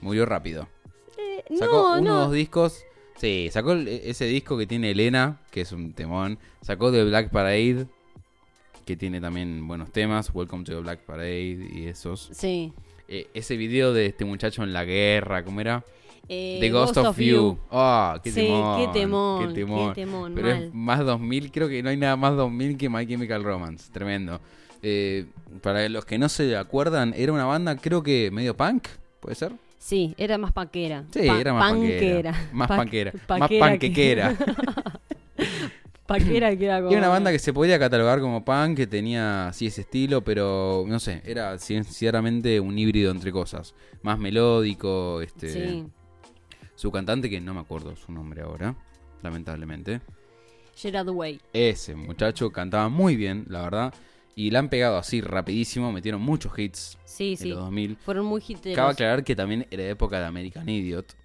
Murió 0.00 0.24
rápido. 0.26 0.68
Eh, 1.18 1.44
Sacó 1.58 1.72
no, 1.72 1.80
uno 1.80 1.94
o 1.96 2.00
no. 2.00 2.20
dos 2.26 2.32
discos. 2.32 2.82
Sí, 3.16 3.48
sacó 3.52 3.72
el- 3.72 3.88
ese 3.88 4.24
disco 4.26 4.56
que 4.56 4.66
tiene 4.66 4.92
Elena, 4.92 5.40
que 5.50 5.60
es 5.62 5.72
un 5.72 5.92
temón. 5.92 6.38
Sacó 6.62 6.90
The 6.92 7.04
Black 7.04 7.30
Parade, 7.30 7.86
que 8.86 8.96
tiene 8.96 9.20
también 9.20 9.66
buenos 9.68 9.90
temas. 9.92 10.30
Welcome 10.32 10.64
to 10.64 10.72
the 10.72 10.80
Black 10.80 11.00
Parade 11.00 11.68
y 11.72 11.86
esos. 11.88 12.30
Sí. 12.32 12.72
Eh, 13.08 13.26
ese 13.34 13.56
video 13.56 13.92
de 13.92 14.06
este 14.06 14.24
muchacho 14.24 14.62
en 14.62 14.72
la 14.72 14.84
guerra, 14.84 15.44
¿cómo 15.44 15.60
era? 15.60 15.84
Eh, 16.28 16.58
The 16.60 16.70
Ghost, 16.70 16.96
of, 16.98 17.18
You. 17.18 17.58
Ah, 17.70 18.20
qué 18.22 18.30
Sí, 18.30 18.42
temón. 18.42 18.78
qué 18.92 18.98
temón, 19.00 19.48
Qué 19.48 19.54
temón. 19.60 19.94
qué 19.94 20.00
temón, 20.02 20.32
Pero 20.34 20.48
mal. 20.48 20.62
es 20.64 20.74
más 20.74 21.04
2000, 21.06 21.50
creo 21.50 21.68
que 21.68 21.82
no 21.82 21.88
hay 21.90 21.96
nada 21.96 22.16
más 22.16 22.36
2000 22.36 22.76
que 22.76 22.88
My 22.90 23.06
Chemical 23.06 23.42
Romance. 23.44 23.90
Tremendo. 23.92 24.40
Eh, 24.82 25.26
para 25.62 25.88
los 25.88 26.04
que 26.04 26.18
no 26.18 26.28
se 26.28 26.56
acuerdan, 26.56 27.14
era 27.16 27.32
una 27.32 27.44
banda, 27.46 27.76
creo 27.76 28.02
que 28.02 28.30
medio 28.30 28.56
punk, 28.56 28.88
¿puede 29.20 29.34
ser? 29.34 29.52
Sí, 29.78 30.14
era 30.18 30.36
más 30.38 30.52
panquera. 30.52 31.04
Sí, 31.12 31.26
Pa- 31.26 31.40
era 31.40 31.52
más 31.54 31.70
panquera. 31.72 31.98
panquera. 32.32 32.48
Más 32.52 32.68
Pa- 32.68 32.76
panquera. 32.76 33.12
Más 33.14 33.22
paquera 33.26 33.48
que- 33.48 33.58
panquequera. 33.58 34.36
Paquera 36.06 36.56
que 36.56 36.64
era 36.64 36.78
como... 36.78 36.90
Era 36.90 37.00
una 37.00 37.08
banda 37.08 37.30
que 37.30 37.38
se 37.38 37.52
podía 37.52 37.78
catalogar 37.78 38.20
como 38.20 38.42
punk, 38.42 38.76
que 38.78 38.86
tenía 38.86 39.48
así 39.48 39.66
ese 39.66 39.82
estilo, 39.82 40.22
pero 40.22 40.84
no 40.88 40.98
sé, 41.00 41.20
era 41.26 41.58
sinceramente 41.58 42.60
un 42.60 42.78
híbrido 42.78 43.10
entre 43.10 43.30
cosas. 43.30 43.74
Más 44.02 44.18
melódico, 44.18 45.20
este. 45.20 45.48
Sí. 45.52 45.86
Su 46.78 46.92
cantante, 46.92 47.28
que 47.28 47.40
no 47.40 47.54
me 47.54 47.60
acuerdo 47.60 47.96
su 47.96 48.12
nombre 48.12 48.42
ahora, 48.42 48.76
lamentablemente. 49.24 50.00
Gerard 50.76 51.08
Way. 51.08 51.40
Ese 51.52 51.96
muchacho 51.96 52.50
cantaba 52.52 52.88
muy 52.88 53.16
bien, 53.16 53.46
la 53.48 53.62
verdad. 53.62 53.94
Y 54.36 54.52
la 54.52 54.60
han 54.60 54.68
pegado 54.68 54.96
así 54.96 55.20
rapidísimo, 55.20 55.90
metieron 55.90 56.20
muchos 56.22 56.56
hits 56.56 56.96
Sí, 57.04 57.32
en 57.32 57.36
sí. 57.36 57.48
los 57.48 57.58
2000. 57.58 57.96
Fueron 57.96 58.26
muy 58.26 58.40
hiteros. 58.46 58.76
Cabe 58.76 58.92
aclarar 58.92 59.24
que 59.24 59.34
también 59.34 59.66
era 59.72 59.88
época 59.88 60.20
de 60.20 60.26
American 60.26 60.68
Idiot, 60.68 61.08
de 61.08 61.16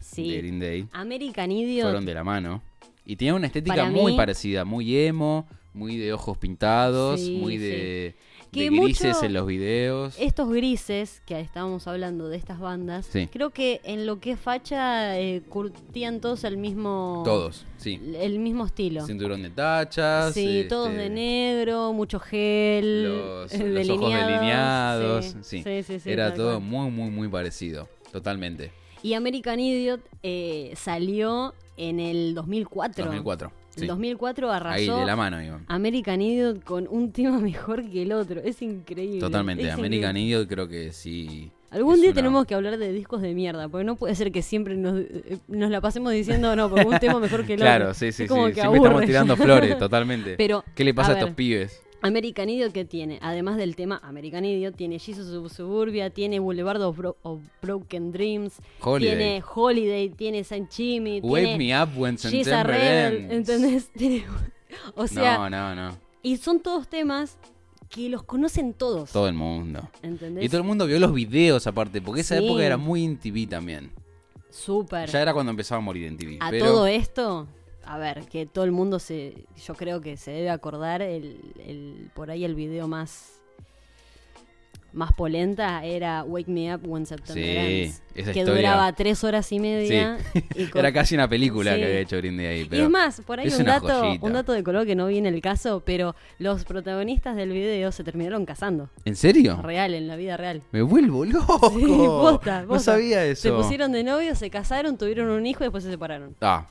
Sí. 0.00 0.36
Green 0.36 0.58
Day. 0.58 0.88
American 0.90 1.52
Idiot. 1.52 1.84
Fueron 1.84 2.04
de 2.04 2.14
la 2.14 2.24
mano. 2.24 2.60
Y 3.06 3.14
tenía 3.14 3.34
una 3.34 3.46
estética 3.46 3.76
Para 3.76 3.90
muy 3.90 4.10
mí- 4.10 4.16
parecida, 4.18 4.64
muy 4.64 4.96
emo, 4.96 5.46
muy 5.72 5.96
de 5.98 6.12
ojos 6.12 6.36
pintados, 6.36 7.20
Sí, 7.20 7.38
muy 7.40 7.58
sí. 7.58 8.14
Que 8.52 8.68
de 8.70 8.76
grises 8.76 9.14
mucho- 9.16 9.26
en 9.26 9.32
los 9.34 9.46
videos. 9.46 10.14
Estos 10.18 10.48
grises 10.50 11.22
que 11.26 11.38
estábamos 11.40 11.86
hablando 11.86 12.28
de 12.28 12.36
estas 12.36 12.58
bandas, 12.58 13.06
Sí. 13.06 13.28
creo 13.32 13.50
que 13.50 13.80
en 13.84 14.06
lo 14.06 14.18
que 14.20 14.32
es 14.32 14.40
facha 14.40 15.18
eh, 15.20 15.42
curtían 15.48 16.20
todos 16.20 16.42
el 16.44 16.56
mismo 16.56 17.22
Todos, 17.24 17.64
sí. 17.76 18.00
el 18.18 18.38
mismo 18.40 18.66
estilo. 18.66 19.06
Cinturón 19.06 19.42
de 19.42 19.50
tachas. 19.50 20.34
Sí, 20.34 20.58
este, 20.58 20.68
todos 20.68 20.92
de 20.92 21.10
negro, 21.10 21.92
mucho 21.92 22.18
gel, 22.18 23.04
Los, 23.04 23.52
eh, 23.54 23.68
los 23.68 23.88
ojos 23.90 24.12
delineados. 24.12 25.36
Sí, 25.42 25.62
Sí. 25.62 26.10
Era 26.10 26.34
todo 26.34 26.54
cual. 26.58 26.62
muy, 26.62 26.90
muy, 26.90 27.10
muy 27.10 27.28
parecido. 27.28 27.88
Totalmente. 28.12 28.72
Y 29.02 29.14
American 29.14 29.60
Idiot 29.60 30.00
eh, 30.22 30.72
salió 30.76 31.54
en 31.76 32.00
el 32.00 32.34
2004. 32.34 33.04
2004. 33.06 33.52
El 33.76 33.82
sí. 33.82 33.86
2004 33.86 34.50
arrasó 34.50 34.74
Ahí, 34.94 35.00
de 35.00 35.06
la 35.06 35.16
mano, 35.16 35.42
iban. 35.42 35.64
American 35.68 36.20
Idiot 36.20 36.64
con 36.64 36.86
un 36.90 37.12
tema 37.12 37.38
mejor 37.40 37.88
que 37.88 38.02
el 38.02 38.12
otro. 38.12 38.40
Es 38.40 38.60
increíble. 38.62 39.20
Totalmente. 39.20 39.66
es 39.66 39.72
American 39.72 40.16
increíble. 40.16 40.20
Idiot 40.38 40.48
creo 40.48 40.68
que 40.68 40.92
sí. 40.92 41.50
Algún 41.70 41.94
es 41.94 42.00
día 42.00 42.10
una- 42.10 42.14
tenemos 42.16 42.46
que 42.46 42.54
hablar 42.56 42.78
de 42.78 42.92
discos 42.92 43.22
de 43.22 43.32
mierda, 43.32 43.68
porque 43.68 43.84
no 43.84 43.94
puede 43.94 44.16
ser 44.16 44.32
que 44.32 44.42
siempre 44.42 44.76
nos, 44.76 44.98
eh, 44.98 45.38
nos 45.46 45.70
la 45.70 45.80
pasemos 45.80 46.12
diciendo, 46.12 46.56
no, 46.56 46.68
porque 46.68 46.84
un 46.84 46.98
tema 46.98 47.20
mejor 47.20 47.46
que 47.46 47.54
el 47.54 47.60
Claro, 47.60 47.84
otro. 47.86 47.94
sí, 47.94 48.06
sí, 48.06 48.08
Es 48.08 48.16
sí. 48.16 48.26
como 48.26 48.46
que 48.46 48.54
Siempre 48.54 48.72
estamos 48.76 48.90
aburre. 48.90 49.06
tirando 49.06 49.36
flores, 49.36 49.78
totalmente. 49.78 50.34
Pero, 50.36 50.64
¿Qué 50.74 50.82
le 50.82 50.92
pasa 50.92 51.12
a, 51.12 51.14
a 51.14 51.18
estos 51.20 51.34
pibes? 51.36 51.80
American 52.02 52.48
Idiot, 52.48 52.72
¿qué 52.72 52.84
tiene? 52.84 53.18
Además 53.22 53.56
del 53.56 53.76
tema 53.76 54.00
American 54.02 54.44
Idiot, 54.44 54.74
tiene 54.76 54.98
Jesus 54.98 55.52
Suburbia, 55.52 56.10
tiene 56.10 56.38
Boulevard 56.40 56.80
of, 56.82 56.96
Bro- 56.96 57.16
of 57.22 57.40
Broken 57.60 58.12
Dreams, 58.12 58.54
Holiday. 58.80 59.16
tiene 59.16 59.42
Holiday, 59.54 60.08
tiene 60.10 60.44
San 60.44 60.68
Chimmy, 60.68 61.20
Wake 61.20 61.44
tiene 61.44 61.58
me 61.58 61.82
up 61.82 61.90
when 61.96 62.16
September 62.18 62.66
Rebel. 62.66 63.30
¿entendés? 63.30 63.88
Tiene- 63.96 64.24
o 64.94 65.06
sea, 65.06 65.36
no, 65.38 65.50
no, 65.50 65.74
no. 65.74 65.96
y 66.22 66.36
son 66.36 66.60
todos 66.60 66.88
temas 66.88 67.36
que 67.88 68.08
los 68.08 68.22
conocen 68.22 68.72
todos, 68.72 69.10
Todo 69.10 69.26
el 69.28 69.34
mundo. 69.34 69.88
¿entendés? 70.02 70.44
Y 70.44 70.48
todo 70.48 70.58
el 70.60 70.66
mundo 70.66 70.86
vio 70.86 70.98
los 71.00 71.12
videos 71.12 71.66
aparte, 71.66 72.00
porque 72.00 72.20
esa 72.20 72.38
Sí. 72.38 72.44
época 72.44 72.64
era 72.64 72.76
muy 72.76 73.04
en 73.04 73.18
TV 73.18 73.46
también. 73.46 73.90
Súper. 74.48 75.08
Ya 75.10 75.22
era 75.22 75.32
cuando 75.32 75.50
empezaba 75.50 75.78
a 75.78 75.82
morir 75.82 76.06
en 76.06 76.16
TV. 76.16 76.38
A 76.40 76.50
pero 76.50 76.66
todo 76.66 76.86
esto, 76.86 77.46
a 77.92 77.98
ver, 77.98 78.22
que 78.26 78.46
todo 78.46 78.64
el 78.64 78.70
mundo 78.72 78.98
se, 78.98 79.34
yo 79.66 79.74
creo 79.74 80.00
que 80.00 80.16
se 80.16 80.30
debe 80.30 80.50
acordar 80.50 81.02
el, 81.02 81.40
el- 81.66 82.10
por 82.14 82.30
ahí 82.30 82.44
el 82.44 82.54
video 82.54 82.86
más 82.88 83.36
más 84.92 85.12
polenta 85.12 85.84
era 85.84 86.24
Wake 86.24 86.50
Me 86.50 86.74
Up 86.74 86.80
When 86.84 87.06
September 87.06 87.44
Sí, 87.44 87.84
Ends, 87.84 88.02
esa 88.12 88.32
que 88.32 88.40
historia. 88.40 88.60
duraba 88.70 88.92
tres 88.92 89.22
horas 89.22 89.52
y 89.52 89.60
media. 89.60 90.18
y 90.56 90.64
con- 90.66 90.80
Era 90.80 90.92
casi 90.92 91.14
una 91.14 91.28
película 91.28 91.74
Sí. 91.74 91.78
que 91.78 91.86
había 91.86 92.00
hecho 92.00 92.16
Green 92.16 92.36
Day 92.36 92.46
ahí. 92.46 92.60
y 92.62 92.64
Pero 92.64 92.84
es 92.84 92.90
más, 92.90 93.20
por 93.20 93.38
ahí 93.38 93.48
un 93.56 93.64
dato, 93.64 93.86
joyita. 93.86 94.26
un 94.26 94.32
dato 94.32 94.50
de 94.52 94.64
color 94.64 94.86
que 94.86 94.96
no 94.96 95.06
viene 95.06 95.28
el 95.28 95.40
caso, 95.40 95.84
pero 95.86 96.16
los 96.40 96.64
protagonistas 96.64 97.36
del 97.36 97.50
video 97.52 97.92
se 97.92 98.02
terminaron 98.02 98.44
casando. 98.44 98.90
¿En 99.04 99.14
serio? 99.14 99.60
Real, 99.62 99.94
en 99.94 100.08
la 100.08 100.16
vida 100.16 100.36
real. 100.36 100.62
Me 100.72 100.82
vuelvo 100.82 101.24
loco. 101.24 101.70
Sí, 101.70 101.84
posta, 101.86 102.62
No 102.62 102.80
sabía 102.80 103.24
eso. 103.24 103.42
Se 103.42 103.52
pusieron 103.52 103.92
de 103.92 104.02
novios, 104.02 104.38
se 104.38 104.50
casaron, 104.50 104.98
tuvieron 104.98 105.30
un 105.30 105.46
hijo 105.46 105.62
y 105.62 105.66
después 105.66 105.84
se 105.84 105.90
separaron. 105.90 106.34
Ah. 106.40 106.66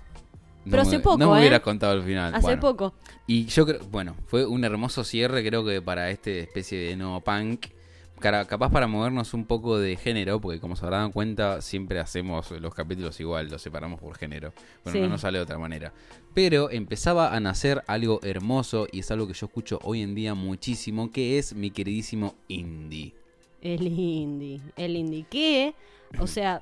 No 0.65 0.71
Pero 0.71 0.83
me- 0.83 0.87
hace 0.89 0.99
poco, 0.99 1.17
No 1.17 1.31
me 1.31 1.37
¿eh? 1.37 1.39
hubieras 1.41 1.61
contado 1.61 1.93
el 1.93 2.03
final. 2.03 2.33
Hace 2.35 2.41
Bueno, 2.47 2.61
poco. 2.61 2.93
Y 3.27 3.45
yo 3.45 3.65
creo, 3.65 3.79
bueno, 3.89 4.15
fue 4.27 4.45
un 4.45 4.63
hermoso 4.63 5.03
cierre, 5.03 5.43
creo 5.45 5.63
que 5.65 5.81
para 5.81 6.09
este 6.11 6.39
especie 6.41 6.77
de 6.79 6.95
no 6.95 7.21
punk. 7.21 7.67
Capaz 8.19 8.69
para 8.69 8.85
movernos 8.85 9.33
un 9.33 9.45
poco 9.45 9.79
de 9.79 9.95
género, 9.95 10.41
porque 10.41 10.59
como 10.59 10.75
se 10.75 10.83
habrán 10.83 10.99
dado 11.03 11.11
cuenta, 11.13 11.61
siempre 11.61 12.01
hacemos 12.01 12.51
los 12.51 12.73
capítulos 12.75 13.17
igual, 13.21 13.47
los 13.49 13.61
separamos 13.61 13.97
por 14.01 14.13
género. 14.17 14.51
Bueno, 14.83 14.97
Sí. 14.97 15.01
no 15.03 15.07
nos 15.07 15.21
sale 15.21 15.37
de 15.37 15.43
otra 15.45 15.57
manera. 15.57 15.93
Pero 16.33 16.69
empezaba 16.69 17.33
a 17.33 17.39
nacer 17.39 17.81
algo 17.87 18.19
hermoso 18.21 18.87
y 18.91 18.99
es 18.99 19.11
algo 19.11 19.25
que 19.25 19.33
yo 19.33 19.45
escucho 19.45 19.79
hoy 19.83 20.01
en 20.01 20.15
día 20.15 20.33
muchísimo, 20.33 21.13
que 21.13 21.37
es 21.39 21.53
mi 21.55 21.71
queridísimo 21.71 22.35
indie. 22.49 23.13
El 23.61 23.87
indie, 23.87 24.59
el 24.75 24.97
indie. 24.97 25.25
Que, 25.29 25.73
o 26.19 26.27
sea, 26.27 26.61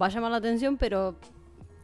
va 0.00 0.04
a 0.06 0.08
llamar 0.10 0.32
la 0.32 0.36
atención, 0.36 0.76
pero 0.76 1.16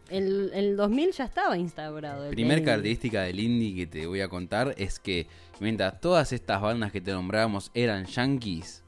el, 0.09 0.51
el 0.55 0.77
2000 0.77 1.13
ya 1.13 1.25
estaba 1.25 1.57
instaurado. 1.59 2.25
el 2.25 2.31
Primer 2.31 2.59
indie. 2.59 2.65
característica 2.65 3.23
del 3.23 3.41
indie 3.41 3.75
que 3.75 3.87
te 3.87 4.07
voy 4.07 4.21
a 4.21 4.29
contar 4.29 4.75
es 4.79 4.99
que 5.01 5.27
mientras 5.61 6.01
todas 6.01 6.33
estas 6.33 6.61
bandas 6.61 6.93
que 6.93 7.01
te 7.01 7.13
nombrábamos 7.13 7.71
eran 7.75 8.05
yankees, 8.07 8.83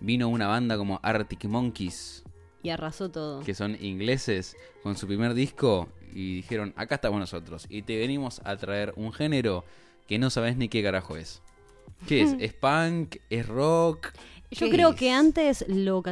vino 0.00 0.28
una 0.28 0.46
banda 0.46 0.76
como 0.76 1.00
Arctic 1.02 1.44
Monkeys, 1.44 2.24
Y 2.62 2.70
arrasó 2.70 3.10
todo. 3.10 3.40
que 3.40 3.54
son 3.54 3.76
ingleses, 3.82 4.56
con 4.82 4.96
su 4.96 5.06
primer 5.06 5.34
disco 5.34 5.88
y 6.12 6.36
dijeron, 6.36 6.72
acá 6.76 6.96
estamos 6.96 7.18
nosotros 7.18 7.66
y 7.68 7.82
te 7.82 7.98
venimos 7.98 8.40
a 8.44 8.56
traer 8.56 8.92
un 8.96 9.12
género 9.12 9.64
que 10.06 10.18
no 10.18 10.30
sabes 10.30 10.56
ni 10.56 10.68
qué 10.68 10.82
carajo 10.82 11.16
es. 11.16 11.42
¿Qué 12.06 12.22
es? 12.22 12.34
¿Es 12.38 12.52
punk? 12.52 13.16
¿Es 13.30 13.46
rock? 13.48 14.08
Yo 14.50 14.66
¿Qué 14.66 14.72
creo 14.72 14.90
es? 14.90 14.96
que 14.96 15.10
antes 15.10 15.64
lo, 15.68 16.02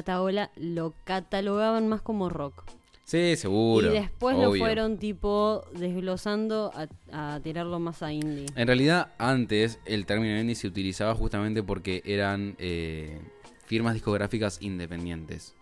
lo 0.56 0.94
catalogaban 1.04 1.88
más 1.88 2.00
como 2.02 2.28
rock. 2.28 2.64
Sí, 3.12 3.36
seguro. 3.36 3.90
y 3.90 3.98
después 3.98 4.38
lo 4.38 4.54
fueron 4.54 4.96
tipo 4.96 5.66
desglosando 5.74 6.72
a, 6.74 7.34
a 7.34 7.40
tirarlo 7.40 7.78
más 7.78 8.02
a 8.02 8.10
indie. 8.10 8.46
En 8.56 8.66
realidad, 8.66 9.12
antes 9.18 9.78
el 9.84 10.06
término 10.06 10.40
indie 10.40 10.54
se 10.54 10.66
utilizaba 10.66 11.14
justamente 11.14 11.62
porque 11.62 12.00
eran 12.06 12.56
eh, 12.58 13.20
firmas 13.66 13.92
discográficas 13.92 14.62
independientes. 14.62 15.54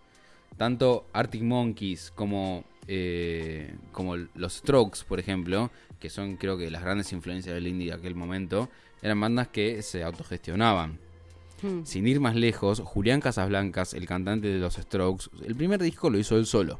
Tanto 0.56 1.06
Arctic 1.12 1.42
Monkeys 1.42 2.12
como, 2.14 2.62
eh, 2.86 3.74
como 3.90 4.14
los 4.14 4.52
Strokes, 4.52 5.00
por 5.08 5.18
ejemplo, 5.18 5.72
que 5.98 6.08
son 6.08 6.36
creo 6.36 6.56
que 6.56 6.70
las 6.70 6.82
grandes 6.84 7.12
influencias 7.12 7.52
del 7.52 7.66
indie 7.66 7.88
de 7.88 7.94
aquel 7.94 8.14
momento, 8.14 8.68
eran 9.02 9.20
bandas 9.20 9.48
que 9.48 9.82
se 9.82 10.04
autogestionaban. 10.04 11.00
Hmm. 11.62 11.82
Sin 11.82 12.06
ir 12.06 12.20
más 12.20 12.36
lejos, 12.36 12.78
Julián 12.78 13.20
Casablancas, 13.20 13.92
el 13.92 14.06
cantante 14.06 14.46
de 14.46 14.60
los 14.60 14.74
Strokes, 14.74 15.30
el 15.44 15.56
primer 15.56 15.82
disco 15.82 16.10
lo 16.10 16.18
hizo 16.18 16.36
él 16.36 16.46
solo. 16.46 16.78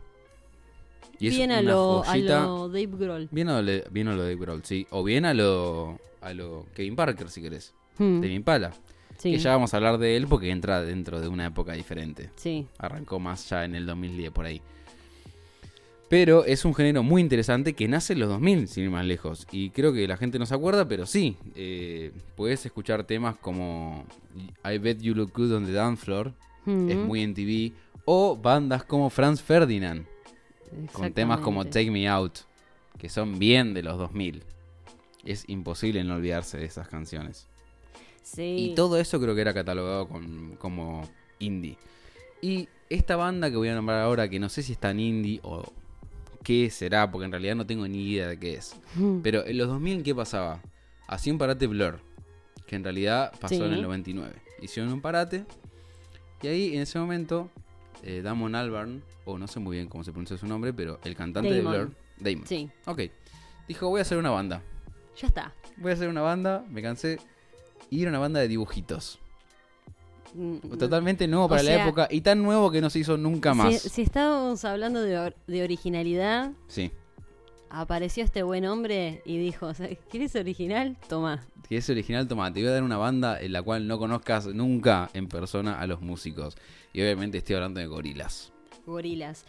Y 1.20 1.28
es 1.28 1.36
Bien 1.36 1.52
a 1.52 1.60
lo, 1.62 2.02
a 2.02 2.06
joyita- 2.14 2.44
lo 2.46 2.68
Dave 2.68 2.86
Grohl. 2.92 3.28
Bien 3.30 3.48
a 3.50 3.60
lo, 3.62 3.82
bien 3.90 4.08
a 4.08 4.14
lo 4.14 4.22
de 4.22 4.36
Grohl, 4.36 4.64
sí. 4.64 4.86
O 4.90 5.04
bien 5.04 5.24
a 5.26 5.34
lo, 5.34 5.98
a 6.22 6.32
lo 6.32 6.66
Kevin 6.74 6.96
Parker, 6.96 7.28
si 7.28 7.42
querés. 7.42 7.74
Hmm, 7.98 8.20
De 8.20 8.28
mi 8.28 8.40
pala. 8.40 8.72
sí, 9.18 9.32
Que 9.32 9.38
ya 9.38 9.50
vamos 9.52 9.74
a 9.74 9.76
hablar 9.76 9.98
de 9.98 10.16
él 10.16 10.26
porque 10.26 10.50
entra 10.50 10.82
dentro 10.82 11.20
de 11.20 11.28
una 11.28 11.46
época 11.46 11.74
diferente. 11.74 12.30
sí. 12.36 12.66
Arrancó 12.78 13.18
más 13.20 13.48
ya 13.50 13.64
en 13.66 13.74
el 13.74 13.84
2010 13.86 14.30
por 14.32 14.46
ahí. 14.46 14.62
Pero 16.08 16.44
es 16.44 16.64
un 16.64 16.74
género 16.74 17.04
muy 17.04 17.20
interesante 17.22 17.74
que 17.74 17.86
nace 17.86 18.14
en 18.14 18.20
los 18.20 18.28
2000, 18.30 18.66
sin 18.66 18.84
ir 18.84 18.90
más 18.90 19.04
lejos. 19.04 19.46
Y 19.52 19.70
creo 19.70 19.92
que 19.92 20.08
la 20.08 20.16
gente 20.16 20.40
no 20.40 20.46
se 20.46 20.54
acuerda, 20.54 20.88
pero 20.88 21.06
sí. 21.06 21.36
eh, 21.54 22.10
puedes 22.34 22.66
escuchar 22.66 23.04
temas 23.04 23.36
como 23.36 24.04
I 24.64 24.78
Bet 24.78 25.00
You 25.00 25.14
Look 25.14 25.32
Good 25.32 25.52
on 25.54 25.66
the 25.66 25.72
Dance 25.72 26.04
Floor, 26.04 26.32
Hmm, 26.64 26.90
es 26.90 26.96
muy 26.96 27.22
en 27.22 27.32
TV. 27.34 27.72
O 28.04 28.36
bandas 28.36 28.82
como 28.84 29.08
Franz 29.08 29.40
Ferdinand, 29.40 30.04
con 30.92 31.12
temas 31.12 31.40
como. 31.40 31.64
Take 31.64 31.90
Me 31.90 32.08
Out, 32.08 32.38
que 32.98 33.08
son 33.08 33.38
bien 33.38 33.74
de 33.74 33.82
los 33.82 33.98
2000. 33.98 34.42
Es 35.24 35.44
imposible 35.48 36.02
no 36.04 36.14
olvidarse 36.16 36.58
de 36.58 36.64
esas 36.64 36.88
canciones. 36.88 37.46
Sí. 38.22 38.70
Y 38.70 38.74
todo 38.74 38.98
eso 38.98 39.20
creo 39.20 39.34
que 39.34 39.40
era 39.40 39.52
catalogado 39.54 40.08
con- 40.08 40.56
como 40.56 41.08
indie. 41.38 41.76
Y 42.42 42.68
esta 42.88 43.16
banda 43.16 43.50
que 43.50 43.56
voy 43.56 43.68
a 43.68 43.74
nombrar 43.74 44.00
ahora, 44.00 44.28
que 44.28 44.38
no 44.38 44.48
sé 44.48 44.62
si 44.62 44.72
es 44.72 44.78
tan 44.78 44.98
indie 45.00 45.40
o 45.42 45.64
qué 46.42 46.70
será, 46.70 47.10
porque 47.10 47.26
en 47.26 47.32
realidad 47.32 47.54
no 47.56 47.66
tengo 47.66 47.86
ni 47.86 48.02
idea 48.12 48.28
de 48.28 48.38
qué 48.38 48.54
es. 48.54 48.76
Hmm, 48.94 49.20
Pero 49.20 49.44
en 49.46 49.58
los 49.58 49.68
2000, 49.68 50.02
¿qué 50.02 50.14
pasaba? 50.14 50.62
Hacía 51.06 51.32
un 51.32 51.38
parate 51.38 51.66
Blur, 51.66 52.00
que 52.66 52.76
en 52.76 52.84
realidad 52.84 53.32
pasó 53.40 53.56
Sí. 53.56 53.62
en 53.62 53.72
el 53.74 53.82
99. 53.82 54.34
Hicieron 54.62 54.92
un 54.92 55.00
parate, 55.00 55.44
y 56.42 56.46
ahí 56.46 56.74
en 56.76 56.82
ese 56.82 56.98
momento, 56.98 57.50
eh, 58.02 58.22
Damon 58.22 58.54
Albarn, 58.54 59.02
o 59.24 59.38
no 59.38 59.46
sé 59.46 59.60
muy 59.60 59.76
bien 59.76 59.88
cómo 59.88 60.04
se 60.04 60.10
pronuncia 60.12 60.36
su 60.36 60.46
nombre, 60.46 60.72
pero 60.72 60.98
el 61.04 61.14
cantante 61.14 61.54
Damon. 61.56 61.72
de 61.72 61.78
Blur, 61.78 61.94
Damon, 62.18 62.46
Sí, 62.46 62.68
ok, 62.86 63.00
dijo: 63.68 63.88
Voy 63.88 63.98
a 63.98 64.02
hacer 64.02 64.18
una 64.18 64.30
banda. 64.30 64.62
ya 65.16 65.26
está. 65.28 65.52
Voy 65.76 65.90
a 65.92 65.94
hacer 65.94 66.08
una 66.08 66.22
banda, 66.22 66.64
me 66.70 66.82
cansé. 66.82 67.18
Y 67.90 68.02
era 68.02 68.10
una 68.10 68.18
banda 68.20 68.40
de 68.40 68.48
dibujitos. 68.48 69.18
Mm, 70.34 70.58
Totalmente 70.78 71.26
nuevo 71.26 71.48
para 71.48 71.62
la 71.62 71.70
sea, 71.72 71.84
época 71.86 72.06
y 72.10 72.20
tan 72.20 72.40
nuevo 72.42 72.70
que 72.70 72.80
no 72.80 72.88
se 72.88 73.00
hizo 73.00 73.16
nunca 73.16 73.52
más. 73.52 73.80
Si, 73.80 73.88
si 73.88 74.02
estábamos 74.02 74.64
hablando 74.64 75.02
de, 75.02 75.18
or- 75.18 75.36
de 75.48 75.62
originalidad, 75.64 76.52
Sí, 76.68 76.92
apareció 77.70 78.24
este 78.24 78.42
buen 78.42 78.64
hombre 78.66 79.22
y 79.24 79.38
dijo, 79.38 79.72
"¿Sabes? 79.74 79.98
¿quieres 80.10 80.34
original? 80.36 80.96
Toma. 81.08 81.44
que 81.68 81.76
es 81.76 81.88
original, 81.88 82.26
toma, 82.26 82.52
te 82.52 82.60
voy 82.60 82.68
a 82.68 82.72
dar 82.72 82.82
una 82.82 82.96
banda 82.96 83.40
en 83.40 83.52
la 83.52 83.62
cual 83.62 83.86
no 83.86 83.96
conozcas 83.98 84.46
nunca 84.48 85.08
en 85.14 85.28
persona 85.28 85.78
a 85.80 85.86
los 85.86 86.00
músicos. 86.00 86.56
Y 86.92 87.00
obviamente 87.00 87.38
estoy 87.38 87.54
hablando 87.54 87.78
de 87.78 87.86
gorilas. 87.86 88.52
Gorilas. 88.86 89.44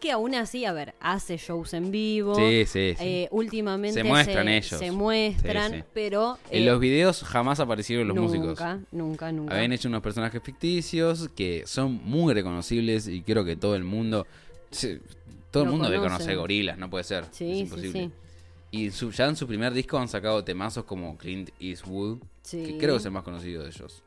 Que 0.00 0.12
aún 0.12 0.34
así, 0.36 0.64
a 0.66 0.72
ver, 0.72 0.94
hace 1.00 1.36
shows 1.36 1.74
en 1.74 1.90
vivo. 1.90 2.36
Sí, 2.36 2.64
sí, 2.66 2.94
sí. 2.96 3.04
eh, 3.04 3.28
últimamente 3.32 3.94
Se 4.02 4.04
muestran 4.04 4.46
se, 4.46 4.56
ellos. 4.58 4.78
se 4.78 4.92
muestran, 4.92 5.72
Sí, 5.72 5.78
sí. 5.78 5.84
pero 5.92 6.38
en 6.50 6.62
eh, 6.62 6.66
los 6.66 6.78
videos 6.78 7.24
jamás 7.24 7.58
aparecieron 7.58 8.06
los 8.06 8.14
nunca, 8.16 8.28
músicos. 8.28 8.60
nunca, 8.92 9.32
nunca. 9.32 9.54
Habían 9.56 9.72
hecho 9.72 9.88
unos 9.88 10.02
personajes 10.02 10.40
ficticios 10.44 11.28
que 11.34 11.64
son 11.66 11.94
muy 12.04 12.34
reconocibles 12.34 13.08
y 13.08 13.22
creo 13.22 13.44
que 13.44 13.56
todo 13.56 13.74
el 13.74 13.82
mundo... 13.82 14.26
todo 15.54 15.64
el 15.64 15.70
mundo 15.70 15.86
debe 15.86 15.98
conoce. 16.02 16.16
conocer 16.18 16.36
gorilas, 16.36 16.76
no 16.78 16.90
puede 16.90 17.04
ser. 17.04 17.24
Sí, 17.30 17.50
es 17.50 17.56
sí, 17.56 17.62
imposible. 17.64 18.00
sí. 18.04 18.10
Y 18.70 18.90
su- 18.90 19.10
ya 19.12 19.26
en 19.26 19.36
su 19.36 19.46
primer 19.46 19.72
disco 19.72 19.96
han 19.98 20.08
sacado 20.08 20.42
temazos 20.44 20.84
como 20.84 21.16
Clint 21.16 21.50
Eastwood, 21.60 22.18
Sí. 22.42 22.62
que 22.64 22.76
creo 22.78 22.94
que 22.94 22.98
es 22.98 23.04
el 23.06 23.12
más 23.12 23.22
conocido 23.22 23.62
de 23.62 23.68
ellos. 23.70 24.02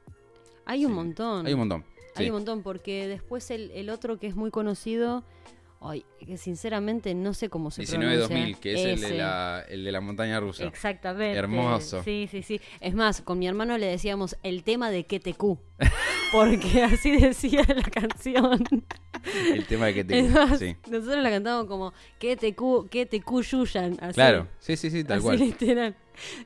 Hay 0.65 0.85
un 0.85 0.91
Sí. 0.91 0.95
montón. 0.95 1.47
Hay 1.47 1.53
un 1.53 1.59
montón. 1.59 1.85
Hay 2.15 2.25
sí. 2.25 2.29
un 2.29 2.35
montón, 2.37 2.63
porque 2.63 3.07
después 3.07 3.49
el, 3.51 3.71
el 3.71 3.89
otro 3.89 4.17
que 4.19 4.27
es 4.27 4.35
muy 4.35 4.51
conocido, 4.51 5.23
ay, 5.79 6.03
que 6.19 6.37
sinceramente 6.37 7.13
no 7.13 7.33
sé 7.33 7.47
cómo 7.49 7.71
se 7.71 7.83
19-2000, 7.83 8.27
pronuncia. 8.27 8.57
que 8.61 8.73
es 8.73 8.79
el 8.85 8.99
de, 8.99 9.07
Ese. 9.07 9.17
la, 9.17 9.63
el 9.69 9.83
de 9.85 9.91
la 9.91 10.01
montaña 10.01 10.39
rusa. 10.39 10.65
Exactamente. 10.65 11.37
Hermoso. 11.37 12.03
Sí, 12.03 12.27
sí, 12.29 12.41
sí. 12.43 12.59
Es 12.81 12.93
más, 12.95 13.21
con 13.21 13.39
mi 13.39 13.47
hermano 13.47 13.77
le 13.77 13.85
decíamos 13.85 14.35
el 14.43 14.63
tema 14.63 14.89
de 14.89 15.05
QTQ. 15.05 15.59
Porque 16.33 16.83
así 16.83 17.11
decía 17.17 17.63
la 17.67 17.83
canción. 17.83 18.65
El 19.53 19.65
tema 19.65 19.88
de 19.88 19.93
que 19.93 20.03
te... 20.03 20.30
Sí. 20.57 20.76
nosotros 20.89 21.24
la 21.24 21.30
cantábamos 21.30 21.68
como 21.68 21.93
QTQ, 22.20 22.89
QTQ 22.89 23.41
Yuyan. 23.41 23.97
Así, 24.01 24.13
Claro, 24.15 24.47
sí, 24.59 24.76
sí, 24.78 24.89
sí, 24.89 25.03
tal 25.03 25.18
así 25.18 25.26
cual. 25.26 25.39
literal. 25.39 25.95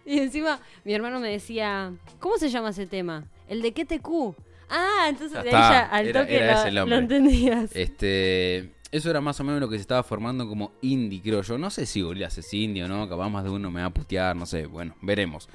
Y 0.05 0.19
encima 0.19 0.59
mi 0.83 0.93
hermano 0.93 1.19
me 1.19 1.29
decía, 1.29 1.93
¿cómo 2.19 2.37
se 2.37 2.49
llama 2.49 2.69
ese 2.71 2.85
tema? 2.87 3.25
El 3.47 3.61
de 3.61 3.73
QTQ. 3.73 4.35
Ah, 4.69 5.07
entonces 5.09 5.43
de 5.43 5.49
ahí 5.49 5.51
ya 5.51 5.81
al 5.87 6.07
era- 6.07 6.21
toque 6.21 6.35
era 6.37 6.71
lo, 6.71 6.85
lo 6.85 6.95
entendías. 6.97 7.75
Este, 7.75 8.71
eso 8.91 9.09
era 9.09 9.19
más 9.21 9.39
o 9.39 9.43
menos 9.43 9.59
lo 9.59 9.69
que 9.69 9.75
se 9.75 9.81
estaba 9.81 10.03
formando 10.03 10.47
como 10.47 10.71
indie, 10.81 11.21
creo 11.21 11.41
yo. 11.41 11.57
No 11.57 11.69
sé 11.69 11.85
si 11.85 12.01
Gorillaz 12.01 12.37
es 12.37 12.53
indie 12.53 12.83
o 12.83 12.87
no, 12.87 13.07
capaz 13.09 13.29
más 13.29 13.43
de 13.43 13.49
uno 13.49 13.69
me 13.71 13.81
va 13.81 13.87
a 13.87 13.93
putear, 13.93 14.35
no 14.35 14.45
sé, 14.45 14.65
bueno, 14.65 14.95
veremos. 15.01 15.49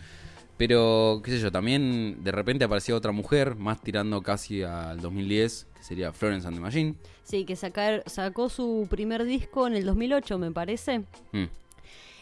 Pero, 0.57 1.21
qué 1.23 1.33
sé 1.33 1.41
yo, 1.41 1.53
también 1.53 2.25
de 2.25 2.33
repente 2.33 2.65
aparecía 2.65 2.95
otra 2.95 3.13
mujer, 3.13 3.57
más 3.57 3.83
tirando 3.83 4.23
casi 4.23 4.63
al 4.63 5.01
2010, 5.01 5.67
que 5.77 5.83
sería 5.83 6.13
Florence 6.13 6.47
and 6.49 6.57
the 6.57 6.63
Machine. 6.63 6.95
Sí, 7.25 7.45
que 7.45 7.57
sacar, 7.57 8.03
sacó 8.07 8.49
su 8.49 8.87
primer 8.89 9.25
disco 9.25 9.67
en 9.67 9.75
el 9.75 9.85
2008, 9.85 10.39
me 10.39 10.51
parece. 10.53 11.01
Mm, 11.33 11.45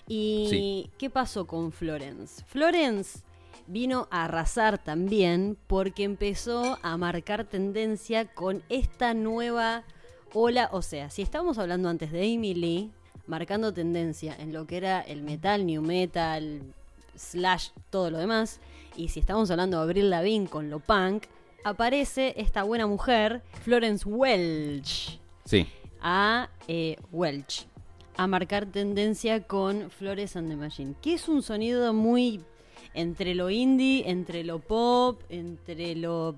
¿Y 0.09 0.47
Sí. 0.51 0.91
qué 0.99 1.11
pasó 1.11 1.47
con 1.47 1.70
Florence? 1.70 2.43
Florence 2.47 3.20
vino 3.66 4.09
a 4.11 4.24
arrasar 4.24 4.82
también 4.82 5.57
porque 5.68 6.03
empezó 6.05 6.78
a 6.82 6.97
marcar 6.97 7.45
tendencia 7.45 8.26
con 8.26 8.62
esta 8.68 9.14
nueva 9.14 9.85
ola. 10.32 10.68
O 10.72 10.82
sea, 10.82 11.09
si 11.09 11.22
estábamos 11.22 11.57
hablando 11.59 11.89
antes 11.89 12.11
de 12.12 12.20
Amy 12.35 12.53
Lee, 12.55 12.91
marcando 13.26 13.72
tendencia 13.72 14.35
en 14.39 14.53
lo 14.53 14.66
que 14.66 14.76
era 14.76 15.01
el 15.01 15.22
metal, 15.22 15.64
new 15.64 15.80
metal, 15.80 16.61
slash, 17.16 17.68
todo 17.90 18.10
lo 18.10 18.18
demás, 18.18 18.60
y 18.96 19.08
si 19.08 19.20
estamos 19.20 19.50
hablando 19.50 19.78
de 19.78 19.82
Avril 19.84 20.10
Lavigne 20.10 20.48
con 20.48 20.70
lo 20.70 20.80
punk, 20.80 21.24
aparece 21.64 22.34
esta 22.36 22.62
buena 22.62 22.86
mujer, 22.86 23.42
Florence 23.62 24.06
Welch 24.08 25.18
Sí, 25.44 25.66
a 26.00 26.48
eh, 26.68 26.96
Welch 27.12 27.66
a 28.16 28.26
marcar 28.28 28.66
tendencia 28.66 29.42
con 29.42 29.90
Flores 29.90 30.36
and 30.36 30.48
the 30.48 30.56
Machine, 30.56 30.94
que 31.02 31.14
es 31.14 31.28
un 31.28 31.42
sonido 31.42 31.92
muy 31.92 32.40
entre 32.94 33.34
lo 33.34 33.50
indie, 33.50 34.08
entre 34.08 34.44
lo 34.44 34.60
pop, 34.60 35.20
entre 35.28 35.96
lo... 35.96 36.36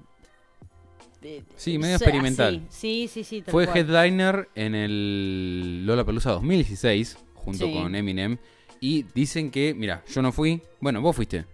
eh, 1.20 1.43
Sí, 1.57 1.77
medio 1.77 1.97
experimental. 1.97 2.64
Sí, 2.70 3.09
sí, 3.12 3.24
sí, 3.24 3.43
fue 3.43 3.66
cual. 3.66 3.77
headliner 3.77 4.49
en 4.55 4.74
el 4.74 5.85
Lollapalooza 5.85 6.31
2016, 6.31 7.18
junto 7.35 7.66
Sí. 7.66 7.72
con 7.74 7.95
Eminem. 7.95 8.39
Y 8.81 9.05
dicen 9.14 9.51
que, 9.51 9.74
mira, 9.74 10.03
yo 10.09 10.22
no 10.22 10.33
fui. 10.33 10.62
Bueno, 10.81 11.01
vos 11.01 11.16
fuiste. 11.16 11.45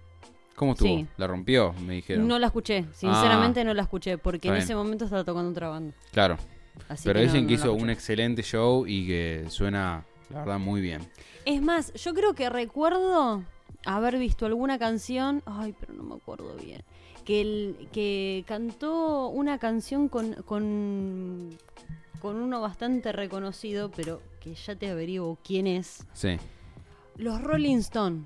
¿Cómo 0.57 0.73
estuvo? 0.73 0.89
Sí. 0.89 1.07
¿La 1.17 1.27
rompió? 1.27 1.73
Me 1.87 1.95
dijeron. 1.95 2.29
No 2.29 2.39
la 2.39 2.47
escuché, 2.49 2.85
sinceramente 2.95 3.61
Ah. 3.61 3.65
no 3.65 3.75
la 3.75 3.83
escuché, 3.83 4.19
porque 4.19 4.49
en 4.49 4.57
ese 4.57 4.75
momento 4.75 5.05
estaba 5.05 5.25
tocando 5.25 5.51
otra 5.51 5.69
banda. 5.69 5.95
Claro. 6.13 6.37
Así 6.89 7.05
Pero 7.05 7.19
que 7.21 7.25
dicen 7.27 7.43
no- 7.43 7.49
que 7.49 7.55
no 7.57 7.61
hizo 7.61 7.73
un 7.75 7.91
excelente 7.91 8.43
show 8.43 8.87
y 8.87 9.07
que 9.07 9.45
suena, 9.49 10.05
la 10.31 10.41
verdad, 10.41 10.59
muy 10.59 10.81
bien. 10.81 11.01
Es 11.45 11.61
más, 11.63 11.93
yo 11.95 12.15
creo 12.15 12.35
que 12.35 12.49
recuerdo 12.51 13.43
haber 13.87 14.19
visto 14.19 14.47
alguna 14.47 14.79
canción, 14.79 15.43
ay, 15.47 15.75
pero 15.79 15.93
no 15.95 16.03
me 16.03 16.15
acuerdo 16.15 16.55
bien, 16.57 16.83
que, 17.25 17.41
el, 17.41 17.89
que 17.93 18.45
cantó 18.47 19.29
una 19.29 19.59
canción 19.59 20.09
con, 20.09 20.35
con, 20.45 21.51
con 22.21 22.37
uno 22.37 22.61
bastante 22.61 23.11
reconocido, 23.13 23.91
pero 23.91 24.21
que 24.41 24.55
ya 24.55 24.77
te 24.77 24.89
averiguo 24.91 25.39
quién 25.45 25.67
es. 25.67 26.07
Sí. 26.13 26.37
Los 27.17 27.43
Rolling 27.43 27.77
Stone. 27.79 28.23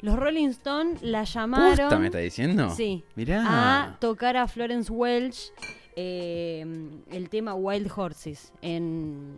Los 0.00 0.16
Rolling 0.16 0.48
Stone 0.48 0.96
la 1.02 1.24
llamaron 1.24 1.76
¿Posta 1.76 1.98
me 1.98 2.06
está 2.06 2.18
diciendo? 2.18 2.70
Sí. 2.70 3.02
Mirá. 3.16 3.44
a 3.86 3.98
tocar 3.98 4.36
a 4.36 4.46
Florence 4.46 4.92
Welch 4.92 5.52
eh, 5.96 6.64
el 7.10 7.28
tema 7.28 7.54
Wild 7.56 7.90
Horses 7.96 8.52
en, 8.62 9.36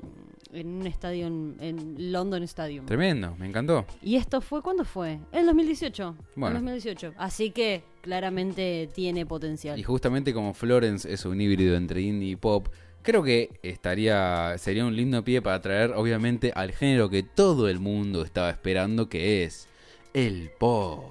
en 0.52 0.66
un 0.68 0.86
estadio 0.86 1.26
en, 1.28 1.56
en 1.60 2.12
London 2.12 2.42
Stadium. 2.42 2.84
Tremendo, 2.84 3.34
me 3.38 3.46
encantó. 3.46 3.86
¿Y 4.02 4.16
esto 4.16 4.42
fue 4.42 4.60
cuándo 4.60 4.84
fue? 4.84 5.18
En 5.32 5.46
2018. 5.46 6.16
Bueno. 6.36 6.58
En 6.58 6.64
2018. 6.66 7.14
Así 7.16 7.50
que 7.50 7.82
claramente 8.02 8.90
tiene 8.92 9.24
potencial. 9.24 9.78
Y 9.78 9.82
justamente 9.82 10.34
como 10.34 10.52
Florence 10.52 11.10
es 11.10 11.24
un 11.24 11.40
híbrido 11.40 11.76
entre 11.76 12.02
indie 12.02 12.32
y 12.32 12.36
pop, 12.36 12.68
creo 13.02 13.22
que 13.22 13.58
estaría 13.62 14.56
sería 14.58 14.84
un 14.84 14.96
lindo 14.96 15.22
pie 15.24 15.42
para 15.42 15.60
traer 15.60 15.92
obviamente 15.92 16.52
al 16.54 16.72
género 16.72 17.08
que 17.10 17.22
todo 17.22 17.68
el 17.68 17.80
mundo 17.80 18.22
estaba 18.22 18.50
esperando 18.50 19.08
que 19.08 19.44
es 19.44 19.68
el 20.14 20.50
pop. 20.58 21.04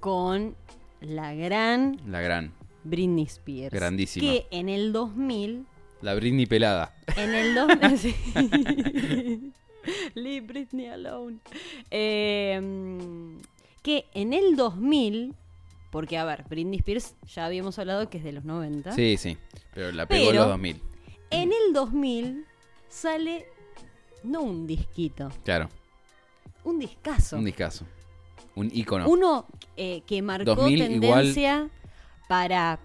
Con 0.00 0.54
la 1.00 1.34
gran 1.34 2.00
La 2.06 2.20
gran, 2.20 2.52
Britney 2.84 3.24
Spears. 3.24 3.72
Grandísima. 3.72 4.30
Que 4.30 4.46
en 4.50 4.68
el 4.68 4.92
2000 4.92 5.66
la 6.02 6.14
Britney 6.14 6.44
pelada. 6.44 6.94
En 7.16 7.34
el 7.34 7.54
2000. 7.54 7.98
sí. 7.98 9.52
Leave 10.14 10.46
Britney 10.46 10.86
alone. 10.88 11.38
Eh, 11.90 12.60
que 13.82 14.06
en 14.14 14.32
el 14.32 14.56
2000 14.56 15.34
Porque, 15.90 16.18
a 16.18 16.24
ver, 16.24 16.44
Britney 16.48 16.78
Spears 16.78 17.14
ya 17.32 17.46
habíamos 17.46 17.78
hablado 17.78 18.10
que 18.10 18.18
es 18.18 18.24
de 18.24 18.32
los 18.32 18.44
90. 18.44 18.92
Sí, 18.92 19.16
sí. 19.16 19.38
Pero 19.72 19.92
la 19.92 20.06
pegó 20.06 20.30
en 20.30 20.36
los 20.36 20.48
2000. 20.48 20.80
En 21.42 21.52
el 21.52 21.72
2000 21.72 22.44
sale, 22.88 23.46
no 24.22 24.42
un 24.42 24.66
disquito, 24.66 25.30
Claro. 25.44 25.68
un 26.64 26.78
discazo. 26.78 27.36
Un 27.36 27.44
discazo. 27.44 27.84
Un 28.54 28.70
ícono. 28.72 29.08
Uno 29.08 29.46
eh, 29.76 30.02
que 30.06 30.22
marcó 30.22 30.54
2000 30.54 30.78
tendencia 31.00 31.68
para 32.28 32.78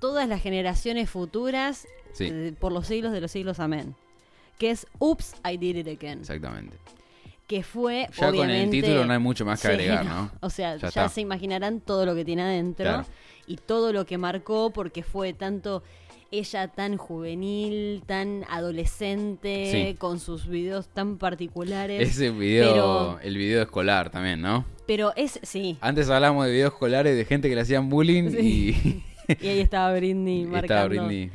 todas 0.00 0.28
las 0.28 0.42
generaciones 0.42 1.10
futuras 1.10 1.86
Sí, 2.14 2.28
eh, 2.30 2.54
por 2.58 2.72
los 2.72 2.86
siglos 2.86 3.12
de 3.12 3.20
los 3.20 3.30
siglos, 3.30 3.58
amén. 3.60 3.94
Que 4.58 4.70
es 4.70 4.86
Oops, 4.98 5.34
I 5.50 5.56
Did 5.56 5.76
It 5.76 5.88
Again. 5.88 6.20
exactamente. 6.20 6.76
Que 7.46 7.62
fue, 7.62 8.06
Ya 8.10 8.26
con 8.26 8.34
el 8.34 8.40
obviamente... 8.40 8.80
título 8.82 9.04
no 9.04 9.12
hay 9.12 9.18
mucho 9.18 9.44
más 9.44 9.60
que 9.60 9.68
Sí, 9.68 9.72
agregar, 9.74 10.04
¿no? 10.06 10.30
O 10.40 10.48
sea, 10.50 10.76
Ya 10.76 10.88
está. 10.88 11.08
se 11.08 11.20
imaginarán 11.20 11.80
todo 11.80 12.04
lo 12.06 12.14
que 12.14 12.24
tiene 12.24 12.42
adentro 12.42 12.84
Claro. 12.84 13.06
y 13.46 13.56
todo 13.56 13.92
lo 13.92 14.04
que 14.06 14.16
marcó 14.18 14.70
porque 14.70 15.02
fue 15.02 15.32
tanto 15.34 15.82
ella 16.32 16.66
tan 16.68 16.96
juvenil, 16.96 18.02
tan 18.06 18.44
adolescente, 18.48 19.70
Sí. 19.90 19.94
con 19.96 20.18
sus 20.18 20.48
videos 20.48 20.88
tan 20.88 21.18
particulares. 21.18 22.00
Ese 22.10 22.30
video, 22.30 22.72
pero- 22.72 23.20
el 23.22 23.36
video 23.36 23.62
escolar 23.62 24.10
también, 24.10 24.40
¿no? 24.40 24.64
Pero 24.86 25.12
es, 25.14 25.38
sí, 25.42 25.78
Antes 25.80 26.10
hablábamos 26.10 26.46
de 26.46 26.52
videos 26.52 26.72
escolares 26.72 27.16
de 27.16 27.24
gente 27.24 27.48
que 27.48 27.54
le 27.54 27.60
hacían 27.60 27.88
bullying 27.88 28.30
Sí. 28.30 29.02
y 29.40 29.46
ahí 29.46 29.60
estaba 29.60 29.94
Britney 29.94 30.40
y 30.42 30.46
marcando. 30.46 30.64
estaba 30.74 30.88
Britney. 30.88 31.30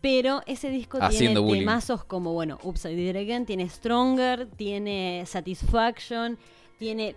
Pero 0.00 0.42
ese 0.46 0.70
disco 0.70 0.98
Haciendo 1.00 1.42
tiene 1.44 1.60
temazos 1.60 2.04
como, 2.04 2.32
bueno, 2.32 2.58
It 2.62 3.16
Again, 3.16 3.44
tiene 3.46 3.68
Stronger, 3.68 4.46
tiene 4.56 5.24
Satisfaction, 5.26 6.38
tiene, 6.78 7.16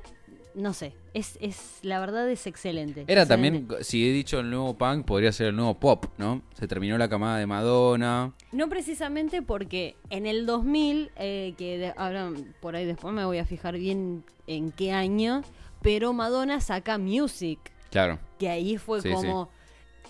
no 0.55 0.73
sé, 0.73 0.93
es, 1.13 1.37
es 1.41 1.79
la 1.83 1.99
verdad 1.99 2.29
es 2.29 2.47
excelente. 2.47 3.05
Era 3.07 3.21
excelente. 3.23 3.59
también, 3.67 3.83
si 3.83 4.07
he 4.09 4.11
dicho 4.11 4.39
el 4.39 4.49
nuevo 4.49 4.77
punk, 4.77 5.05
podría 5.05 5.31
ser 5.31 5.47
el 5.47 5.55
nuevo 5.55 5.79
pop, 5.79 6.05
¿no? 6.17 6.41
Se 6.53 6.67
terminó 6.67 6.97
la 6.97 7.07
camada 7.09 7.37
de 7.37 7.45
Madonna. 7.45 8.33
No 8.51 8.67
precisamente 8.69 9.41
porque 9.41 9.95
en 10.09 10.25
el 10.25 10.45
2000, 10.45 11.11
eh, 11.17 11.53
que 11.57 11.77
de- 11.77 11.93
ahora 11.97 12.29
por 12.61 12.75
ahí 12.75 12.85
después 12.85 13.13
me 13.13 13.25
voy 13.25 13.37
a 13.37 13.45
fijar 13.45 13.77
bien 13.77 14.23
en 14.47 14.71
qué 14.71 14.91
año, 14.91 15.43
pero 15.81 16.13
Madonna 16.13 16.59
saca 16.61 16.97
Music, 16.97 17.59
Claro. 17.91 18.19
que 18.37 18.49
ahí 18.49 18.77
fue 18.77 19.01
Sí, 19.01 19.09
como... 19.11 19.49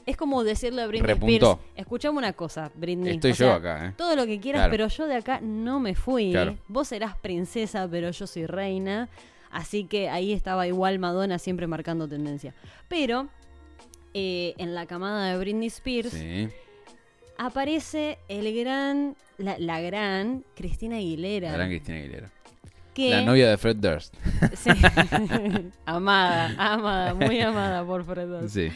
Es 0.06 0.18
como 0.18 0.44
decirle 0.44 0.82
a 0.82 0.88
Britney 0.88 1.06
Repuntó. 1.08 1.52
Spears, 1.52 1.72
escuchame 1.76 2.18
una 2.18 2.34
cosa, 2.34 2.72
Britney. 2.74 3.16
Estoy 3.16 3.32
o 3.32 3.34
yo 3.36 3.46
sea, 3.46 3.56
acá, 3.56 3.86
¿eh? 3.90 3.94
Todo 3.96 4.16
lo 4.16 4.26
que 4.26 4.40
quieras, 4.40 4.62
Claro. 4.62 4.72
pero 4.72 4.88
yo 4.88 5.06
de 5.08 5.16
acá 5.16 5.40
no 5.40 5.80
me 5.80 5.94
fui. 5.94 6.32
Claro. 6.32 6.58
Vos 6.68 6.88
serás 6.88 7.16
princesa, 7.18 7.88
pero 7.92 8.10
yo 8.10 8.26
soy 8.26 8.48
reina. 8.48 9.08
Así 9.52 9.86
que 9.86 10.10
ahí 10.10 10.32
estaba 10.34 10.68
igual 10.68 11.00
Madonna 11.00 11.40
siempre 11.40 11.66
marcando 11.68 12.08
tendencia. 12.08 12.54
Pero 12.88 13.28
eh, 14.14 14.54
en 14.58 14.76
la 14.76 14.86
camada 14.86 15.32
de 15.32 15.38
Britney 15.40 15.68
Spears 15.68 16.12
Sí. 16.12 16.50
aparece 17.38 18.18
el 18.28 18.54
gran, 18.56 19.16
la, 19.38 19.58
la 19.60 19.82
gran 19.82 20.44
Cristina 20.56 20.98
Aguilera. 20.98 21.50
La 21.52 21.58
gran 21.58 21.70
Cristina 21.70 21.98
Aguilera. 21.98 22.30
que, 22.94 23.10
La 23.10 23.22
novia 23.22 23.50
de 23.50 23.58
Fred 23.58 23.78
Durst. 23.78 24.14
Sí. 24.56 24.70
amada, 25.86 26.54
amada, 26.58 27.14
muy 27.14 27.40
amada 27.42 27.86
por 27.86 28.04
Fred 28.06 28.28
Durst. 28.28 28.54
Sí. 28.54 28.68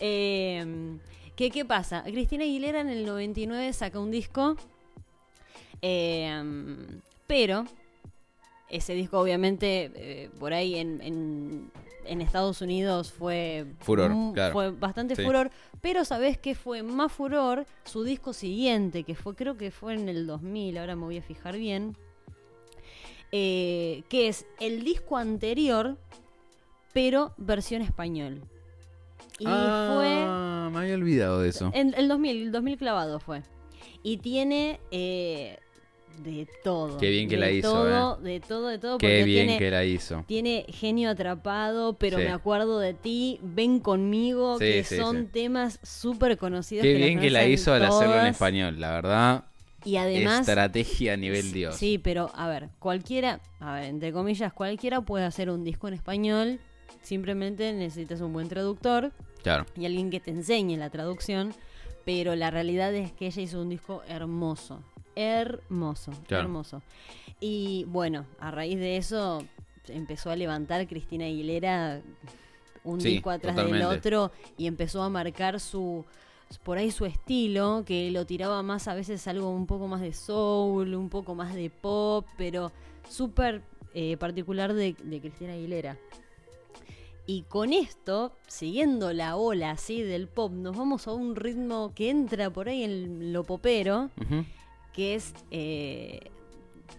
Eh, 0.00 0.96
¿qué, 1.36 1.50
¿Qué 1.50 1.64
pasa? 1.64 2.02
Cristina 2.04 2.44
Aguilera 2.44 2.80
en 2.80 2.88
el 2.90 3.04
99 3.06 3.72
saca 3.72 3.98
un 3.98 4.10
disco, 4.10 4.56
eh, 5.82 6.42
pero 7.26 7.64
ese 8.70 8.94
disco 8.94 9.18
obviamente 9.20 9.90
eh, 9.94 10.30
por 10.38 10.52
ahí 10.52 10.76
en, 10.76 11.00
en- 11.02 11.70
en 12.04 12.20
Estados 12.22 12.62
Unidos 12.62 13.12
fue, 13.12 13.66
Furor, 13.80 14.10
claro. 14.32 14.52
fue 14.54 14.70
bastante 14.70 15.14
Sí. 15.14 15.22
furor, 15.24 15.50
pero 15.82 16.06
¿sabés 16.06 16.38
qué 16.38 16.54
fue 16.54 16.82
más 16.82 17.12
furor? 17.12 17.66
Su 17.84 18.02
disco 18.02 18.32
siguiente, 18.32 19.04
que 19.04 19.14
fue 19.14 19.34
creo 19.34 19.58
que 19.58 19.70
fue 19.70 19.92
en 19.94 20.08
el 20.08 20.26
2000, 20.26 20.78
ahora 20.78 20.96
me 20.96 21.04
voy 21.04 21.18
a 21.18 21.22
fijar 21.22 21.58
bien, 21.58 21.96
eh, 23.30 24.04
que 24.08 24.28
es 24.28 24.46
el 24.60 24.84
disco 24.84 25.16
anterior, 25.18 25.98
pero 26.94 27.34
versión 27.36 27.82
español. 27.82 28.40
Y 29.38 29.44
fue 29.44 30.24
ah, 30.26 30.68
me 30.72 30.78
había 30.80 30.94
olvidado 30.94 31.40
de 31.40 31.50
eso. 31.50 31.70
en 31.74 31.94
el 31.94 32.08
2000, 32.08 32.42
el 32.44 32.52
2000 32.52 32.78
clavado 32.78 33.20
fue. 33.20 33.42
Y 34.02 34.16
tiene 34.16 34.80
eh, 34.90 35.58
de 36.22 36.46
todo. 36.64 36.98
Qué 36.98 37.10
bien 37.10 37.28
que 37.28 37.36
de 37.36 37.40
la 37.40 37.50
hizo, 37.50 37.72
Todo, 37.72 38.16
De 38.16 38.40
todo, 38.40 38.68
de 38.68 38.78
todo. 38.78 38.98
Qué 38.98 39.06
porque 39.06 39.24
bien 39.24 39.46
tiene, 39.46 39.58
que 39.58 39.70
la 39.70 39.84
hizo. 39.84 40.24
tiene 40.26 40.66
genio 40.68 41.10
atrapado, 41.10 41.94
pero 41.94 42.18
Sí. 42.18 42.24
me 42.24 42.30
acuerdo 42.30 42.78
de 42.78 42.94
ti, 42.94 43.38
ven 43.42 43.80
conmigo, 43.80 44.58
Sí, 44.58 44.64
que 44.64 44.84
sí, 44.84 44.96
son 44.96 45.28
temas 45.28 45.78
súper 45.82 46.36
conocidos. 46.38 46.82
Qué 46.82 46.94
bien 46.94 47.20
que 47.20 47.30
la 47.30 47.46
hizo 47.46 47.72
al 47.72 47.84
hacerlo 47.84 48.14
en 48.14 48.20
todas. 48.20 48.30
español, 48.32 48.80
la 48.80 48.90
verdad. 48.92 49.44
Y 49.84 49.96
además, 49.96 50.40
estrategia 50.40 51.12
a 51.12 51.16
nivel 51.16 51.52
Dios. 51.52 51.76
Sí, 51.76 51.98
pero 51.98 52.30
a 52.34 52.48
ver, 52.48 52.68
cualquiera, 52.80 53.40
a 53.60 53.74
ver, 53.74 53.84
entre 53.84 54.12
comillas, 54.12 54.52
cualquiera 54.52 55.00
puede 55.00 55.24
hacer 55.24 55.50
un 55.50 55.62
disco 55.64 55.86
en 55.88 55.94
español. 55.94 56.58
Simplemente 57.00 57.72
necesitas 57.72 58.20
un 58.20 58.32
buen 58.32 58.48
traductor 58.48 59.12
Claro. 59.42 59.66
y 59.76 59.86
alguien 59.86 60.10
que 60.10 60.18
te 60.20 60.32
enseñe 60.32 60.76
la 60.76 60.90
traducción. 60.90 61.54
Pero 62.04 62.34
la 62.36 62.50
realidad 62.50 62.94
es 62.94 63.12
que 63.12 63.26
ella 63.26 63.42
hizo 63.42 63.60
un 63.60 63.68
disco 63.68 64.02
hermoso. 64.08 64.82
Hermoso, 65.18 66.12
Claro. 66.26 66.44
hermoso. 66.44 66.82
Y 67.40 67.84
bueno, 67.88 68.24
a 68.38 68.50
raíz 68.50 68.78
de 68.78 68.96
eso 68.96 69.44
empezó 69.88 70.30
a 70.30 70.36
levantar 70.36 70.86
Cristina 70.86 71.24
Aguilera 71.24 72.00
un 72.84 73.00
Sí, 73.00 73.08
disco 73.10 73.30
atrás 73.30 73.56
del 73.56 73.82
otro 73.82 74.30
y 74.56 74.66
empezó 74.66 75.02
a 75.02 75.08
marcar 75.10 75.60
su 75.60 76.04
por 76.64 76.78
ahí 76.78 76.90
su 76.90 77.04
estilo, 77.04 77.82
que 77.84 78.10
lo 78.10 78.24
tiraba 78.24 78.62
más 78.62 78.88
a 78.88 78.94
veces 78.94 79.26
algo 79.28 79.50
un 79.50 79.66
poco 79.66 79.86
más 79.86 80.00
de 80.00 80.14
soul, 80.14 80.94
un 80.94 81.10
poco 81.10 81.34
más 81.34 81.54
de 81.54 81.68
pop, 81.68 82.26
pero 82.38 82.72
súper 83.08 83.60
eh, 83.92 84.16
particular 84.16 84.72
de, 84.72 84.94
de 85.02 85.20
Cristina 85.20 85.52
Aguilera. 85.52 85.98
Y 87.26 87.42
con 87.42 87.74
esto, 87.74 88.32
siguiendo 88.46 89.12
la 89.12 89.36
ola 89.36 89.72
así 89.72 90.00
del 90.00 90.28
pop, 90.28 90.50
nos 90.52 90.74
vamos 90.74 91.06
a 91.06 91.12
un 91.12 91.36
ritmo 91.36 91.92
que 91.94 92.08
entra 92.08 92.48
por 92.48 92.70
ahí 92.70 92.82
en 92.84 93.34
lo 93.34 93.44
popero. 93.44 94.08
Que 94.98 95.14
es 95.14 95.32
eh, 95.52 96.18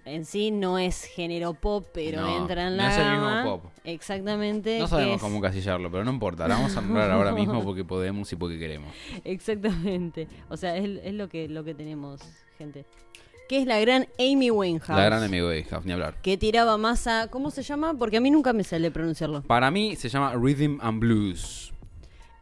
en 0.06 0.24
sí 0.26 0.52
no 0.52 0.80
es 0.80 1.04
género 1.04 1.54
pop, 1.54 1.86
pero 1.94 2.22
No, 2.22 2.38
entra 2.38 2.68
en 2.70 2.78
no 2.78 2.84
la 2.84 2.92
es 2.92 2.98
el 2.98 3.12
mismo 3.12 3.26
gama. 3.26 3.44
pop. 3.44 3.66
Exactamente. 3.84 4.80
No 4.80 4.88
sabemos 4.88 5.18
es- 5.18 5.22
cómo 5.22 5.42
casillarlo, 5.42 5.92
pero 5.92 6.06
no 6.06 6.12
importa. 6.12 6.48
La 6.48 6.56
vamos 6.56 6.76
a 6.78 6.82
nombrar 6.82 7.12
ahora 7.12 7.34
mismo 7.34 7.62
porque 7.66 7.84
podemos 7.84 8.32
y 8.32 8.36
porque 8.38 8.58
queremos. 8.58 8.94
Exactamente. 9.26 10.28
O 10.50 10.56
sea, 10.56 10.78
es, 10.78 10.90
es 11.04 11.14
lo 11.14 11.28
que 11.28 11.50
lo 11.50 11.64
que 11.66 11.74
tenemos, 11.76 12.22
gente. 12.58 12.86
Que 13.50 13.60
es 13.62 13.68
la 13.68 13.80
gran 13.80 14.08
Amy 14.20 14.50
Winehouse. 14.52 14.98
La 14.98 15.06
gran 15.06 15.30
de 15.30 15.66
Huff, 15.72 15.84
ni 15.86 15.92
hablar. 15.92 16.22
Que 16.22 16.38
tiraba 16.38 16.78
más 16.78 17.06
a. 17.08 17.28
¿Cómo 17.30 17.52
se 17.52 17.64
llama? 17.64 17.94
Porque 17.96 18.18
a 18.18 18.22
mí 18.22 18.32
nunca 18.32 18.54
me 18.54 18.64
sale 18.64 18.92
pronunciarlo. 18.92 19.42
Para 19.42 19.70
mí 19.72 19.96
se 19.98 20.08
llama 20.08 20.34
Rhythm 20.36 20.78
and 20.82 21.00
Blues. 21.00 21.74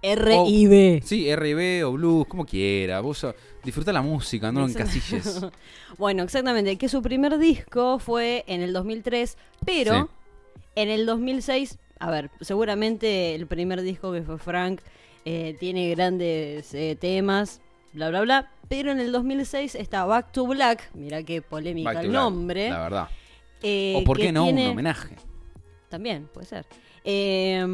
R-I-B. 0.01 1.01
Sí, 1.03 1.33
RB 1.35 1.83
o 1.85 1.93
blues, 1.93 2.27
como 2.27 2.45
quiera. 2.45 2.99
Vos 3.01 3.25
disfruta 3.67 3.93
la 3.93 4.01
música, 4.01 4.51
no 4.51 4.65
en 4.65 4.73
casilles. 4.73 5.41
Bueno, 5.97 6.23
exactamente. 6.23 6.77
Que 6.77 6.89
su 6.89 7.01
primer 7.01 7.37
disco 7.37 7.99
fue 7.99 8.43
en 8.47 8.61
el 8.61 8.73
2003, 8.73 9.37
pero 9.65 9.93
Sí. 9.93 10.59
en 10.75 10.89
el 10.89 11.05
2006, 11.05 11.77
a 11.99 12.09
ver, 12.11 12.29
seguramente 12.41 13.35
el 13.35 13.45
primer 13.47 13.81
disco 13.81 14.11
que 14.13 14.21
fue 14.23 14.37
Frank 14.37 14.81
eh, 15.25 15.55
tiene 15.59 15.89
grandes 15.91 16.73
eh, 16.73 16.95
temas, 16.99 17.61
bla, 17.93 18.09
bla, 18.09 18.21
bla. 18.21 18.51
Pero 18.69 18.91
en 18.91 18.99
el 18.99 19.11
2006 19.11 19.75
está 19.75 20.05
Back 20.05 20.31
to 20.31 20.45
Black, 20.47 20.89
mira 20.93 21.23
qué 21.23 21.41
polémica 21.41 21.91
el 22.01 22.09
Black, 22.09 22.11
nombre. 22.23 22.69
La 22.69 22.79
verdad. 22.79 23.07
eh, 23.63 23.95
o 23.97 24.03
por 24.03 24.17
qué 24.17 24.31
no 24.31 24.43
tiene- 24.45 24.65
un 24.67 24.71
homenaje. 24.73 25.15
También, 25.89 26.27
puede 26.33 26.47
ser. 26.47 26.65
Eh, 27.05 27.65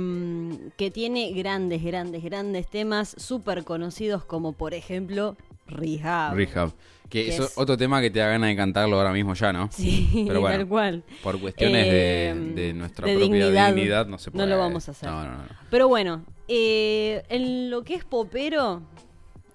que 0.78 0.92
tiene 0.92 1.32
grandes, 1.34 1.84
grandes, 1.84 2.24
grandes 2.24 2.70
temas 2.70 3.16
súper 3.18 3.64
conocidos 3.64 4.24
como 4.24 4.54
por 4.54 4.74
ejemplo 4.76 5.36
Rehab. 5.74 6.36
Rehab. 6.36 6.72
Que 7.10 7.30
es- 7.36 7.54
otro 7.58 7.78
tema 7.78 8.02
que 8.02 8.10
te 8.10 8.20
da 8.20 8.28
ganas 8.28 8.50
de 8.50 8.56
cantarlo 8.56 8.98
ahora 8.98 9.12
mismo 9.14 9.34
ya, 9.36 9.54
¿no? 9.54 9.70
Sí, 9.72 10.24
Pero 10.28 10.42
bueno, 10.42 10.58
tal 10.58 10.68
cual. 10.68 11.04
Por 11.22 11.40
cuestiones 11.40 11.86
Eh, 11.88 12.34
de, 12.56 12.62
de 12.64 12.74
nuestra 12.74 13.06
de 13.08 13.14
propia 13.16 13.26
dignidad, 13.38 13.74
dignidad, 13.74 14.08
no 14.08 14.18
se 14.18 14.30
no 14.32 14.36
puede. 14.38 14.48
lo 14.48 14.58
vamos 14.58 14.88
a 14.88 14.92
hacer. 14.92 15.10
No, 15.10 15.24
no, 15.24 15.32
no. 15.38 15.44
Pero 15.70 15.88
bueno, 15.88 16.24
eh, 16.48 17.24
en 17.30 17.70
lo 17.70 17.84
que 17.84 17.94
es 17.96 18.04
popero 18.06 18.82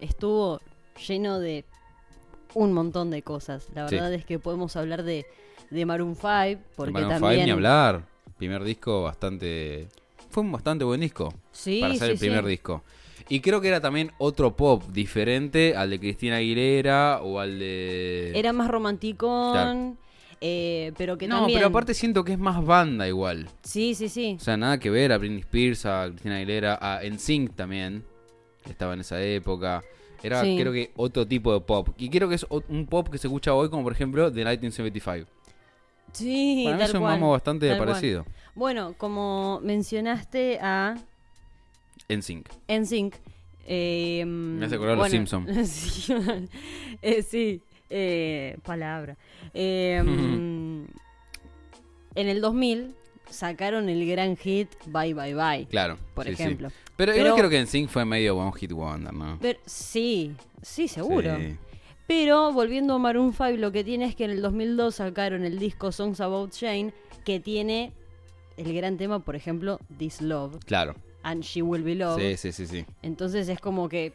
estuvo 0.01 0.61
lleno 1.07 1.39
de 1.41 1.65
un 2.55 2.73
montón 2.73 3.11
de 3.11 3.23
cosas. 3.23 3.69
La 3.75 3.89
Sí. 3.89 3.97
verdad 3.97 4.15
es 4.15 4.25
que 4.25 4.39
podemos 4.39 4.77
hablar 4.77 5.03
de, 5.03 5.27
de 5.71 5.87
Maroon 5.87 6.15
5, 6.15 6.61
porque 6.77 6.93
Maroon 6.93 7.11
también... 7.11 7.33
five, 7.35 7.45
ni 7.45 7.51
hablar. 7.51 8.03
Primer 8.37 8.63
disco 8.63 9.03
bastante... 9.03 9.89
Fue 10.31 10.43
un 10.43 10.53
bastante 10.53 10.85
buen 10.85 11.01
disco. 11.01 11.33
Sí, 11.51 11.81
para 11.81 11.95
ser 11.95 12.07
sí, 12.09 12.13
el 12.13 12.19
primer 12.19 12.45
sí. 12.45 12.51
disco. 12.51 12.85
Y 13.29 13.41
creo 13.41 13.61
que 13.61 13.69
era 13.69 13.81
también 13.81 14.13
otro 14.19 14.57
pop 14.57 14.83
diferente 14.93 15.77
al 15.77 15.91
de 15.91 16.01
Cristina 16.01 16.37
Aguilera 16.37 17.21
o 17.23 17.39
al 17.41 17.59
de... 17.59 18.33
Era 18.35 18.53
más 18.53 18.69
romanticón. 18.69 19.99
eh, 20.41 20.93
pero 20.97 21.19
que 21.19 21.29
no, 21.29 21.41
también... 21.41 21.59
pero 21.59 21.69
aparte 21.69 21.93
siento 21.95 22.25
que 22.25 22.33
es 22.33 22.39
más 22.39 22.65
banda 22.65 23.07
igual. 23.07 23.49
Sí, 23.63 23.95
sí, 23.95 24.09
sí. 24.09 24.37
O 24.41 24.43
sea, 24.43 24.57
nada 24.57 24.79
que 24.79 24.89
ver 24.89 25.13
a 25.13 25.19
Britney 25.19 25.41
Spears, 25.41 25.85
a 25.85 26.07
Cristina 26.09 26.37
Aguilera, 26.37 26.79
a 26.81 27.01
NSYNC 27.03 27.55
también. 27.55 28.05
Estaba 28.69 28.95
en 28.95 29.01
esa 29.01 29.21
época. 29.23 29.83
Era, 30.23 30.43
Sí. 30.43 30.57
creo 30.59 30.73
que, 30.73 30.91
otro 30.97 31.27
tipo 31.27 31.53
de 31.53 31.61
pop. 31.61 31.91
Y 31.99 32.09
creo 32.09 32.29
que 32.29 32.35
es 32.37 32.47
un 32.69 32.87
pop 32.87 33.09
que 33.09 33.19
se 33.19 33.27
escucha 33.29 33.53
hoy, 33.55 33.69
como 33.69 33.83
por 33.85 33.93
ejemplo 33.93 34.33
The 34.33 34.41
1975. 34.45 35.29
Sí, 36.13 36.63
Para 36.65 36.77
mí 36.77 36.81
tal 36.81 36.89
es 36.89 36.95
un 36.95 37.01
cual, 37.03 37.13
mambo 37.13 37.31
bastante 37.33 37.69
tal 37.69 37.77
cual. 37.77 37.89
parecido. 37.91 38.25
Bueno, 38.55 38.95
como 38.97 39.61
mencionaste 39.63 40.59
a 40.61 40.97
NSYNC. 42.09 42.49
NSYNC. 42.69 43.15
Eh, 43.67 44.25
Me 44.25 44.65
hace 44.67 44.77
acordar 44.77 44.97
los 44.97 45.11
Simpson. 45.11 45.47
sí, 45.67 46.15
eh, 47.03 47.23
sí, 47.23 47.61
eh, 47.91 48.57
palabra. 48.65 49.17
Eh, 49.53 49.99
en 50.05 50.89
el 52.15 52.41
2000 52.41 52.95
sacaron 53.29 53.89
el 53.91 54.09
gran 54.09 54.37
hit 54.37 54.71
Bye 54.87 55.13
Bye 55.15 55.35
Bye, 55.35 55.67
Claro. 55.67 55.99
por 56.15 56.25
sí, 56.27 56.35
sí. 56.35 56.43
ejemplo. 56.43 56.69
Pero, 56.97 57.13
Pero- 57.13 57.27
igual 57.27 57.39
creo 57.39 57.51
que 57.51 57.61
NSYNC 57.63 57.89
fue 57.91 58.05
medio 58.05 58.37
One 58.39 58.53
Hit 58.59 58.73
Wonder, 58.73 59.13
¿no? 59.13 59.39
Pero, 59.41 59.59
sí, 59.67 60.35
sí, 60.63 60.89
seguro. 60.89 61.37
Pero 62.07 62.53
volviendo 62.55 62.95
a 62.95 62.99
Maroon 62.99 63.33
5, 63.35 63.51
lo 63.59 63.71
que 63.71 63.85
tiene 63.85 64.07
es 64.07 64.17
que 64.17 64.25
en 64.25 64.31
el 64.31 64.41
2002 64.41 64.95
sacaron 64.95 65.45
el 65.45 65.59
disco 65.59 65.93
Songs 65.93 66.21
About 66.23 66.55
Jane, 66.59 66.95
que 67.27 67.39
tiene 67.39 67.93
el 68.57 68.73
gran 68.75 68.97
tema, 68.97 69.19
por 69.21 69.37
ejemplo, 69.37 69.79
This 69.99 70.23
Love 70.23 70.57
Claro. 70.65 70.95
And 71.23 71.43
She 71.43 71.63
Will 71.63 71.83
Be 71.83 71.95
Loved. 71.95 72.21
Sí, 72.23 72.37
sí, 72.37 72.53
sí, 72.53 72.67
sí. 72.67 72.85
Entonces 73.03 73.49
es 73.49 73.61
como 73.61 73.89
que 73.89 74.13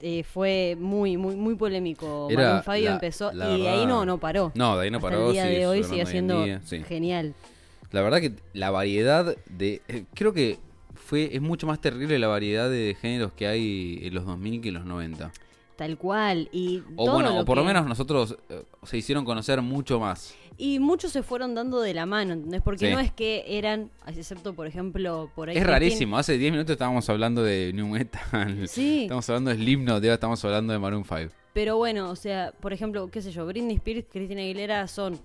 eh, 0.00 0.24
fue 0.24 0.76
muy, 0.78 1.16
muy, 1.16 1.36
muy 1.36 1.54
polémico. 1.54 2.28
Era 2.30 2.62
5 2.64 2.72
la- 2.84 2.92
empezó 2.94 3.32
la 3.32 3.56
y 3.56 3.62
de 3.62 3.68
ahí 3.68 3.76
verdad- 3.80 3.88
no, 3.88 4.04
no 4.06 4.18
paró. 4.18 4.52
No, 4.54 4.76
de 4.76 4.84
ahí 4.84 4.90
no 4.90 4.98
Hasta 4.98 5.10
paró. 5.10 5.26
el 5.28 5.32
día 5.32 5.44
sigue 5.46 5.58
de 5.58 5.66
hoy 5.66 5.84
sigue 5.84 6.06
siendo 6.06 6.44
sí. 6.64 6.82
genial. 6.82 7.34
La 7.92 8.00
verdad 8.02 8.20
que 8.20 8.32
la 8.52 8.70
variedad 8.70 9.36
de... 9.48 9.82
eh, 9.88 10.04
creo 10.14 10.32
que 10.32 10.58
fue 10.94 11.34
es 11.36 11.42
mucho 11.42 11.66
más 11.66 11.80
terrible 11.80 12.18
la 12.18 12.26
variedad 12.28 12.70
de 12.70 12.96
géneros 13.00 13.32
que 13.32 13.46
hay 13.46 14.00
en 14.02 14.14
los 14.14 14.24
2000 14.24 14.60
que 14.62 14.68
en 14.68 14.74
los 14.74 14.84
90. 14.86 15.30
Tal 15.76 15.98
cual. 15.98 16.48
Y 16.52 16.82
O 16.96 17.04
todo 17.04 17.14
bueno, 17.16 17.30
lo 17.34 17.40
o 17.40 17.44
por 17.44 17.56
lo 17.56 17.62
que- 17.62 17.66
menos 17.68 17.86
nosotros 17.86 18.36
eh, 18.48 18.62
se 18.84 18.96
hicieron 18.96 19.24
conocer 19.24 19.60
mucho 19.62 20.00
más. 20.00 20.34
Y 20.64 20.78
muchos 20.78 21.10
se 21.10 21.24
fueron 21.24 21.56
dando 21.56 21.80
de 21.80 21.92
la 21.92 22.06
mano, 22.06 22.34
¿entendés? 22.34 22.62
Porque 22.62 22.86
Sí. 22.86 22.92
no 22.92 23.00
es 23.00 23.10
que 23.10 23.44
eran, 23.48 23.90
excepto 24.06 24.54
por 24.54 24.68
ejemplo, 24.68 25.28
por 25.34 25.48
ahí. 25.48 25.56
Es 25.56 25.66
rarísimo, 25.66 26.16
hace 26.16 26.38
10 26.38 26.52
minutos 26.52 26.72
estábamos 26.74 27.08
hablando 27.10 27.42
de 27.42 27.72
New 27.74 27.88
Metal. 27.88 28.68
Sí. 28.68 29.02
Estamos 29.02 29.28
hablando 29.28 29.50
de 29.50 29.56
Slipknot, 29.56 29.96
ahora 30.04 30.14
estamos 30.14 30.44
hablando 30.44 30.72
de 30.72 30.78
Maroon 30.78 31.04
5. 31.04 31.32
Pero 31.52 31.76
bueno, 31.78 32.10
o 32.10 32.14
sea, 32.16 32.52
por 32.60 32.72
ejemplo, 32.72 33.10
qué 33.10 33.20
sé 33.22 33.32
yo, 33.32 33.44
Britney 33.44 33.74
Spears, 33.76 34.06
Cristina 34.12 34.40
Aguilera 34.42 34.86
son 34.86 35.18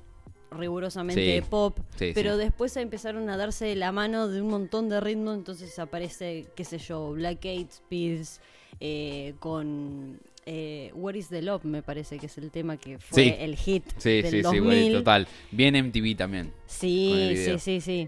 rigurosamente 0.49 1.21
Sí. 1.23 1.31
de 1.33 1.41
pop, 1.43 1.77
Sí, 1.97 2.11
pero 2.15 2.33
sí. 2.33 2.39
después 2.39 2.75
empezaron 2.77 3.29
a 3.29 3.38
darse 3.38 3.65
de 3.65 3.75
la 3.75 3.91
mano 3.91 4.27
de 4.27 4.41
un 4.41 4.47
montón 4.49 4.89
de 4.89 4.99
ritmo, 5.01 5.33
entonces 5.33 5.77
aparece, 5.77 6.47
qué 6.55 6.63
sé 6.65 6.79
yo, 6.79 7.11
Black 7.11 7.45
Eyed 7.45 7.67
Peas 7.89 8.41
eh, 8.79 9.33
con 9.39 10.19
eh, 10.49 10.91
What 10.95 11.15
is 11.15 11.27
the 11.27 11.41
Love, 11.41 11.65
me 11.65 11.81
parece 11.83 12.17
que 12.17 12.27
es 12.27 12.37
el 12.37 12.49
tema 12.51 12.77
que 12.77 12.99
fue 12.99 13.23
Sí. 13.23 13.33
el 13.37 13.55
hit 13.57 13.83
Sí, 13.97 14.21
del 14.21 14.31
sí, 14.31 14.37
sí, 14.37 14.41
2000. 14.43 14.63
güey, 14.63 14.91
total. 14.93 15.27
Bien 15.51 15.75
MTV 15.75 16.15
también. 16.15 16.53
Sí, 16.65 17.33
sí, 17.35 17.59
sí, 17.59 17.81
sí. 17.81 18.07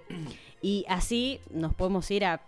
Y 0.61 0.85
así 0.87 1.39
nos 1.51 1.73
podemos 1.73 2.09
ir 2.11 2.23
a 2.25 2.41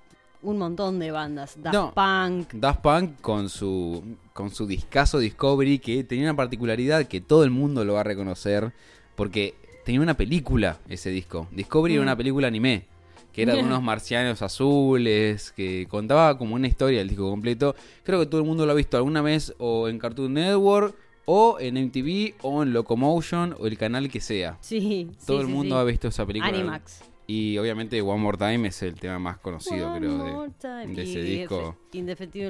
un 0.43 0.57
montón 0.57 0.97
de 0.97 1.11
bandas, 1.11 1.55
Daft 1.61 1.73
No. 1.75 1.93
Punk, 1.93 2.53
Daft 2.53 2.81
Punk 2.81 3.21
con 3.21 3.49
su 3.49 4.03
con 4.33 4.49
su 4.49 4.65
discazo 4.65 5.19
Discovery 5.19 5.77
que 5.79 6.03
tenía 6.03 6.23
una 6.25 6.35
particularidad 6.35 7.05
que 7.05 7.19
todo 7.21 7.43
el 7.43 7.51
mundo 7.51 7.83
lo 7.85 7.93
va 7.93 7.99
a 7.99 8.03
reconocer 8.03 8.71
porque 9.15 9.53
tenía 9.85 10.01
una 10.01 10.15
película 10.15 10.79
ese 10.89 11.09
disco. 11.09 11.47
Discovery 11.51 11.93
era 11.95 12.01
Mm. 12.01 12.05
una 12.07 12.15
película 12.17 12.47
anime 12.47 12.85
que 13.33 13.43
era 13.43 13.55
de 13.55 13.61
unos 13.63 13.81
marcianos 13.81 14.41
azules 14.41 15.51
que 15.55 15.87
contaba 15.89 16.37
como 16.37 16.55
una 16.55 16.67
historia 16.67 17.01
el 17.01 17.07
disco 17.09 17.29
completo. 17.29 17.75
Creo 18.03 18.19
que 18.19 18.25
todo 18.25 18.41
el 18.41 18.47
mundo 18.47 18.65
lo 18.65 18.71
ha 18.71 18.75
visto 18.75 18.97
alguna 18.97 19.21
vez 19.21 19.53
o 19.57 19.87
en 19.87 19.99
Cartoon 19.99 20.33
Network 20.33 20.95
o 21.25 21.57
en 21.59 21.75
MTV 21.85 22.33
o 22.41 22.63
en 22.63 22.73
Locomotion 22.73 23.55
o 23.59 23.67
el 23.67 23.77
canal 23.77 24.09
que 24.09 24.19
sea. 24.19 24.57
sí, 24.61 25.09
Todo 25.25 25.37
sí, 25.37 25.41
el 25.43 25.47
sí, 25.47 25.53
mundo 25.53 25.75
sí. 25.75 25.81
ha 25.81 25.83
visto 25.83 26.07
esa 26.09 26.25
película. 26.25 26.51
Animax. 26.53 27.03
Y 27.27 27.57
obviamente 27.59 28.01
One 28.01 28.19
More 28.21 28.37
Time 28.37 28.67
es 28.67 28.81
el 28.81 28.95
tema 28.95 29.17
más 29.17 29.37
conocido, 29.37 29.89
One 29.91 29.99
creo, 29.99 30.11
more 30.17 30.47
de, 30.49 30.53
time. 30.59 30.95
de 30.95 31.03
ese 31.03 31.21
disco. 31.21 31.77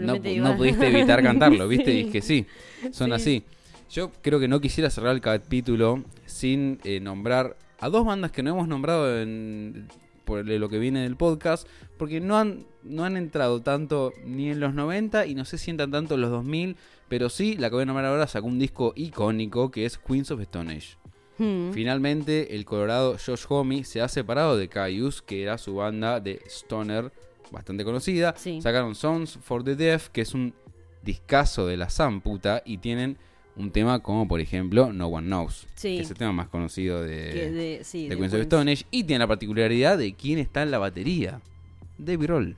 No, 0.02 0.16
no 0.18 0.58
pudiste 0.58 0.88
evitar 0.88 1.22
cantarlo, 1.22 1.68
¿viste? 1.68 1.94
Y 1.94 2.06
es 2.06 2.12
que 2.12 2.22
sí, 2.22 2.48
son 2.92 3.10
Sí. 3.10 3.14
así. 3.14 3.44
Yo 3.92 4.10
creo 4.24 4.40
que 4.40 4.48
no 4.48 4.60
quisiera 4.62 4.90
cerrar 4.90 5.14
el 5.14 5.22
capítulo 5.22 6.04
sin 6.26 6.80
eh, 6.86 7.00
nombrar 7.02 7.58
a 7.80 7.90
dos 7.90 8.06
bandas 8.06 8.32
que 8.32 8.42
no 8.42 8.52
hemos 8.52 8.68
nombrado 8.68 9.22
en, 9.22 9.88
por 10.32 10.46
lo 10.46 10.70
que 10.70 10.80
viene 10.80 11.02
del 11.04 11.18
podcast, 11.18 11.68
porque 11.98 12.22
no 12.22 12.38
han, 12.38 12.66
no 12.84 13.04
han 13.04 13.18
entrado 13.18 13.62
tanto 13.62 14.14
ni 14.24 14.50
en 14.50 14.62
los 14.62 14.74
90 14.74 15.26
y 15.26 15.36
no 15.36 15.44
sé 15.44 15.58
si 15.58 15.72
entran 15.72 15.92
tanto 15.92 16.16
en 16.16 16.22
los 16.22 16.30
2000, 16.30 16.78
pero 17.10 17.28
sí, 17.28 17.58
la 17.58 17.70
que 17.70 17.76
voy 17.76 17.82
a 17.82 17.86
nombrar 17.86 18.06
ahora 18.06 18.28
sacó 18.28 18.48
un 18.48 18.58
disco 18.58 18.94
icónico 18.96 19.72
que 19.72 19.86
es 19.86 19.98
Queens 19.98 20.32
of 20.32 20.40
Stone 20.40 20.72
Age. 20.72 20.96
Hmm. 21.38 21.74
Finalmente, 21.74 22.56
el 22.56 22.64
colorado 22.64 23.18
Josh 23.18 23.44
Homme 23.50 23.84
se 23.84 24.00
ha 24.00 24.08
separado 24.08 24.56
de 24.56 24.70
Caius, 24.70 25.22
que 25.22 25.44
era 25.44 25.58
su 25.58 25.76
banda 25.76 26.22
de 26.22 26.40
stoner 26.46 27.12
bastante 27.52 27.84
conocida. 27.84 28.34
Sí. 28.38 28.62
Sacaron 28.62 28.96
Songs 28.96 29.38
for 29.42 29.66
the 29.66 29.76
Deaf, 29.76 30.08
que 30.08 30.22
es 30.22 30.34
un 30.34 30.54
discazo 31.04 31.68
de 31.68 31.76
la 31.76 31.90
Zamputa, 31.90 32.64
y 32.66 32.78
tienen 32.78 33.18
un 33.56 33.72
tema 33.72 34.00
como, 34.00 34.28
por 34.28 34.40
ejemplo, 34.40 34.92
No 34.94 35.08
One 35.08 35.28
Knows, 35.28 35.68
Sí. 35.76 35.98
que 35.98 36.02
es 36.04 36.10
el 36.12 36.18
tema 36.18 36.32
más 36.32 36.48
conocido 36.48 37.02
de, 37.04 37.52
de, 37.52 37.80
sí, 37.84 38.04
de 38.04 38.10
de 38.16 38.18
Queens 38.18 38.34
of. 38.34 38.40
Stone 38.42 38.72
Age, 38.72 38.86
y 38.92 39.04
tiene 39.04 39.20
la 39.20 39.28
particularidad 39.28 39.98
de 39.98 40.14
quién 40.14 40.40
está 40.40 40.64
en 40.64 40.72
la 40.72 40.78
batería. 40.80 41.42
Dave 41.98 42.18
Grohl. 42.26 42.56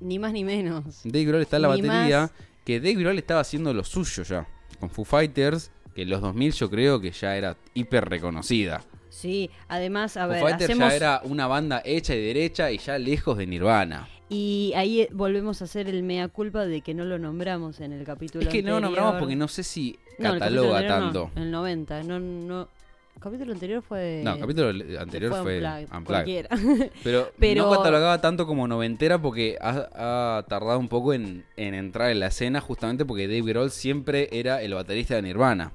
Ni 0.00 0.18
más 0.18 0.32
ni 0.32 0.44
menos. 0.44 0.84
Dave 1.04 1.24
Grohl 1.24 1.42
está 1.42 1.56
en 1.56 1.62
la 1.62 1.74
Ni 1.76 1.82
batería, 1.82 2.20
más. 2.22 2.32
que 2.64 2.80
Dave 2.80 2.94
Grohl 2.94 3.18
estaba 3.18 3.40
haciendo 3.40 3.72
lo 3.72 3.84
suyo 3.84 4.22
ya, 4.22 4.46
con 4.80 4.90
Foo 4.90 5.04
Fighters, 5.04 5.70
que 5.94 6.02
en 6.02 6.10
los 6.10 6.20
2000 6.20 6.52
yo 6.52 6.70
creo 6.70 7.00
que 7.00 7.10
ya 7.12 7.36
era 7.36 7.56
hiper 7.74 8.08
reconocida. 8.08 8.82
Sí, 9.10 9.48
además, 9.68 10.16
a 10.16 10.22
Foo 10.24 10.30
ver, 10.30 10.40
Fighters 10.42 10.64
hacemos... 10.70 10.88
ya 10.90 10.96
era 10.96 11.20
una 11.24 11.46
banda 11.46 11.80
hecha 11.84 12.14
y 12.16 12.20
derecha 12.20 12.70
y 12.72 12.78
ya 12.78 12.98
lejos 12.98 13.38
de 13.38 13.46
Nirvana. 13.46 14.08
Y 14.28 14.72
ahí 14.74 15.02
eh, 15.02 15.08
volvemos 15.12 15.60
a 15.60 15.64
hacer 15.66 15.88
el 15.88 16.02
mea 16.02 16.28
culpa 16.28 16.64
de 16.66 16.80
que 16.80 16.94
no 16.94 17.04
lo 17.04 17.18
nombramos 17.18 17.80
en 17.80 17.92
el 17.92 18.04
capítulo 18.04 18.42
Es 18.44 18.48
que 18.48 18.62
no 18.62 18.70
lo 18.76 18.80
nombramos 18.80 19.08
anterior. 19.14 19.20
porque 19.20 19.36
no 19.36 19.48
sé 19.48 19.62
si 19.62 19.98
No, 20.18 20.32
el 20.32 20.38
capítulo 20.38 20.62
cataloga 20.72 20.78
anterior 20.78 21.00
no, 21.00 21.12
tanto. 21.30 21.40
el 21.40 21.50
90, 21.50 22.02
no, 22.04 22.20
no... 22.20 22.68
El 23.16 23.20
capítulo 23.20 23.52
anterior 23.52 23.80
fue... 23.82 24.22
No, 24.24 24.32
el 24.34 24.40
capítulo 24.40 24.68
anterior 25.00 25.32
fue, 25.42 25.56
Unplugged, 25.58 25.82
Unplugged. 25.96 26.04
cualquiera. 26.04 26.48
Pero, 27.04 27.30
Pero- 27.38 27.62
no 27.64 27.70
catalogaba 27.70 28.20
tanto 28.20 28.46
como 28.46 28.66
noventera 28.66 29.20
porque 29.22 29.56
ha, 29.60 30.38
ha 30.38 30.42
tardado 30.48 30.78
un 30.80 30.88
poco 30.88 31.12
en, 31.14 31.44
en 31.56 31.74
entrar 31.74 32.10
en 32.10 32.18
la 32.20 32.26
escena 32.26 32.60
justamente 32.60 33.04
porque 33.04 33.28
Dave 33.28 33.42
Grohl 33.42 33.70
siempre 33.70 34.28
era 34.32 34.62
el 34.62 34.74
baterista 34.74 35.14
de 35.14 35.22
Nirvana. 35.22 35.70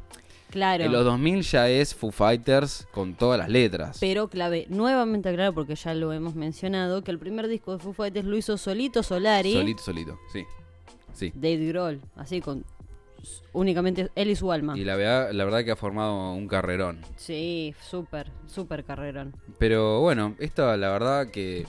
Claro. 0.49 0.83
En 0.83 0.91
los 0.91 1.03
2000 1.05 1.41
ya 1.43 1.69
es 1.69 1.93
Foo 1.95 2.11
Fighters 2.11 2.87
con 2.91 3.15
todas 3.15 3.37
las 3.39 3.49
letras. 3.49 3.97
Pero 3.99 4.27
clave, 4.29 4.65
nuevamente 4.69 5.29
aclaro 5.29 5.53
porque 5.53 5.75
ya 5.75 5.93
lo 5.93 6.11
hemos 6.13 6.35
mencionado, 6.35 7.03
que 7.03 7.11
el 7.11 7.19
primer 7.19 7.47
disco 7.47 7.73
de 7.73 7.79
Foo 7.79 7.93
Fighters 7.93 8.25
lo 8.25 8.35
hizo 8.37 8.57
solito 8.57 9.03
Solari, 9.03 9.53
Solito, 9.53 9.81
solito, 9.83 10.19
sí. 10.33 10.45
Sí. 11.13 11.31
Dave 11.35 11.65
Grohl, 11.67 12.01
así 12.15 12.39
con 12.41 12.63
únicamente 13.53 14.09
él 14.15 14.29
y 14.29 14.35
su 14.35 14.51
alma. 14.51 14.77
Y 14.77 14.83
la 14.85 14.95
verdad, 14.95 15.31
la 15.33 15.43
verdad 15.43 15.63
que 15.65 15.71
ha 15.71 15.75
formado 15.75 16.31
un 16.33 16.47
carrerón. 16.47 17.01
Sí, 17.17 17.73
súper, 17.89 18.31
súper 18.47 18.83
carrerón. 18.83 19.35
Pero 19.57 19.99
bueno, 20.01 20.35
esto 20.39 20.75
la 20.77 20.89
verdad 20.89 21.27
que 21.29 21.65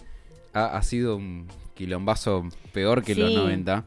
ha, 0.53 0.77
ha 0.77 0.83
sido 0.83 1.17
un 1.17 1.49
quilombazo 1.75 2.45
peor 2.73 3.03
que 3.03 3.15
los 3.15 3.31
Sí. 3.31 3.37
90. 3.37 3.85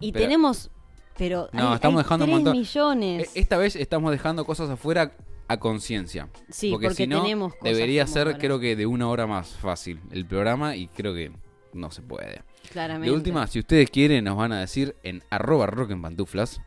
Y 0.00 0.12
Pero- 0.12 0.24
tenemos, 0.24 0.70
pero 1.16 1.48
No, 1.52 1.68
hay- 1.70 1.74
estamos 1.76 1.98
hay 1.98 2.04
dejando 2.04 2.24
un 2.26 2.30
montón. 2.30 2.52
millones. 2.58 3.30
E- 3.34 3.40
Esta 3.40 3.56
vez 3.56 3.76
estamos 3.76 4.10
dejando 4.10 4.44
cosas 4.44 4.70
afuera 4.70 5.12
a 5.48 5.56
conciencia. 5.58 6.28
sí, 6.50 6.70
porque, 6.70 6.86
porque, 6.88 7.02
si 7.04 7.06
no, 7.06 7.22
tenemos 7.22 7.54
cosas 7.54 7.74
debería 7.74 8.06
ser 8.06 8.26
para- 8.26 8.38
creo 8.38 8.58
que 8.60 8.76
de 8.76 8.86
una 8.86 9.08
hora 9.08 9.26
más 9.26 9.48
fácil 9.56 10.00
el 10.10 10.24
programa 10.26 10.76
y 10.76 10.88
creo 10.88 11.14
que 11.14 11.32
no 11.72 11.90
se 11.90 12.02
puede. 12.02 12.42
claramente. 12.70 13.10
De 13.10 13.14
última, 13.16 13.46
si 13.48 13.58
ustedes 13.58 13.90
quieren, 13.90 14.24
nos 14.24 14.36
van 14.36 14.52
a 14.52 14.60
decir 14.60 14.94
en 15.02 15.22
arroba 15.30 15.66
rock 15.66 15.90
en 15.90 16.00
pantuflas. 16.00 16.60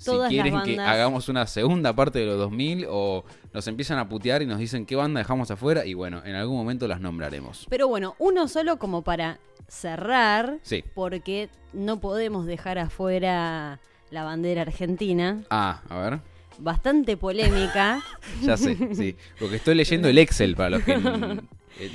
Si 0.00 0.06
Todas 0.06 0.30
quieren 0.30 0.62
que 0.62 0.78
hagamos 0.80 1.28
una 1.28 1.46
segunda 1.46 1.94
parte 1.94 2.20
de 2.20 2.24
los 2.26 2.38
2000 2.38 2.86
o 2.88 3.22
nos 3.52 3.66
empiezan 3.66 3.98
a 3.98 4.08
putear 4.08 4.40
y 4.40 4.46
nos 4.46 4.58
dicen 4.58 4.86
qué 4.86 4.96
banda 4.96 5.18
dejamos 5.20 5.50
afuera 5.50 5.84
y 5.84 5.92
bueno, 5.92 6.22
en 6.24 6.34
algún 6.36 6.56
momento 6.56 6.88
las 6.88 7.02
nombraremos. 7.02 7.66
Pero 7.68 7.86
bueno, 7.86 8.14
uno 8.18 8.48
solo 8.48 8.78
como 8.78 9.02
para 9.02 9.38
cerrar, 9.68 10.56
Sí. 10.62 10.82
porque 10.94 11.50
no 11.74 12.00
podemos 12.00 12.46
dejar 12.46 12.78
afuera 12.78 13.78
la 14.10 14.24
bandera 14.24 14.62
argentina, 14.62 15.42
Ah, 15.50 15.82
a 15.90 15.98
ver. 15.98 16.20
bastante 16.58 17.18
polémica. 17.18 18.00
Ya 18.42 18.56
sé, 18.56 18.76
sí. 18.94 19.16
Porque 19.38 19.56
estoy 19.56 19.74
leyendo 19.74 20.08
el 20.08 20.16
Excel 20.16 20.56
para 20.56 20.70
los 20.70 20.82
que 20.82 20.94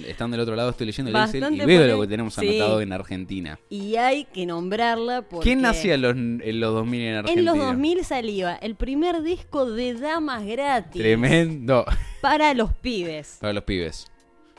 estando 0.07 0.35
del 0.35 0.41
otro 0.43 0.55
lado, 0.55 0.69
estoy 0.71 0.87
leyendo 0.87 1.09
el 1.11 1.15
Excel 1.25 1.53
y 1.53 1.65
veo 1.65 1.87
lo 1.87 2.01
que 2.01 2.07
tenemos 2.07 2.33
Sí. 2.35 2.47
anotado 2.47 2.81
en 2.81 2.93
Argentina. 2.93 3.59
Y 3.69 3.95
hay 3.95 4.25
que 4.25 4.45
nombrarla 4.45 5.21
porque... 5.23 5.43
¿Quién 5.43 5.61
nacía 5.61 5.95
en 5.95 6.01
los, 6.01 6.15
en 6.15 6.59
los 6.59 6.73
2000 6.73 7.01
en 7.01 7.15
Argentina? 7.15 7.39
En 7.39 7.45
los 7.57 7.65
2000 7.67 8.03
salía 8.05 8.55
el 8.55 8.75
primer 8.75 9.21
disco 9.23 9.69
de 9.69 9.93
Damas 9.93 10.43
Gratis. 10.45 11.01
Tremendo. 11.01 11.85
Para 12.21 12.53
los 12.53 12.73
pibes. 12.73 13.37
Para 13.39 13.53
los 13.53 13.63
pibes. 13.63 14.07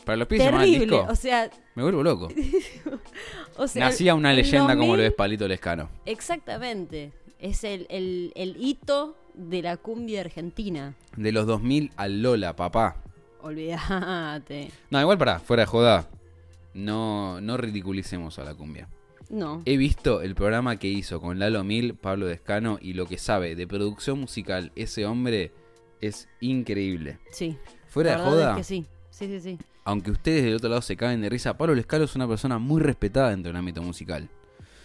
Para 0.04 0.16
los 0.18 0.28
pibes 0.28 0.42
se 0.44 0.46
llamaba 0.50 0.64
el 0.64 0.72
Terrible. 0.72 0.96
disco. 0.98 1.12
O 1.12 1.16
sea, 1.16 1.50
Me 1.74 1.82
vuelvo 1.82 2.02
loco. 2.04 2.28
o 3.56 3.66
sea, 3.66 3.86
Nacía 3.86 4.14
una 4.14 4.32
leyenda 4.32 4.74
como 4.76 4.88
2000 4.92 4.96
lo 4.98 5.02
es 5.02 5.12
Palito 5.14 5.48
Lescano. 5.48 5.88
Exactamente. 6.04 7.12
Es 7.38 7.64
el, 7.64 7.86
el, 7.90 8.32
el 8.36 8.56
hito 8.58 9.16
de 9.34 9.62
la 9.62 9.76
cumbia 9.76 10.20
argentina. 10.20 10.94
De 11.16 11.32
los 11.32 11.46
2000 11.46 11.90
al 11.96 12.22
Lola, 12.22 12.54
papá. 12.56 12.96
Olvídate. 13.46 14.70
No, 14.90 15.00
igual 15.00 15.18
para, 15.18 15.38
fuera 15.38 15.62
de 15.62 15.66
joda. 15.66 16.08
No, 16.74 17.40
no 17.40 17.56
ridiculicemos 17.56 18.38
a 18.38 18.44
la 18.44 18.54
cumbia. 18.54 18.88
No. 19.28 19.62
He 19.64 19.76
visto 19.76 20.20
el 20.22 20.34
programa 20.34 20.76
que 20.76 20.88
hizo 20.88 21.20
con 21.20 21.38
Lalo 21.38 21.64
Mil, 21.64 21.94
Pablo 21.94 22.26
Descano 22.26 22.78
y 22.80 22.92
lo 22.92 23.06
que 23.06 23.18
sabe 23.18 23.56
de 23.56 23.66
producción 23.66 24.20
musical. 24.20 24.72
Ese 24.76 25.06
hombre 25.06 25.52
es 26.00 26.28
increíble. 26.40 27.18
Sí. 27.30 27.56
Fuera 27.88 28.18
La 28.18 28.24
de 28.24 28.30
joda, 28.30 28.50
es 28.52 28.56
que 28.58 28.64
sí. 28.64 28.86
Sí, 29.10 29.26
sí, 29.26 29.40
sí. 29.40 29.58
aunque 29.84 30.10
ustedes 30.10 30.44
del 30.44 30.54
otro 30.56 30.68
lado 30.68 30.82
se 30.82 30.96
caen 30.96 31.22
de 31.22 31.30
risa, 31.30 31.56
Pablo 31.56 31.74
Lescalo 31.74 32.04
es 32.04 32.14
una 32.14 32.28
persona 32.28 32.58
muy 32.58 32.82
respetada 32.82 33.30
dentro 33.30 33.50
del 33.50 33.56
ámbito 33.56 33.82
musical. 33.82 34.28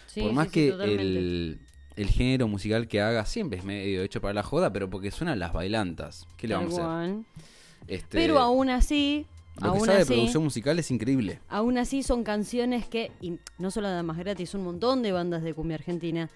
Sí, 0.07 0.21
Por 0.21 0.31
más 0.31 0.47
sí, 0.47 0.53
que 0.53 0.67
el, 0.69 1.59
el 1.95 2.07
género 2.09 2.47
musical 2.47 2.87
que 2.87 3.01
haga 3.01 3.25
siempre 3.25 3.59
es 3.59 3.65
medio 3.65 4.01
hecho 4.01 4.21
para 4.21 4.33
la 4.33 4.43
joda, 4.43 4.71
pero 4.71 4.89
porque 4.89 5.11
suenan 5.11 5.39
las 5.39 5.51
bailantas. 5.53 6.27
¿Qué 6.37 6.47
le 6.47 6.55
vamos 6.55 6.79
a 6.79 7.03
hacer? 7.03 7.15
Este, 7.91 8.17
Pero 8.17 8.39
aún 8.39 8.69
así, 8.69 9.25
lo 9.55 9.61
que 9.61 9.67
aún 9.67 9.85
sabe 9.85 9.97
de 9.97 10.01
así, 10.03 10.13
producción 10.13 10.43
musical 10.43 10.79
es 10.79 10.91
increíble. 10.91 11.39
aún 11.49 11.77
así 11.77 12.03
son 12.03 12.23
canciones 12.23 12.85
que, 12.87 13.11
y 13.21 13.33
no 13.57 13.69
solo 13.69 13.89
Damas 13.89 14.17
Gratis, 14.17 14.53
un 14.53 14.63
montón 14.63 15.01
de 15.03 15.11
bandas 15.11 15.43
de 15.43 15.53
cumbia 15.53 15.75
argentina 15.75 16.29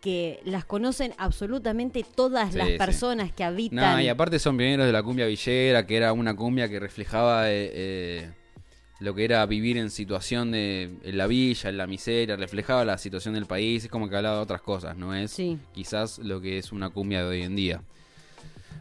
que 0.00 0.40
las 0.44 0.64
conocen 0.64 1.12
absolutamente 1.18 2.02
todas 2.14 2.52
Sí, 2.52 2.58
las 2.58 2.68
sí. 2.68 2.78
personas 2.78 3.32
que 3.32 3.44
habitan. 3.44 3.96
No, 3.96 4.00
y 4.00 4.08
aparte 4.08 4.38
son 4.38 4.56
pioneros 4.56 4.86
de 4.86 4.92
la 4.92 5.02
cumbia 5.02 5.26
villera, 5.26 5.86
que 5.86 5.96
era 5.96 6.12
una 6.12 6.34
cumbia 6.34 6.68
que 6.68 6.78
reflejaba 6.80 7.50
eh, 7.50 7.70
eh, 7.74 8.30
lo 9.00 9.14
que 9.14 9.24
era 9.24 9.44
vivir 9.46 9.76
en 9.78 9.90
situación 9.90 10.52
de 10.52 10.94
en 11.02 11.18
la 11.18 11.26
villa, 11.26 11.68
en 11.70 11.76
la 11.76 11.86
miseria, 11.86 12.36
reflejaba 12.36 12.84
la 12.84 12.96
situación 12.98 13.34
del 13.34 13.46
país, 13.46 13.84
es 13.84 13.90
como 13.90 14.08
que 14.08 14.16
hablaba 14.16 14.36
de 14.36 14.42
otras 14.42 14.62
cosas, 14.62 14.96
no 14.96 15.14
es 15.14 15.30
Sí. 15.32 15.58
quizás 15.74 16.18
lo 16.20 16.40
que 16.40 16.56
es 16.58 16.72
una 16.72 16.88
cumbia 16.90 17.20
de 17.22 17.28
hoy 17.28 17.42
en 17.42 17.56
día. 17.56 17.82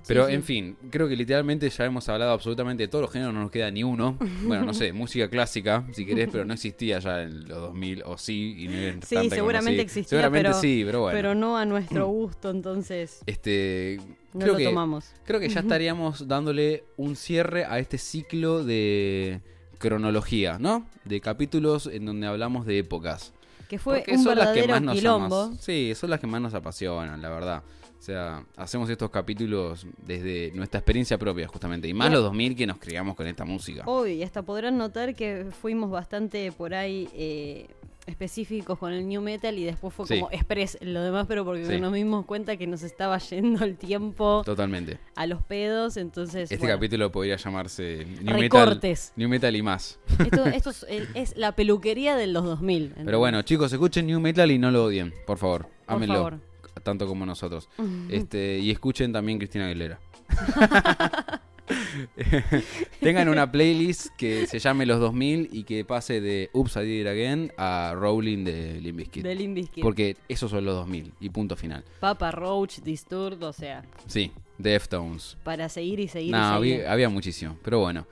Pero 0.07 0.27
sí. 0.27 0.33
en 0.33 0.43
fin, 0.43 0.77
creo 0.91 1.07
que 1.07 1.15
literalmente 1.15 1.69
ya 1.69 1.85
hemos 1.85 2.07
hablado 2.09 2.31
absolutamente 2.31 2.83
de 2.83 2.87
todos 2.87 3.01
los 3.03 3.11
géneros, 3.11 3.33
no 3.33 3.41
nos 3.41 3.51
queda 3.51 3.71
ni 3.71 3.83
uno. 3.83 4.17
Bueno, 4.45 4.65
no 4.65 4.73
sé, 4.73 4.93
música 4.93 5.29
clásica, 5.29 5.85
si 5.93 6.05
querés, 6.05 6.29
pero 6.31 6.45
no 6.45 6.53
existía 6.53 6.99
ya 6.99 7.23
en 7.23 7.47
los 7.47 7.57
2000, 7.59 8.03
o 8.05 8.17
sí, 8.17 8.55
y 8.59 8.67
no 8.67 9.01
Sí, 9.05 9.29
seguramente 9.29 9.81
existía, 9.81 10.09
Seguramente 10.09 10.49
pero, 10.49 10.59
sí, 10.61 10.83
pero 10.85 11.01
bueno. 11.01 11.17
pero 11.17 11.35
no 11.35 11.57
a 11.57 11.65
nuestro 11.65 12.07
gusto, 12.07 12.49
entonces 12.51 13.21
Este, 13.25 13.97
no 14.33 14.39
creo 14.41 14.53
lo 14.53 14.57
que, 14.57 14.65
tomamos. 14.65 15.11
Creo 15.25 15.39
que 15.39 15.49
ya 15.49 15.61
estaríamos 15.61 16.27
dándole 16.27 16.83
un 16.97 17.15
cierre 17.15 17.65
a 17.65 17.79
este 17.79 17.97
ciclo 17.97 18.63
de 18.63 19.41
cronología, 19.79 20.57
¿no? 20.59 20.87
De 21.03 21.21
capítulos 21.21 21.87
en 21.87 22.05
donde 22.05 22.27
hablamos 22.27 22.65
de 22.65 22.79
épocas. 22.79 23.33
Que 23.67 23.79
fue 23.79 23.97
Porque 23.97 24.11
un 24.13 24.23
son 24.23 24.37
las 24.37 24.49
que 24.49 24.67
más 24.67 24.81
nos 24.81 25.03
amas- 25.03 25.57
Sí, 25.59 25.93
son 25.95 26.09
las 26.11 26.19
que 26.19 26.27
más 26.27 26.41
nos 26.41 26.53
apasionan, 26.53 27.21
la 27.21 27.29
verdad. 27.29 27.63
O 28.05 28.07
sea, 28.07 28.45
hacemos 28.55 28.87
estos 28.91 29.09
capítulos 29.09 29.87
desde 30.05 30.51
nuestra 30.53 30.79
experiencia 30.79 31.17
propia, 31.17 31.47
justamente. 31.47 31.87
Y 31.87 31.93
más 31.95 32.11
los 32.11 32.21
2000 32.21 32.55
que 32.55 32.67
nos 32.67 32.77
criamos 32.77 33.15
con 33.15 33.25
esta 33.25 33.45
música. 33.45 33.81
Obvio, 33.87 34.13
y 34.13 34.21
hasta 34.21 34.43
podrán 34.43 34.77
notar 34.77 35.15
que 35.15 35.47
fuimos 35.59 35.89
bastante 35.89 36.51
por 36.51 36.75
ahí 36.75 37.09
eh, 37.15 37.65
específicos 38.05 38.77
con 38.77 38.93
el 38.93 39.07
new 39.07 39.23
metal 39.23 39.57
y 39.57 39.63
después 39.63 39.91
fue 39.91 40.05
Sí. 40.05 40.19
como 40.19 40.31
express 40.31 40.77
lo 40.81 41.01
demás, 41.01 41.25
pero 41.27 41.43
porque 41.45 41.65
Sí. 41.65 41.79
nos 41.79 41.91
dimos 41.93 42.27
cuenta 42.27 42.57
que 42.57 42.67
nos 42.67 42.83
estaba 42.83 43.17
yendo 43.17 43.65
el 43.65 43.75
tiempo 43.75 44.43
Totalmente. 44.45 44.99
a 45.15 45.25
los 45.25 45.41
pedos, 45.41 45.97
entonces 45.97 46.43
Este 46.51 46.57
bueno, 46.57 46.75
capítulo 46.75 47.11
podría 47.11 47.37
llamarse 47.37 48.05
New 48.21 48.35
Metal, 48.37 48.39
recortes. 48.39 49.13
New 49.15 49.29
Metal 49.29 49.55
y 49.55 49.63
más. 49.63 49.97
Esto, 50.19 50.45
esto 50.45 50.71
es, 51.15 51.35
la 51.37 51.53
peluquería 51.53 52.15
de 52.15 52.27
los 52.27 52.43
2000. 52.45 52.83
Pero 52.89 52.99
¿entendés? 52.99 53.17
bueno, 53.17 53.41
chicos, 53.41 53.73
escuchen 53.73 54.05
New 54.05 54.19
Metal 54.19 54.51
y 54.51 54.59
no 54.59 54.69
lo 54.69 54.85
odien, 54.85 55.11
por 55.25 55.39
favor. 55.39 55.63
Por 55.87 55.95
Ámenlo. 55.95 56.13
favor. 56.13 56.39
Tanto 56.83 57.07
como 57.07 57.25
nosotros. 57.25 57.69
Este, 58.09 58.59
y 58.59 58.71
escuchen 58.71 59.11
también 59.13 59.37
Cristina 59.37 59.65
Aguilera. 59.65 59.99
Tengan 63.01 63.29
una 63.29 63.51
playlist 63.51 64.07
que 64.17 64.45
se 64.47 64.59
llame 64.59 64.85
Los 64.85 64.99
2000 64.99 65.49
y 65.51 65.63
que 65.63 65.83
pase 65.85 66.21
de 66.21 66.49
Oops, 66.53 66.75
I 66.77 66.79
Did 66.81 67.01
It 67.01 67.07
Again 67.07 67.51
a 67.57 67.93
Rolling 67.95 68.43
de 68.43 68.79
Limp 68.81 68.97
Bizkit. 68.99 69.23
de 69.23 69.35
Limp 69.35 69.55
Bizkit. 69.55 69.83
Porque 69.83 70.17
esos 70.29 70.51
son 70.51 70.65
los 70.65 70.75
2000 70.75 71.13
y 71.19 71.29
punto 71.29 71.55
final. 71.55 71.83
Papa 71.99 72.31
Roach, 72.31 72.79
Disturbed, 72.81 73.41
o 73.43 73.53
sea, 73.53 73.83
Sí, 74.07 74.31
Deftones. 74.57 75.37
para 75.43 75.69
seguir 75.69 75.99
y 75.99 76.07
seguir 76.07 76.31
No, 76.31 76.37
y 76.37 76.43
seguir. 76.69 76.75
había, 76.81 76.91
había 76.91 77.09
muchísimo. 77.09 77.57
Pero 77.63 77.79
bueno, 77.79 78.05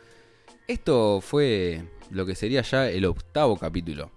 esto 0.67 1.21
fue 1.21 1.83
lo 2.09 2.25
que 2.25 2.35
sería 2.35 2.61
ya 2.61 2.89
el 2.89 3.05
octavo 3.05 3.57
capítulo 3.57 4.09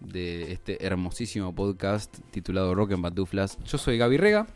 de 0.00 0.52
este 0.52 0.84
hermosísimo 0.84 1.54
podcast 1.54 2.16
titulado 2.30 2.74
Rock 2.74 2.92
en 2.92 3.02
Pantuflas. 3.02 3.58
Yo 3.64 3.78
soy 3.78 3.98
Gaby 3.98 4.16
Rega 4.18 4.46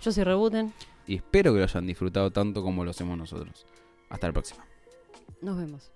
Yo 0.00 0.10
soy 0.12 0.24
Rebuten. 0.24 0.72
y 1.06 1.16
espero 1.16 1.52
que 1.52 1.58
lo 1.58 1.64
hayan 1.64 1.86
disfrutado 1.86 2.30
tanto 2.30 2.62
como 2.62 2.84
lo 2.84 2.90
hacemos 2.90 3.16
nosotros. 3.16 3.66
Hasta 4.08 4.26
la 4.28 4.32
próxima. 4.32 4.64
Nos 5.40 5.56
vemos. 5.56 5.90